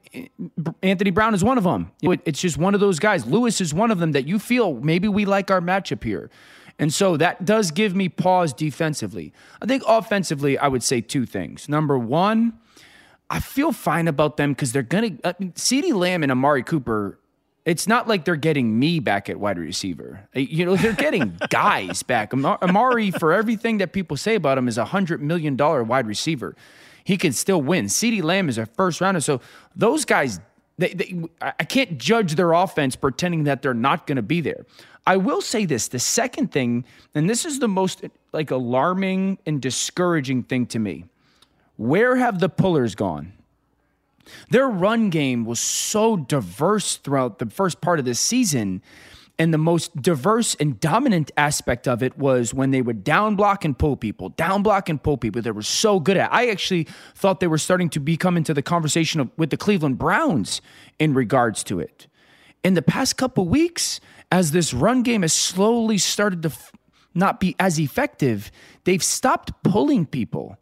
Anthony 0.81 1.11
Brown 1.11 1.33
is 1.33 1.43
one 1.43 1.57
of 1.57 1.63
them. 1.63 1.91
It's 2.01 2.39
just 2.39 2.57
one 2.57 2.73
of 2.73 2.79
those 2.79 2.99
guys. 2.99 3.25
Lewis 3.25 3.59
is 3.59 3.73
one 3.73 3.91
of 3.91 3.99
them 3.99 4.11
that 4.13 4.27
you 4.27 4.39
feel 4.39 4.75
maybe 4.75 5.07
we 5.07 5.25
like 5.25 5.51
our 5.51 5.61
matchup 5.61 6.03
here. 6.03 6.29
And 6.79 6.93
so 6.93 7.17
that 7.17 7.43
does 7.43 7.71
give 7.71 7.95
me 7.95 8.07
pause 8.07 8.53
defensively. 8.53 9.33
I 9.61 9.65
think 9.65 9.83
offensively, 9.87 10.57
I 10.57 10.67
would 10.67 10.83
say 10.83 11.01
two 11.01 11.25
things. 11.25 11.67
Number 11.67 11.97
one, 11.97 12.53
I 13.29 13.39
feel 13.39 13.71
fine 13.71 14.07
about 14.07 14.37
them 14.37 14.53
because 14.53 14.71
they're 14.71 14.83
going 14.83 15.17
to. 15.17 15.27
Uh, 15.27 15.33
CeeDee 15.33 15.93
Lamb 15.93 16.23
and 16.23 16.31
Amari 16.31 16.63
Cooper, 16.63 17.19
it's 17.65 17.87
not 17.87 18.07
like 18.07 18.23
they're 18.23 18.35
getting 18.37 18.79
me 18.79 18.99
back 18.99 19.29
at 19.29 19.39
wide 19.39 19.59
receiver. 19.59 20.27
Uh, 20.35 20.39
you 20.39 20.65
know, 20.65 20.77
they're 20.77 20.93
getting 20.93 21.37
guys 21.49 22.03
back. 22.03 22.33
Amari, 22.33 23.11
for 23.11 23.33
everything 23.33 23.79
that 23.79 23.91
people 23.91 24.15
say 24.15 24.35
about 24.35 24.57
him, 24.57 24.67
is 24.67 24.77
a 24.77 24.85
$100 24.85 25.19
million 25.19 25.57
wide 25.57 26.07
receiver. 26.07 26.55
He 27.03 27.17
can 27.17 27.33
still 27.33 27.61
win. 27.61 27.85
CeeDee 27.85 28.23
Lamb 28.23 28.47
is 28.49 28.57
a 28.57 28.65
first 28.65 29.01
rounder. 29.01 29.19
So 29.19 29.41
those 29.75 30.05
guys, 30.05 30.39
they, 30.77 30.93
they, 30.93 31.23
I 31.41 31.63
can't 31.63 31.97
judge 31.97 32.35
their 32.35 32.53
offense 32.53 32.95
pretending 32.95 33.43
that 33.45 33.61
they're 33.61 33.73
not 33.73 34.07
going 34.07 34.17
to 34.17 34.21
be 34.21 34.39
there. 34.39 34.65
I 35.05 35.17
will 35.17 35.41
say 35.41 35.65
this 35.65 35.87
the 35.87 35.99
second 35.99 36.51
thing, 36.51 36.83
and 37.15 37.29
this 37.29 37.45
is 37.45 37.59
the 37.59 37.67
most 37.67 38.03
like 38.33 38.51
alarming 38.51 39.37
and 39.45 39.61
discouraging 39.61 40.43
thing 40.43 40.65
to 40.67 40.79
me 40.79 41.05
where 41.77 42.17
have 42.17 42.39
the 42.39 42.49
pullers 42.49 42.95
gone? 42.95 43.33
Their 44.49 44.67
run 44.67 45.09
game 45.09 45.45
was 45.45 45.59
so 45.59 46.17
diverse 46.17 46.97
throughout 46.97 47.39
the 47.39 47.45
first 47.49 47.81
part 47.81 47.99
of 47.99 48.05
the 48.05 48.15
season. 48.15 48.81
And 49.39 49.53
the 49.53 49.59
most 49.59 50.01
diverse 50.01 50.55
and 50.55 50.79
dominant 50.79 51.31
aspect 51.37 51.87
of 51.87 52.01
it 52.01 52.17
was 52.17 52.55
when 52.55 52.71
they 52.71 52.81
would 52.81 53.03
down 53.03 53.35
block 53.35 53.63
and 53.63 53.77
pull 53.77 53.95
people, 53.95 54.29
down 54.29 54.63
block 54.63 54.89
and 54.89 55.01
pull 55.01 55.15
people. 55.15 55.43
They 55.43 55.51
were 55.51 55.61
so 55.61 55.99
good 55.99 56.17
at. 56.17 56.33
I 56.33 56.49
actually 56.49 56.87
thought 57.13 57.39
they 57.39 57.47
were 57.47 57.59
starting 57.59 57.89
to 57.91 57.99
become 57.99 58.35
into 58.35 58.53
the 58.53 58.63
conversation 58.63 59.19
of, 59.19 59.29
with 59.37 59.51
the 59.51 59.57
Cleveland 59.57 59.99
Browns 59.99 60.59
in 60.97 61.13
regards 61.13 61.63
to 61.65 61.79
it. 61.79 62.07
In 62.63 62.73
the 62.73 62.81
past 62.81 63.15
couple 63.15 63.47
weeks, 63.47 63.99
as 64.31 64.51
this 64.51 64.73
run 64.73 65.03
game 65.03 65.21
has 65.21 65.33
slowly 65.33 65.99
started 65.99 66.41
to 66.41 66.49
f- 66.49 66.71
not 67.13 67.39
be 67.39 67.55
as 67.59 67.79
effective, 67.79 68.51
they've 68.85 69.03
stopped 69.03 69.51
pulling 69.63 70.07
people 70.07 70.57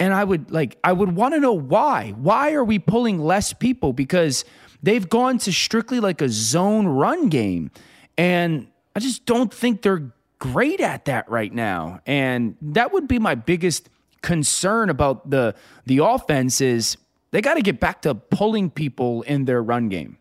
and 0.00 0.14
I 0.14 0.24
would 0.24 0.50
like 0.50 0.78
I 0.82 0.92
would 0.92 1.14
want 1.14 1.34
to 1.34 1.40
know 1.40 1.52
why. 1.52 2.14
Why 2.16 2.52
are 2.54 2.64
we 2.64 2.78
pulling 2.80 3.20
less 3.20 3.52
people? 3.52 3.92
Because 3.92 4.44
they've 4.82 5.08
gone 5.08 5.38
to 5.38 5.52
strictly 5.52 6.00
like 6.00 6.20
a 6.22 6.28
zone 6.28 6.86
run 6.88 7.28
game. 7.28 7.70
And 8.18 8.66
I 8.96 9.00
just 9.00 9.26
don't 9.26 9.52
think 9.52 9.82
they're 9.82 10.12
great 10.38 10.80
at 10.80 11.04
that 11.04 11.30
right 11.30 11.52
now. 11.52 12.00
And 12.06 12.56
that 12.62 12.92
would 12.92 13.06
be 13.06 13.18
my 13.18 13.34
biggest 13.34 13.88
concern 14.22 14.90
about 14.90 15.30
the 15.30 15.54
the 15.86 15.98
offense 15.98 16.60
is 16.60 16.96
they 17.30 17.40
got 17.40 17.54
to 17.54 17.62
get 17.62 17.78
back 17.78 18.02
to 18.02 18.14
pulling 18.14 18.70
people 18.70 19.22
in 19.22 19.44
their 19.44 19.62
run 19.62 19.88
game. 19.88 20.16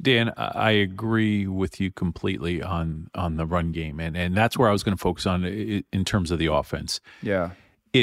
Dan, 0.00 0.32
I 0.36 0.72
agree 0.72 1.46
with 1.46 1.80
you 1.80 1.90
completely 1.90 2.62
on 2.62 3.08
on 3.14 3.36
the 3.36 3.46
run 3.46 3.72
game, 3.72 3.98
and 3.98 4.14
and 4.14 4.36
that's 4.36 4.58
where 4.58 4.68
I 4.68 4.72
was 4.72 4.82
going 4.82 4.94
to 4.94 5.00
focus 5.00 5.24
on 5.24 5.44
in 5.44 6.04
terms 6.04 6.30
of 6.30 6.38
the 6.38 6.52
offense. 6.52 7.00
Yeah, 7.22 7.52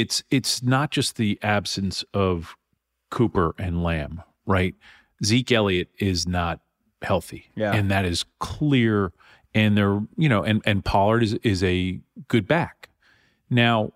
it's 0.00 0.22
it's 0.30 0.62
not 0.62 0.90
just 0.90 1.16
the 1.16 1.38
absence 1.42 2.04
of 2.12 2.56
Cooper 3.10 3.54
and 3.58 3.82
Lamb, 3.82 4.22
right? 4.46 4.74
Zeke 5.24 5.52
Elliott 5.52 5.88
is 5.98 6.26
not 6.26 6.60
healthy. 7.02 7.50
Yeah. 7.54 7.72
And 7.72 7.90
that 7.90 8.04
is 8.04 8.24
clear. 8.40 9.12
And 9.54 9.76
they're, 9.76 10.00
you 10.16 10.28
know, 10.28 10.42
and, 10.42 10.60
and 10.64 10.84
Pollard 10.84 11.22
is, 11.22 11.34
is 11.34 11.62
a 11.62 12.00
good 12.26 12.48
back. 12.48 12.88
Now, 13.48 13.92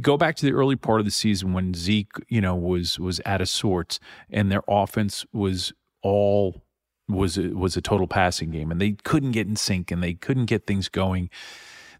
go 0.00 0.16
back 0.16 0.36
to 0.36 0.46
the 0.46 0.52
early 0.52 0.76
part 0.76 1.00
of 1.00 1.06
the 1.06 1.10
season 1.10 1.52
when 1.52 1.72
Zeke, 1.74 2.12
you 2.28 2.40
know, 2.40 2.54
was 2.54 2.98
was 2.98 3.20
out 3.24 3.40
of 3.40 3.48
sorts 3.48 3.98
and 4.28 4.52
their 4.52 4.62
offense 4.68 5.24
was 5.32 5.72
all 6.02 6.62
was 7.08 7.38
was 7.38 7.76
a 7.76 7.80
total 7.80 8.06
passing 8.06 8.50
game 8.50 8.70
and 8.70 8.80
they 8.80 8.92
couldn't 8.92 9.32
get 9.32 9.46
in 9.46 9.56
sync 9.56 9.90
and 9.90 10.02
they 10.02 10.14
couldn't 10.14 10.46
get 10.46 10.66
things 10.66 10.88
going 10.88 11.30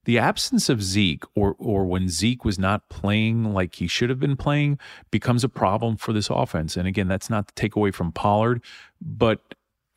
the 0.04 0.18
absence 0.18 0.68
of 0.68 0.82
Zeke 0.82 1.24
or 1.34 1.54
or 1.58 1.84
when 1.84 2.08
Zeke 2.08 2.44
was 2.44 2.58
not 2.58 2.88
playing 2.88 3.52
like 3.52 3.76
he 3.76 3.86
should 3.86 4.10
have 4.10 4.20
been 4.20 4.36
playing 4.36 4.78
becomes 5.10 5.44
a 5.44 5.48
problem 5.48 5.96
for 5.96 6.12
this 6.12 6.30
offense. 6.30 6.76
And 6.76 6.88
again, 6.88 7.08
that's 7.08 7.30
not 7.30 7.48
to 7.48 7.54
take 7.54 7.76
away 7.76 7.90
from 7.90 8.12
Pollard, 8.12 8.62
but 9.00 9.54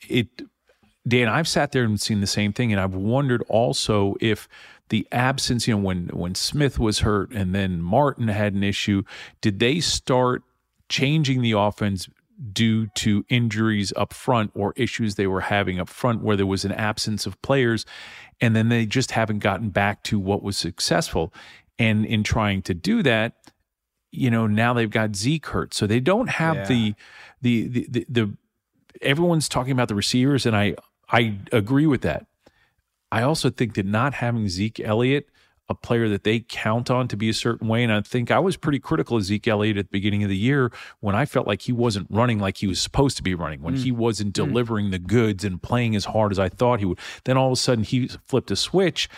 it 0.07 0.27
Dan, 1.07 1.27
I've 1.27 1.47
sat 1.47 1.71
there 1.71 1.83
and 1.83 1.99
seen 1.99 2.21
the 2.21 2.27
same 2.27 2.53
thing 2.53 2.71
and 2.71 2.79
I've 2.79 2.95
wondered 2.95 3.43
also 3.49 4.15
if 4.21 4.47
the 4.89 5.07
absence, 5.11 5.67
you 5.67 5.75
know, 5.75 5.81
when 5.81 6.07
when 6.07 6.35
Smith 6.35 6.79
was 6.79 6.99
hurt 6.99 7.31
and 7.31 7.55
then 7.55 7.81
Martin 7.81 8.27
had 8.27 8.53
an 8.53 8.63
issue, 8.63 9.03
did 9.41 9.59
they 9.59 9.79
start 9.79 10.43
changing 10.89 11.41
the 11.41 11.53
offense 11.53 12.07
due 12.51 12.87
to 12.87 13.23
injuries 13.29 13.93
up 13.95 14.13
front 14.13 14.51
or 14.53 14.73
issues 14.75 15.15
they 15.15 15.27
were 15.27 15.41
having 15.41 15.79
up 15.79 15.87
front 15.87 16.21
where 16.21 16.35
there 16.35 16.45
was 16.45 16.65
an 16.65 16.71
absence 16.71 17.25
of 17.25 17.41
players 17.41 17.85
and 18.41 18.55
then 18.55 18.69
they 18.69 18.85
just 18.85 19.11
haven't 19.11 19.39
gotten 19.39 19.69
back 19.69 20.03
to 20.03 20.19
what 20.19 20.43
was 20.43 20.57
successful. 20.57 21.33
And 21.79 22.05
in 22.05 22.23
trying 22.23 22.61
to 22.63 22.73
do 22.73 23.01
that 23.03 23.35
you 24.13 24.29
know 24.29 24.47
now 24.47 24.73
they've 24.73 24.89
got 24.89 25.15
Zeke 25.15 25.47
hurt. 25.47 25.73
So 25.73 25.87
they 25.87 25.99
don't 25.99 26.29
have 26.29 26.55
yeah. 26.55 26.65
the, 26.65 26.95
the, 27.41 27.67
the 27.67 27.87
the 27.89 28.05
the 28.07 28.37
everyone's 29.01 29.49
talking 29.49 29.71
about 29.71 29.87
the 29.87 29.95
receivers 29.95 30.45
and 30.45 30.55
I 30.55 30.75
I 31.09 31.39
agree 31.51 31.87
with 31.87 32.01
that. 32.01 32.27
I 33.11 33.23
also 33.23 33.49
think 33.49 33.73
that 33.73 33.85
not 33.85 34.15
having 34.15 34.47
Zeke 34.47 34.79
Elliott 34.79 35.29
a 35.73 35.75
player 35.75 36.07
that 36.09 36.23
they 36.23 36.39
count 36.39 36.89
on 36.89 37.07
to 37.09 37.17
be 37.17 37.29
a 37.29 37.33
certain 37.33 37.67
way. 37.67 37.83
And 37.83 37.91
I 37.91 38.01
think 38.01 38.31
I 38.31 38.39
was 38.39 38.55
pretty 38.57 38.79
critical 38.79 39.17
of 39.17 39.23
Zeke 39.23 39.47
Elliott 39.47 39.77
at 39.77 39.85
the 39.85 39.91
beginning 39.91 40.23
of 40.23 40.29
the 40.29 40.37
year 40.37 40.71
when 41.01 41.15
I 41.15 41.25
felt 41.25 41.47
like 41.47 41.63
he 41.63 41.71
wasn't 41.71 42.07
running 42.09 42.39
like 42.39 42.57
he 42.57 42.67
was 42.67 42.81
supposed 42.81 43.17
to 43.17 43.23
be 43.23 43.35
running, 43.35 43.61
when 43.61 43.75
mm. 43.75 43.83
he 43.83 43.91
wasn't 43.91 44.29
mm. 44.29 44.33
delivering 44.33 44.87
mm. 44.87 44.91
the 44.91 44.99
goods 44.99 45.43
and 45.43 45.61
playing 45.61 45.95
as 45.95 46.05
hard 46.05 46.31
as 46.31 46.39
I 46.39 46.49
thought 46.49 46.79
he 46.79 46.85
would. 46.85 46.99
Then 47.25 47.37
all 47.37 47.47
of 47.47 47.53
a 47.53 47.57
sudden 47.57 47.83
he 47.83 48.07
flipped 48.25 48.51
a 48.51 48.55
switch 48.55 49.09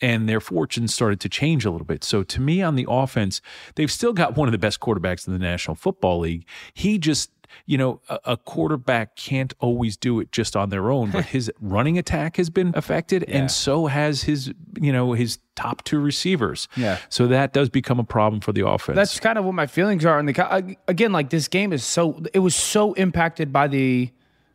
and 0.00 0.28
their 0.28 0.40
fortunes 0.40 0.92
started 0.92 1.20
to 1.20 1.28
change 1.28 1.64
a 1.64 1.70
little 1.70 1.86
bit. 1.86 2.04
So 2.04 2.22
to 2.22 2.40
me 2.40 2.62
on 2.62 2.74
the 2.74 2.86
offense, 2.88 3.40
they've 3.74 3.90
still 3.90 4.12
got 4.12 4.36
one 4.36 4.48
of 4.48 4.52
the 4.52 4.58
best 4.58 4.80
quarterbacks 4.80 5.26
in 5.26 5.32
the 5.32 5.38
National 5.38 5.74
Football 5.74 6.20
League. 6.20 6.46
He 6.74 6.98
just 6.98 7.30
you 7.66 7.78
know, 7.78 8.00
a, 8.08 8.18
a, 8.24 8.36
quarterback 8.36 9.16
can't 9.16 9.52
always 9.58 9.96
do 9.96 10.20
it 10.20 10.32
just 10.32 10.56
on 10.56 10.70
their 10.70 10.90
own, 10.90 11.10
but 11.10 11.24
his 11.36 11.50
running 11.60 11.98
attack 11.98 12.36
has 12.36 12.50
been 12.50 12.72
affected, 12.74 13.24
yeah. 13.28 13.38
and 13.38 13.50
so 13.50 13.86
has 13.86 14.22
his, 14.22 14.52
you 14.80 14.92
know, 14.92 15.12
his 15.12 15.38
top 15.56 15.84
two 15.84 15.98
receivers. 15.98 16.68
Yeah. 16.76 16.98
So 17.08 17.26
that 17.28 17.52
does 17.52 17.68
become 17.68 17.98
a 17.98 18.04
problem 18.04 18.40
for 18.40 18.52
the 18.52 18.66
offense. 18.66 18.96
That's 18.96 19.20
kind 19.20 19.38
of 19.38 19.44
what 19.44 19.54
my 19.54 19.66
feelings 19.66 20.04
are. 20.04 20.18
And 20.18 20.28
the 20.28 20.76
again, 20.88 21.12
like 21.12 21.30
this 21.30 21.48
game 21.48 21.72
is 21.72 21.84
so 21.84 22.22
it 22.32 22.40
was 22.40 22.54
so 22.54 22.92
impacted 22.94 23.52
by 23.52 23.68
the 23.68 24.10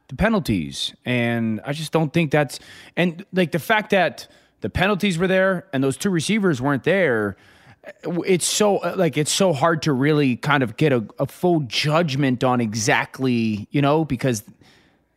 the 0.08 0.16
penalties, 0.16 0.94
and 1.06 1.62
I 1.66 1.74
just 1.74 1.92
don't 1.92 2.12
think 2.12 2.32
that's 2.32 2.60
and 2.96 3.26
like 3.34 3.52
the 3.52 3.60
fact 3.60 3.92
that 3.92 4.28
the 4.62 4.70
penalties 4.70 5.18
were 5.18 5.28
there 5.28 5.68
and 5.72 5.84
those 5.84 5.98
two 5.98 6.10
receivers 6.10 6.62
weren't 6.62 6.84
there 6.84 7.38
it's 8.04 8.46
so 8.46 8.78
uh, 8.78 8.94
like 8.98 9.18
it's 9.18 9.32
so 9.32 9.54
hard 9.54 9.82
to 9.84 9.94
really 9.94 10.36
kind 10.36 10.64
of 10.64 10.78
get 10.78 10.92
a, 10.92 11.06
a 11.20 11.26
full 11.26 11.62
judgment 11.62 12.44
on 12.44 12.62
exactly 12.62 13.68
you 13.72 13.82
know 13.82 14.06
because 14.06 14.44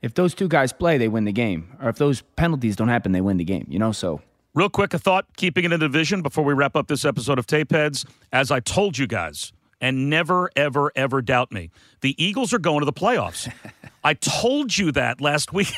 if 0.00 0.14
those 0.14 0.34
two 0.34 0.48
guys 0.48 0.72
play 0.72 0.98
they 0.98 1.08
win 1.08 1.24
the 1.24 1.32
game. 1.32 1.76
Or 1.80 1.88
if 1.88 1.96
those 1.96 2.22
penalties 2.36 2.76
don't 2.76 2.88
happen 2.88 3.12
they 3.12 3.20
win 3.20 3.36
the 3.36 3.44
game 3.44 3.66
you 3.68 3.78
know 3.78 3.92
so. 3.92 4.20
Real 4.54 4.68
quick 4.68 4.92
a 4.92 4.98
thought 4.98 5.26
keeping 5.36 5.64
it 5.64 5.72
in 5.72 5.80
the 5.80 5.88
division 5.88 6.22
before 6.22 6.44
we 6.44 6.52
wrap 6.52 6.76
up 6.76 6.88
this 6.88 7.04
episode 7.04 7.38
of 7.38 7.46
tape 7.46 7.70
heads. 7.70 8.04
As 8.32 8.50
i 8.50 8.60
told 8.60 8.98
you 8.98 9.06
guys 9.06 9.52
and 9.82 10.08
never 10.08 10.50
ever 10.56 10.90
ever 10.96 11.20
doubt 11.20 11.52
me 11.52 11.70
the 12.00 12.14
eagles 12.22 12.54
are 12.54 12.58
going 12.58 12.78
to 12.78 12.86
the 12.86 12.92
playoffs 12.92 13.52
I 14.04 14.14
told 14.14 14.76
you 14.76 14.92
that 14.92 15.20
last 15.20 15.52
week. 15.52 15.72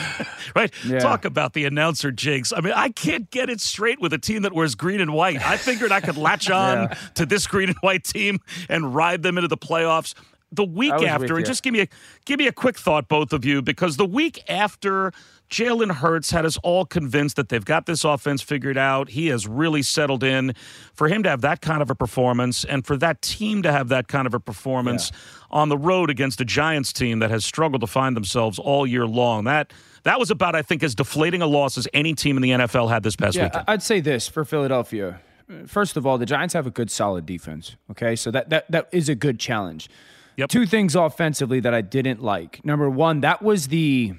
right? 0.54 0.72
Yeah. 0.86 0.98
Talk 0.98 1.24
about 1.24 1.52
the 1.52 1.66
announcer 1.66 2.10
jigs. 2.10 2.52
I 2.56 2.60
mean, 2.60 2.72
I 2.74 2.88
can't 2.88 3.30
get 3.30 3.50
it 3.50 3.60
straight 3.60 4.00
with 4.00 4.12
a 4.12 4.18
team 4.18 4.42
that 4.42 4.52
wears 4.52 4.74
green 4.74 5.00
and 5.00 5.12
white. 5.12 5.46
I 5.46 5.56
figured 5.56 5.92
I 5.92 6.00
could 6.00 6.16
latch 6.16 6.48
on 6.50 6.78
yeah. 6.78 6.98
to 7.14 7.26
this 7.26 7.46
green 7.46 7.68
and 7.68 7.78
white 7.78 8.04
team 8.04 8.40
and 8.68 8.94
ride 8.94 9.22
them 9.22 9.36
into 9.36 9.48
the 9.48 9.58
playoffs. 9.58 10.14
the 10.52 10.64
week 10.64 10.92
after, 10.92 11.36
and 11.36 11.44
just 11.44 11.62
give 11.62 11.72
me 11.72 11.80
a 11.80 11.88
give 12.24 12.38
me 12.38 12.46
a 12.46 12.52
quick 12.52 12.78
thought, 12.78 13.08
both 13.08 13.32
of 13.32 13.44
you, 13.44 13.60
because 13.60 13.96
the 13.96 14.06
week 14.06 14.42
after 14.48 15.12
Jalen 15.50 15.92
Hurts 15.92 16.30
had 16.30 16.44
us 16.44 16.58
all 16.58 16.84
convinced 16.84 17.36
that 17.36 17.48
they've 17.48 17.64
got 17.64 17.86
this 17.86 18.04
offense 18.04 18.42
figured 18.42 18.76
out. 18.76 19.10
He 19.10 19.28
has 19.28 19.46
really 19.46 19.82
settled 19.82 20.24
in. 20.24 20.54
For 20.94 21.08
him 21.08 21.22
to 21.22 21.30
have 21.30 21.42
that 21.42 21.60
kind 21.60 21.82
of 21.82 21.90
a 21.90 21.94
performance, 21.94 22.64
and 22.64 22.84
for 22.84 22.96
that 22.96 23.22
team 23.22 23.62
to 23.62 23.70
have 23.70 23.88
that 23.88 24.08
kind 24.08 24.26
of 24.26 24.34
a 24.34 24.40
performance 24.40 25.12
on 25.50 25.68
the 25.68 25.78
road 25.78 26.10
against 26.10 26.40
a 26.40 26.44
Giants 26.44 26.92
team 26.92 27.20
that 27.20 27.30
has 27.30 27.44
struggled 27.44 27.80
to 27.82 27.86
find 27.86 28.16
themselves 28.16 28.58
all 28.58 28.86
year 28.86 29.06
long, 29.06 29.44
that 29.44 29.72
that 30.02 30.18
was 30.18 30.30
about, 30.30 30.54
I 30.54 30.62
think, 30.62 30.82
as 30.82 30.94
deflating 30.94 31.42
a 31.42 31.46
loss 31.46 31.78
as 31.78 31.86
any 31.92 32.14
team 32.14 32.36
in 32.36 32.42
the 32.42 32.50
NFL 32.50 32.90
had 32.90 33.02
this 33.02 33.16
past 33.16 33.36
yeah, 33.36 33.44
weekend. 33.44 33.64
I'd 33.68 33.82
say 33.82 34.00
this 34.00 34.28
for 34.28 34.44
Philadelphia. 34.44 35.20
First 35.66 35.96
of 35.96 36.06
all, 36.06 36.18
the 36.18 36.26
Giants 36.26 36.54
have 36.54 36.66
a 36.66 36.70
good, 36.70 36.90
solid 36.90 37.24
defense. 37.24 37.76
Okay, 37.90 38.16
so 38.16 38.30
that 38.32 38.50
that 38.50 38.70
that 38.70 38.88
is 38.90 39.08
a 39.08 39.14
good 39.14 39.38
challenge. 39.38 39.88
Yep. 40.36 40.50
Two 40.50 40.66
things 40.66 40.94
offensively 40.94 41.60
that 41.60 41.72
I 41.72 41.80
didn't 41.80 42.22
like. 42.22 42.62
Number 42.64 42.90
one, 42.90 43.20
that 43.20 43.42
was 43.42 43.68
the 43.68 44.14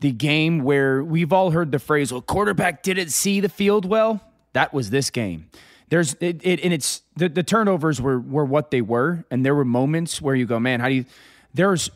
the 0.00 0.12
game 0.12 0.64
where 0.64 1.04
we've 1.04 1.32
all 1.32 1.50
heard 1.50 1.72
the 1.72 1.78
phrase, 1.78 2.12
"Well, 2.12 2.22
quarterback 2.22 2.82
didn't 2.82 3.10
see 3.10 3.40
the 3.40 3.48
field 3.48 3.84
well." 3.84 4.20
That 4.52 4.72
was 4.74 4.90
this 4.90 5.10
game. 5.10 5.50
There's 5.88 6.14
it, 6.20 6.40
it 6.44 6.64
and 6.64 6.72
it's 6.72 7.02
the, 7.16 7.28
the 7.28 7.42
turnovers 7.42 8.00
were 8.00 8.18
were 8.18 8.44
what 8.44 8.70
they 8.70 8.80
were, 8.80 9.24
and 9.30 9.44
there 9.44 9.54
were 9.54 9.64
moments 9.64 10.20
where 10.20 10.34
you 10.34 10.46
go, 10.46 10.58
"Man, 10.58 10.80
how 10.80 10.88
do 10.88 10.94
you?" 10.94 11.04
There's 11.52 11.90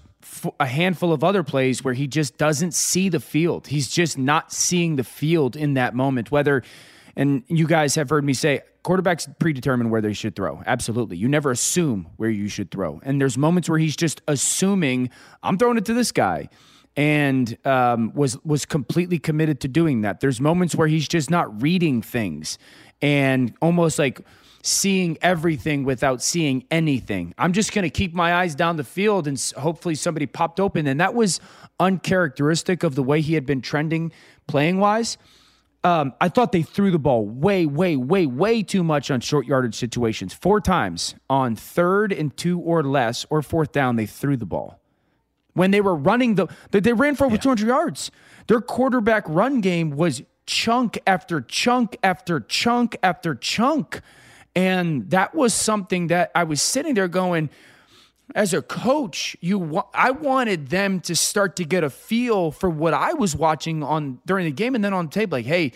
a 0.58 0.66
handful 0.66 1.12
of 1.12 1.22
other 1.22 1.42
plays 1.42 1.84
where 1.84 1.94
he 1.94 2.06
just 2.06 2.38
doesn't 2.38 2.72
see 2.72 3.08
the 3.08 3.20
field. 3.20 3.66
He's 3.66 3.88
just 3.88 4.18
not 4.18 4.52
seeing 4.52 4.96
the 4.96 5.04
field 5.04 5.56
in 5.56 5.74
that 5.74 5.94
moment. 5.94 6.30
Whether, 6.30 6.62
and 7.16 7.44
you 7.48 7.66
guys 7.66 7.94
have 7.94 8.10
heard 8.10 8.24
me 8.24 8.32
say, 8.32 8.62
quarterbacks 8.84 9.32
predetermine 9.38 9.90
where 9.90 10.00
they 10.00 10.12
should 10.12 10.36
throw. 10.36 10.62
Absolutely. 10.66 11.16
You 11.16 11.28
never 11.28 11.50
assume 11.50 12.08
where 12.16 12.30
you 12.30 12.48
should 12.48 12.70
throw. 12.70 13.00
And 13.04 13.20
there's 13.20 13.38
moments 13.38 13.68
where 13.68 13.78
he's 13.78 13.96
just 13.96 14.22
assuming, 14.28 15.10
I'm 15.42 15.58
throwing 15.58 15.78
it 15.78 15.84
to 15.86 15.94
this 15.94 16.12
guy. 16.12 16.48
And 16.96 17.58
um, 17.66 18.12
was 18.14 18.38
was 18.44 18.64
completely 18.64 19.18
committed 19.18 19.60
to 19.60 19.68
doing 19.68 20.02
that. 20.02 20.20
There's 20.20 20.40
moments 20.40 20.76
where 20.76 20.86
he's 20.86 21.08
just 21.08 21.28
not 21.28 21.60
reading 21.60 22.02
things, 22.02 22.56
and 23.02 23.52
almost 23.60 23.98
like 23.98 24.20
seeing 24.64 25.18
everything 25.20 25.84
without 25.84 26.22
seeing 26.22 26.64
anything. 26.70 27.34
I'm 27.36 27.52
just 27.52 27.74
going 27.74 27.82
to 27.82 27.90
keep 27.90 28.14
my 28.14 28.34
eyes 28.34 28.54
down 28.54 28.76
the 28.76 28.84
field 28.84 29.28
and 29.28 29.38
hopefully 29.58 29.94
somebody 29.94 30.24
popped 30.24 30.58
open. 30.58 30.86
And 30.86 31.00
that 31.00 31.12
was 31.12 31.38
uncharacteristic 31.78 32.82
of 32.82 32.94
the 32.94 33.02
way 33.02 33.20
he 33.20 33.34
had 33.34 33.44
been 33.44 33.60
trending 33.60 34.10
playing 34.46 34.78
wise. 34.78 35.18
Um, 35.84 36.14
I 36.18 36.30
thought 36.30 36.52
they 36.52 36.62
threw 36.62 36.90
the 36.90 36.98
ball 36.98 37.26
way, 37.26 37.66
way, 37.66 37.94
way, 37.96 38.24
way 38.24 38.62
too 38.62 38.82
much 38.82 39.10
on 39.10 39.20
short 39.20 39.46
yardage 39.46 39.74
situations. 39.74 40.32
Four 40.32 40.62
times 40.62 41.14
on 41.28 41.56
third 41.56 42.10
and 42.10 42.34
two 42.34 42.58
or 42.58 42.82
less, 42.82 43.26
or 43.28 43.42
fourth 43.42 43.70
down, 43.70 43.96
they 43.96 44.06
threw 44.06 44.38
the 44.38 44.46
ball. 44.46 44.80
When 45.54 45.70
they 45.70 45.80
were 45.80 45.94
running 45.94 46.34
the, 46.34 46.48
they, 46.72 46.80
they 46.80 46.92
ran 46.92 47.14
for 47.14 47.24
over 47.26 47.36
200 47.38 47.66
yards. 47.66 48.10
Their 48.48 48.60
quarterback 48.60 49.24
run 49.28 49.60
game 49.60 49.90
was 49.90 50.22
chunk 50.46 50.98
after 51.06 51.40
chunk 51.40 51.96
after 52.02 52.40
chunk 52.40 52.96
after 53.02 53.34
chunk. 53.34 54.00
And 54.56 55.10
that 55.10 55.34
was 55.34 55.54
something 55.54 56.08
that 56.08 56.30
I 56.34 56.44
was 56.44 56.60
sitting 56.60 56.94
there 56.94 57.08
going, 57.08 57.50
as 58.34 58.54
a 58.54 58.62
coach, 58.62 59.36
you 59.40 59.58
wa- 59.58 59.86
I 59.92 60.10
wanted 60.10 60.68
them 60.68 61.00
to 61.00 61.14
start 61.16 61.56
to 61.56 61.64
get 61.64 61.84
a 61.84 61.90
feel 61.90 62.50
for 62.50 62.70
what 62.70 62.94
I 62.94 63.12
was 63.14 63.36
watching 63.36 63.82
on 63.82 64.20
during 64.26 64.44
the 64.46 64.52
game 64.52 64.74
and 64.74 64.82
then 64.84 64.92
on 64.94 65.08
tape 65.08 65.32
like, 65.32 65.44
hey, 65.46 65.72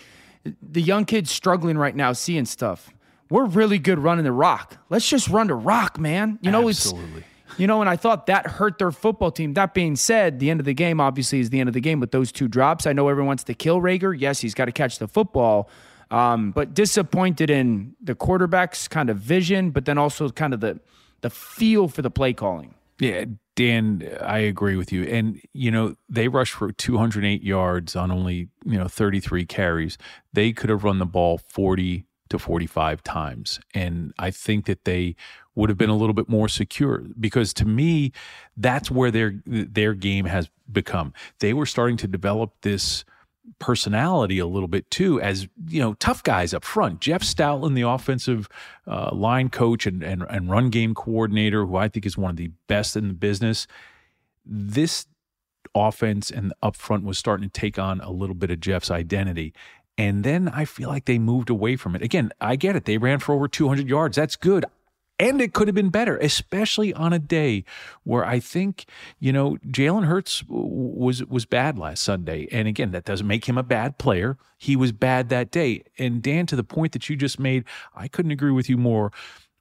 the 0.63 0.81
young 0.81 1.05
kid's 1.05 1.31
struggling 1.31 1.77
right 1.77 1.95
now 1.95 2.13
seeing 2.13 2.45
stuff. 2.47 2.91
We're 3.31 3.45
really 3.45 3.79
good 3.79 3.99
running 3.99 4.25
the 4.25 4.33
rock. 4.33 4.79
Let's 4.89 5.09
just 5.09 5.29
run 5.29 5.49
the 5.49 5.55
rock, 5.55 5.99
man. 5.99 6.39
You 6.41 6.51
know, 6.51 6.69
Absolutely. 6.69 7.19
it's 7.21 7.27
you 7.59 7.67
know, 7.67 7.81
and 7.81 7.91
I 7.91 7.97
thought 7.97 8.27
that 8.27 8.47
hurt 8.47 8.79
their 8.79 8.93
football 8.93 9.31
team. 9.31 9.55
That 9.55 9.75
being 9.75 9.97
said, 9.97 10.39
the 10.39 10.51
end 10.51 10.61
of 10.61 10.67
the 10.67 10.75
game 10.75 11.01
obviously 11.01 11.41
is 11.41 11.51
the 11.51 11.61
end 11.61 11.69
of 11.69 11.75
the 11.75 11.81
game 11.81 12.01
with 12.01 12.13
those 12.13 12.33
two 12.33 12.49
drops. 12.49 12.87
I 12.87 12.93
know 12.93 13.09
everyone 13.09 13.29
wants 13.29 13.45
to 13.45 13.55
kill 13.55 13.81
Reagor. 13.81 14.19
Yes, 14.19 14.41
he's 14.41 14.55
got 14.55 14.67
to 14.67 14.73
catch 14.73 14.99
the 14.99 15.09
football. 15.09 15.69
Um, 16.11 16.53
but 16.53 16.73
disappointed 16.73 17.51
in 17.51 17.95
the 18.01 18.15
quarterback's 18.15 18.89
kind 18.89 19.11
of 19.11 19.19
vision, 19.19 19.71
but 19.71 19.85
then 19.85 19.99
also 19.99 20.31
kind 20.31 20.55
of 20.55 20.61
the 20.61 20.81
the 21.21 21.31
feel 21.31 21.89
for 21.89 22.01
the 22.01 22.11
play 22.11 22.33
calling. 22.33 22.75
Yeah, 23.01 23.25
Dan, 23.55 24.09
I 24.21 24.39
agree 24.39 24.77
with 24.77 24.93
you. 24.93 25.03
And, 25.05 25.41
you 25.53 25.71
know, 25.71 25.97
they 26.09 26.29
rushed 26.29 26.55
for 26.55 26.73
208 26.73 27.43
yards 27.43 27.97
on 27.97 28.11
only, 28.11 28.49
you 28.65 28.79
know, 28.79 28.89
33 28.89 29.47
carries. 29.47 29.99
They 30.33 30.53
could 30.53 30.71
have 30.71 30.85
run 30.85 30.99
the 30.99 31.07
ball 31.07 31.39
40 31.49 32.07
to 32.31 32.39
45 32.39 33.03
times. 33.03 33.61
And 33.75 34.13
I 34.19 34.31
think 34.31 34.67
that 34.67 34.85
they 34.85 35.17
would 35.59 35.69
have 35.69 35.77
been 35.77 35.91
a 35.91 35.97
little 35.97 36.15
bit 36.15 36.29
more 36.29 36.49
secure 36.49 37.05
because 37.19 37.53
to 37.55 37.65
me, 37.67 38.13
that's 38.57 38.91
where 38.91 39.11
their 39.11 39.43
their 39.45 39.93
game 39.93 40.25
has 40.25 40.49
become. 40.71 41.13
They 41.41 41.53
were 41.53 41.67
starting 41.67 41.97
to 41.99 42.07
develop 42.07 42.53
this 42.63 43.05
personality 43.59 44.39
a 44.39 44.47
little 44.47 44.69
bit 44.69 44.91
too, 44.91 45.21
as 45.21 45.49
you 45.67 45.81
know, 45.81 45.95
tough 45.95 46.23
guys 46.23 46.55
up 46.55 46.65
front. 46.65 47.01
Jeff 47.01 47.23
Stoutland, 47.23 47.75
the 47.75 47.83
offensive 47.83 48.49
uh, 48.87 49.11
line 49.13 49.49
coach 49.49 49.85
and, 49.87 50.03
and 50.03 50.25
and 50.31 50.49
run 50.49 50.71
game 50.71 50.95
coordinator, 50.95 51.67
who 51.67 51.77
I 51.77 51.89
think 51.89 52.07
is 52.07 52.17
one 52.17 52.31
of 52.31 52.37
the 52.37 52.53
best 52.69 52.97
in 52.97 53.09
the 53.09 53.15
business. 53.15 53.67
This 54.47 55.07
offense 55.75 56.31
and 56.31 56.53
up 56.63 56.77
front 56.77 57.05
was 57.05 57.19
starting 57.19 57.49
to 57.49 57.61
take 57.61 57.79
on 57.79 58.01
a 58.01 58.11
little 58.11 58.35
bit 58.35 58.51
of 58.51 58.61
Jeff's 58.61 58.91
identity. 58.91 59.53
And 59.99 60.23
then 60.23 60.49
I 60.49 60.65
feel 60.65 60.89
like 60.89 61.07
they 61.07 61.19
moved 61.19 61.51
away 61.51 61.75
from 61.75 61.97
it. 61.97 62.03
Again, 62.03 62.31
I 62.41 62.55
get 62.55 62.77
it. 62.77 62.85
They 62.85 62.99
ran 62.99 63.19
for 63.19 63.35
over 63.35 63.49
200 63.49 63.89
yards. 63.89 64.17
That's 64.17 64.37
good. 64.37 64.65
And 65.21 65.41
it 65.41 65.53
could 65.53 65.67
have 65.67 65.75
been 65.75 65.91
better, 65.91 66.17
especially 66.19 66.95
on 66.95 67.13
a 67.13 67.19
day 67.19 67.65
where 68.05 68.25
I 68.25 68.39
think, 68.39 68.85
you 69.19 69.33
know, 69.33 69.57
Jalen 69.67 70.05
Hurts 70.05 70.45
was 70.49 71.25
was 71.25 71.45
bad 71.45 71.77
last 71.77 72.05
Sunday. 72.05 72.47
And 72.53 72.69
again, 72.69 72.93
that 72.93 73.05
doesn't 73.05 73.27
make 73.27 73.47
him 73.47 73.59
a 73.59 73.65
bad 73.65 73.99
player. 73.99 74.37
He 74.59 74.77
was 74.77 74.93
bad 74.93 75.29
that 75.31 75.51
day. 75.51 75.83
And 75.99 76.23
Dan, 76.23 76.47
to 76.47 76.57
the 76.57 76.63
point 76.65 76.93
that 76.93 77.09
you 77.09 77.17
just 77.17 77.41
made, 77.41 77.65
I 77.97 78.07
couldn't 78.07 78.31
agree 78.31 78.53
with 78.53 78.69
you 78.69 78.77
more. 78.77 79.11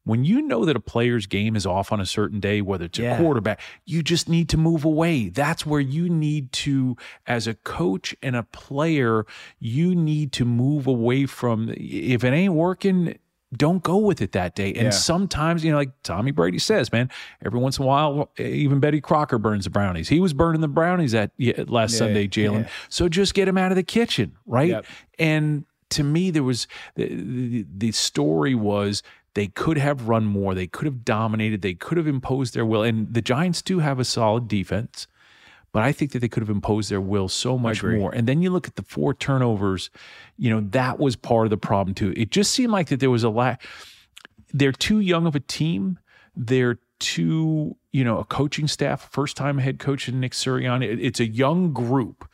When 0.03 0.23
you 0.23 0.41
know 0.41 0.63
that 0.63 0.77
a 0.77 0.79
player's 0.79 1.25
game 1.25 1.55
is 1.57 1.65
off 1.65 1.91
on 1.91 1.99
a 1.99 2.05
certain 2.05 2.39
day, 2.39 2.61
whether 2.61 2.85
it's 2.85 2.97
a 2.97 3.01
Yeah. 3.01 3.17
quarterback, 3.17 3.59
you 3.83 4.01
just 4.01 4.29
need 4.29 4.47
to 4.49 4.57
move 4.57 4.85
away. 4.85 5.27
That's 5.27 5.65
where 5.65 5.81
you 5.81 6.07
need 6.07 6.53
to, 6.53 6.95
as 7.25 7.45
a 7.45 7.55
coach 7.55 8.15
and 8.23 8.33
a 8.33 8.43
player, 8.43 9.25
you 9.59 9.93
need 9.95 10.31
to 10.33 10.45
move 10.45 10.87
away 10.87 11.25
from. 11.25 11.73
If 11.75 12.23
it 12.23 12.31
ain't 12.31 12.53
working, 12.53 13.17
don't 13.55 13.81
go 13.81 13.97
with 13.97 14.21
it 14.21 14.33
that 14.33 14.55
day. 14.55 14.73
And 14.73 14.85
Yeah. 14.85 14.89
sometimes, 14.89 15.63
you 15.63 15.71
know, 15.71 15.77
like 15.77 15.91
Tommy 16.03 16.31
Brady 16.31 16.59
says, 16.59 16.91
man, 16.91 17.09
every 17.45 17.59
once 17.59 17.77
in 17.77 17.83
a 17.83 17.87
while, 17.87 18.29
even 18.37 18.79
Betty 18.79 18.99
Crocker 18.99 19.37
burns 19.37 19.63
the 19.63 19.69
brownies. 19.69 20.09
He 20.09 20.19
was 20.19 20.33
burning 20.33 20.59
the 20.61 20.67
brownies 20.67 21.13
that 21.13 21.31
yeah, 21.37 21.63
last 21.67 21.93
Yeah, 21.93 21.99
Sunday, 21.99 22.27
Jalen. 22.27 22.63
yeah. 22.63 22.69
So 22.89 23.07
just 23.07 23.33
get 23.33 23.47
him 23.47 23.57
out 23.57 23.71
of 23.71 23.77
the 23.77 23.83
kitchen, 23.83 24.33
right? 24.45 24.69
Yep. 24.69 24.85
And 25.17 25.65
to 25.91 26.03
me, 26.03 26.29
there 26.31 26.43
was 26.43 26.67
the, 26.95 27.07
the, 27.07 27.65
the 27.77 27.91
story 27.93 28.53
was 28.53 29.01
they 29.33 29.47
could 29.47 29.77
have 29.77 30.09
run 30.09 30.25
more, 30.25 30.53
they 30.53 30.67
could 30.67 30.85
have 30.85 31.05
dominated, 31.05 31.61
they 31.61 31.73
could 31.75 31.97
have 31.97 32.07
imposed 32.07 32.53
their 32.53 32.65
will. 32.65 32.83
And 32.83 33.13
the 33.13 33.21
Giants 33.21 33.61
do 33.61 33.79
have 33.79 33.97
a 33.99 34.03
solid 34.03 34.47
defense, 34.49 35.07
but 35.77 35.83
I 35.83 35.91
think 35.91 36.11
that 36.13 36.19
they 36.21 36.27
could 36.27 36.41
have 36.41 36.49
imposed 36.49 36.89
their 36.89 36.99
will 36.99 37.27
so 37.27 37.55
much 37.55 37.83
more. 37.99 38.11
And 38.15 38.27
then 38.27 38.41
you 38.41 38.49
look 38.49 38.67
at 38.67 38.77
the 38.77 38.81
four 38.81 39.13
turnovers, 39.13 39.91
you 40.35 40.49
know, 40.49 40.61
that 40.71 40.97
was 40.97 41.15
part 41.15 41.45
of 41.45 41.51
the 41.51 41.57
problem 41.57 41.93
too. 41.93 42.15
It 42.17 42.31
just 42.31 42.51
seemed 42.51 42.71
like 42.71 42.87
that 42.87 42.99
there 42.99 43.11
was 43.11 43.23
a 43.23 43.29
lack. 43.29 43.61
They're 44.51 44.71
too 44.71 44.99
young 45.01 45.27
of 45.27 45.35
a 45.35 45.39
team. 45.39 45.99
They're 46.35 46.79
too, 46.97 47.75
you 47.91 48.03
know, 48.03 48.17
a 48.17 48.25
coaching 48.25 48.67
staff, 48.67 49.07
first 49.11 49.37
time 49.37 49.59
head 49.59 49.77
coach 49.77 50.09
in 50.09 50.19
Nick 50.19 50.31
Sirianni. 50.31 50.85
It- 50.85 50.99
It's 50.99 51.19
a 51.19 51.27
young 51.27 51.73
group 51.73 52.27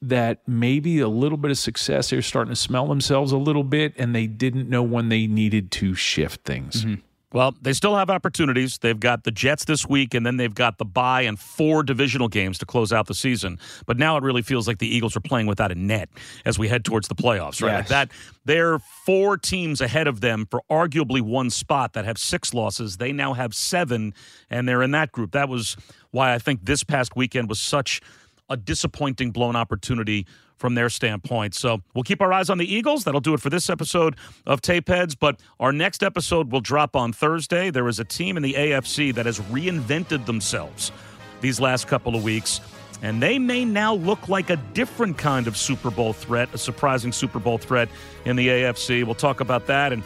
that 0.00 0.40
maybe 0.48 0.98
a 1.00 1.08
little 1.08 1.36
bit 1.36 1.50
of 1.50 1.58
success, 1.58 2.08
they're 2.08 2.22
starting 2.22 2.52
to 2.52 2.56
smell 2.56 2.86
themselves 2.86 3.32
a 3.32 3.36
little 3.36 3.64
bit, 3.64 3.92
and 3.98 4.14
they 4.14 4.26
didn't 4.26 4.70
know 4.70 4.82
when 4.82 5.10
they 5.10 5.26
needed 5.26 5.70
to 5.72 5.94
shift 5.94 6.42
things. 6.46 6.86
Mm-hmm. 6.86 7.00
Well, 7.32 7.54
they 7.60 7.74
still 7.74 7.94
have 7.94 8.08
opportunities. 8.08 8.78
They've 8.78 8.98
got 8.98 9.24
the 9.24 9.30
Jets 9.30 9.66
this 9.66 9.86
week, 9.86 10.14
and 10.14 10.24
then 10.24 10.38
they've 10.38 10.54
got 10.54 10.78
the 10.78 10.86
bye 10.86 11.22
and 11.22 11.38
four 11.38 11.82
divisional 11.82 12.28
games 12.28 12.56
to 12.58 12.66
close 12.66 12.90
out 12.90 13.06
the 13.06 13.14
season. 13.14 13.58
But 13.84 13.98
now 13.98 14.16
it 14.16 14.22
really 14.22 14.40
feels 14.40 14.66
like 14.66 14.78
the 14.78 14.88
Eagles 14.88 15.14
are 15.14 15.20
playing 15.20 15.46
without 15.46 15.70
a 15.70 15.74
net 15.74 16.08
as 16.46 16.58
we 16.58 16.68
head 16.68 16.86
towards 16.86 17.06
the 17.06 17.14
playoffs, 17.14 17.62
right? 17.62 17.78
Like 17.78 17.88
that 17.88 18.10
they're 18.46 18.78
four 18.78 19.36
teams 19.36 19.82
ahead 19.82 20.06
of 20.06 20.22
them 20.22 20.46
for 20.50 20.62
arguably 20.70 21.20
one 21.20 21.50
spot 21.50 21.92
that 21.92 22.06
have 22.06 22.16
six 22.16 22.54
losses. 22.54 22.96
They 22.96 23.12
now 23.12 23.34
have 23.34 23.54
seven, 23.54 24.14
and 24.48 24.66
they're 24.66 24.82
in 24.82 24.92
that 24.92 25.12
group. 25.12 25.32
That 25.32 25.50
was 25.50 25.76
why 26.12 26.32
I 26.32 26.38
think 26.38 26.64
this 26.64 26.82
past 26.82 27.14
weekend 27.14 27.50
was 27.50 27.60
such 27.60 28.00
a 28.48 28.56
disappointing 28.56 29.32
blown 29.32 29.54
opportunity 29.54 30.26
from 30.58 30.74
their 30.74 30.88
standpoint. 30.88 31.54
So 31.54 31.82
we'll 31.94 32.04
keep 32.04 32.20
our 32.20 32.32
eyes 32.32 32.50
on 32.50 32.58
the 32.58 32.72
Eagles. 32.72 33.04
That'll 33.04 33.20
do 33.20 33.34
it 33.34 33.40
for 33.40 33.50
this 33.50 33.70
episode 33.70 34.16
of 34.46 34.60
Tape 34.60 34.88
Heads. 34.88 35.14
But 35.14 35.40
our 35.58 35.72
next 35.72 36.02
episode 36.02 36.52
will 36.52 36.60
drop 36.60 36.96
on 36.96 37.12
Thursday. 37.12 37.70
There 37.70 37.88
is 37.88 37.98
a 37.98 38.04
team 38.04 38.36
in 38.36 38.42
the 38.42 38.54
AFC 38.54 39.14
that 39.14 39.26
has 39.26 39.40
reinvented 39.40 40.26
themselves 40.26 40.92
these 41.40 41.60
last 41.60 41.86
couple 41.86 42.14
of 42.14 42.22
weeks. 42.22 42.60
And 43.00 43.22
they 43.22 43.38
may 43.38 43.64
now 43.64 43.94
look 43.94 44.28
like 44.28 44.50
a 44.50 44.56
different 44.74 45.18
kind 45.18 45.46
of 45.46 45.56
Super 45.56 45.90
Bowl 45.90 46.12
threat, 46.12 46.48
a 46.52 46.58
surprising 46.58 47.12
Super 47.12 47.38
Bowl 47.38 47.56
threat 47.56 47.88
in 48.24 48.34
the 48.34 48.48
AFC. 48.48 49.04
We'll 49.04 49.14
talk 49.14 49.40
about 49.40 49.66
that 49.68 49.92
and 49.92 50.02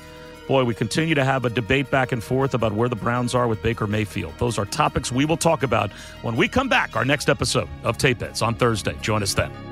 Boy, 0.49 0.65
we 0.65 0.75
continue 0.75 1.15
to 1.15 1.25
have 1.25 1.45
a 1.45 1.51
debate 1.51 1.91
back 1.91 2.13
and 2.13 2.23
forth 2.23 2.55
about 2.55 2.73
where 2.73 2.89
the 2.89 2.97
Browns 2.97 3.35
are 3.35 3.47
with 3.47 3.63
Baker 3.63 3.87
Mayfield. 3.87 4.35
Those 4.39 4.59
are 4.59 4.65
topics 4.65 5.13
we 5.13 5.25
will 5.25 5.37
talk 5.37 5.63
about 5.63 5.93
when 6.23 6.37
we 6.37 6.49
come 6.49 6.69
back, 6.69 6.97
our 6.97 7.05
next 7.05 7.29
episode 7.29 7.69
of 7.85 7.97
Tape 7.97 8.21
Heads 8.21 8.43
on 8.43 8.55
Thursday. 8.55 8.97
Join 9.01 9.23
us 9.23 9.35
then. 9.35 9.72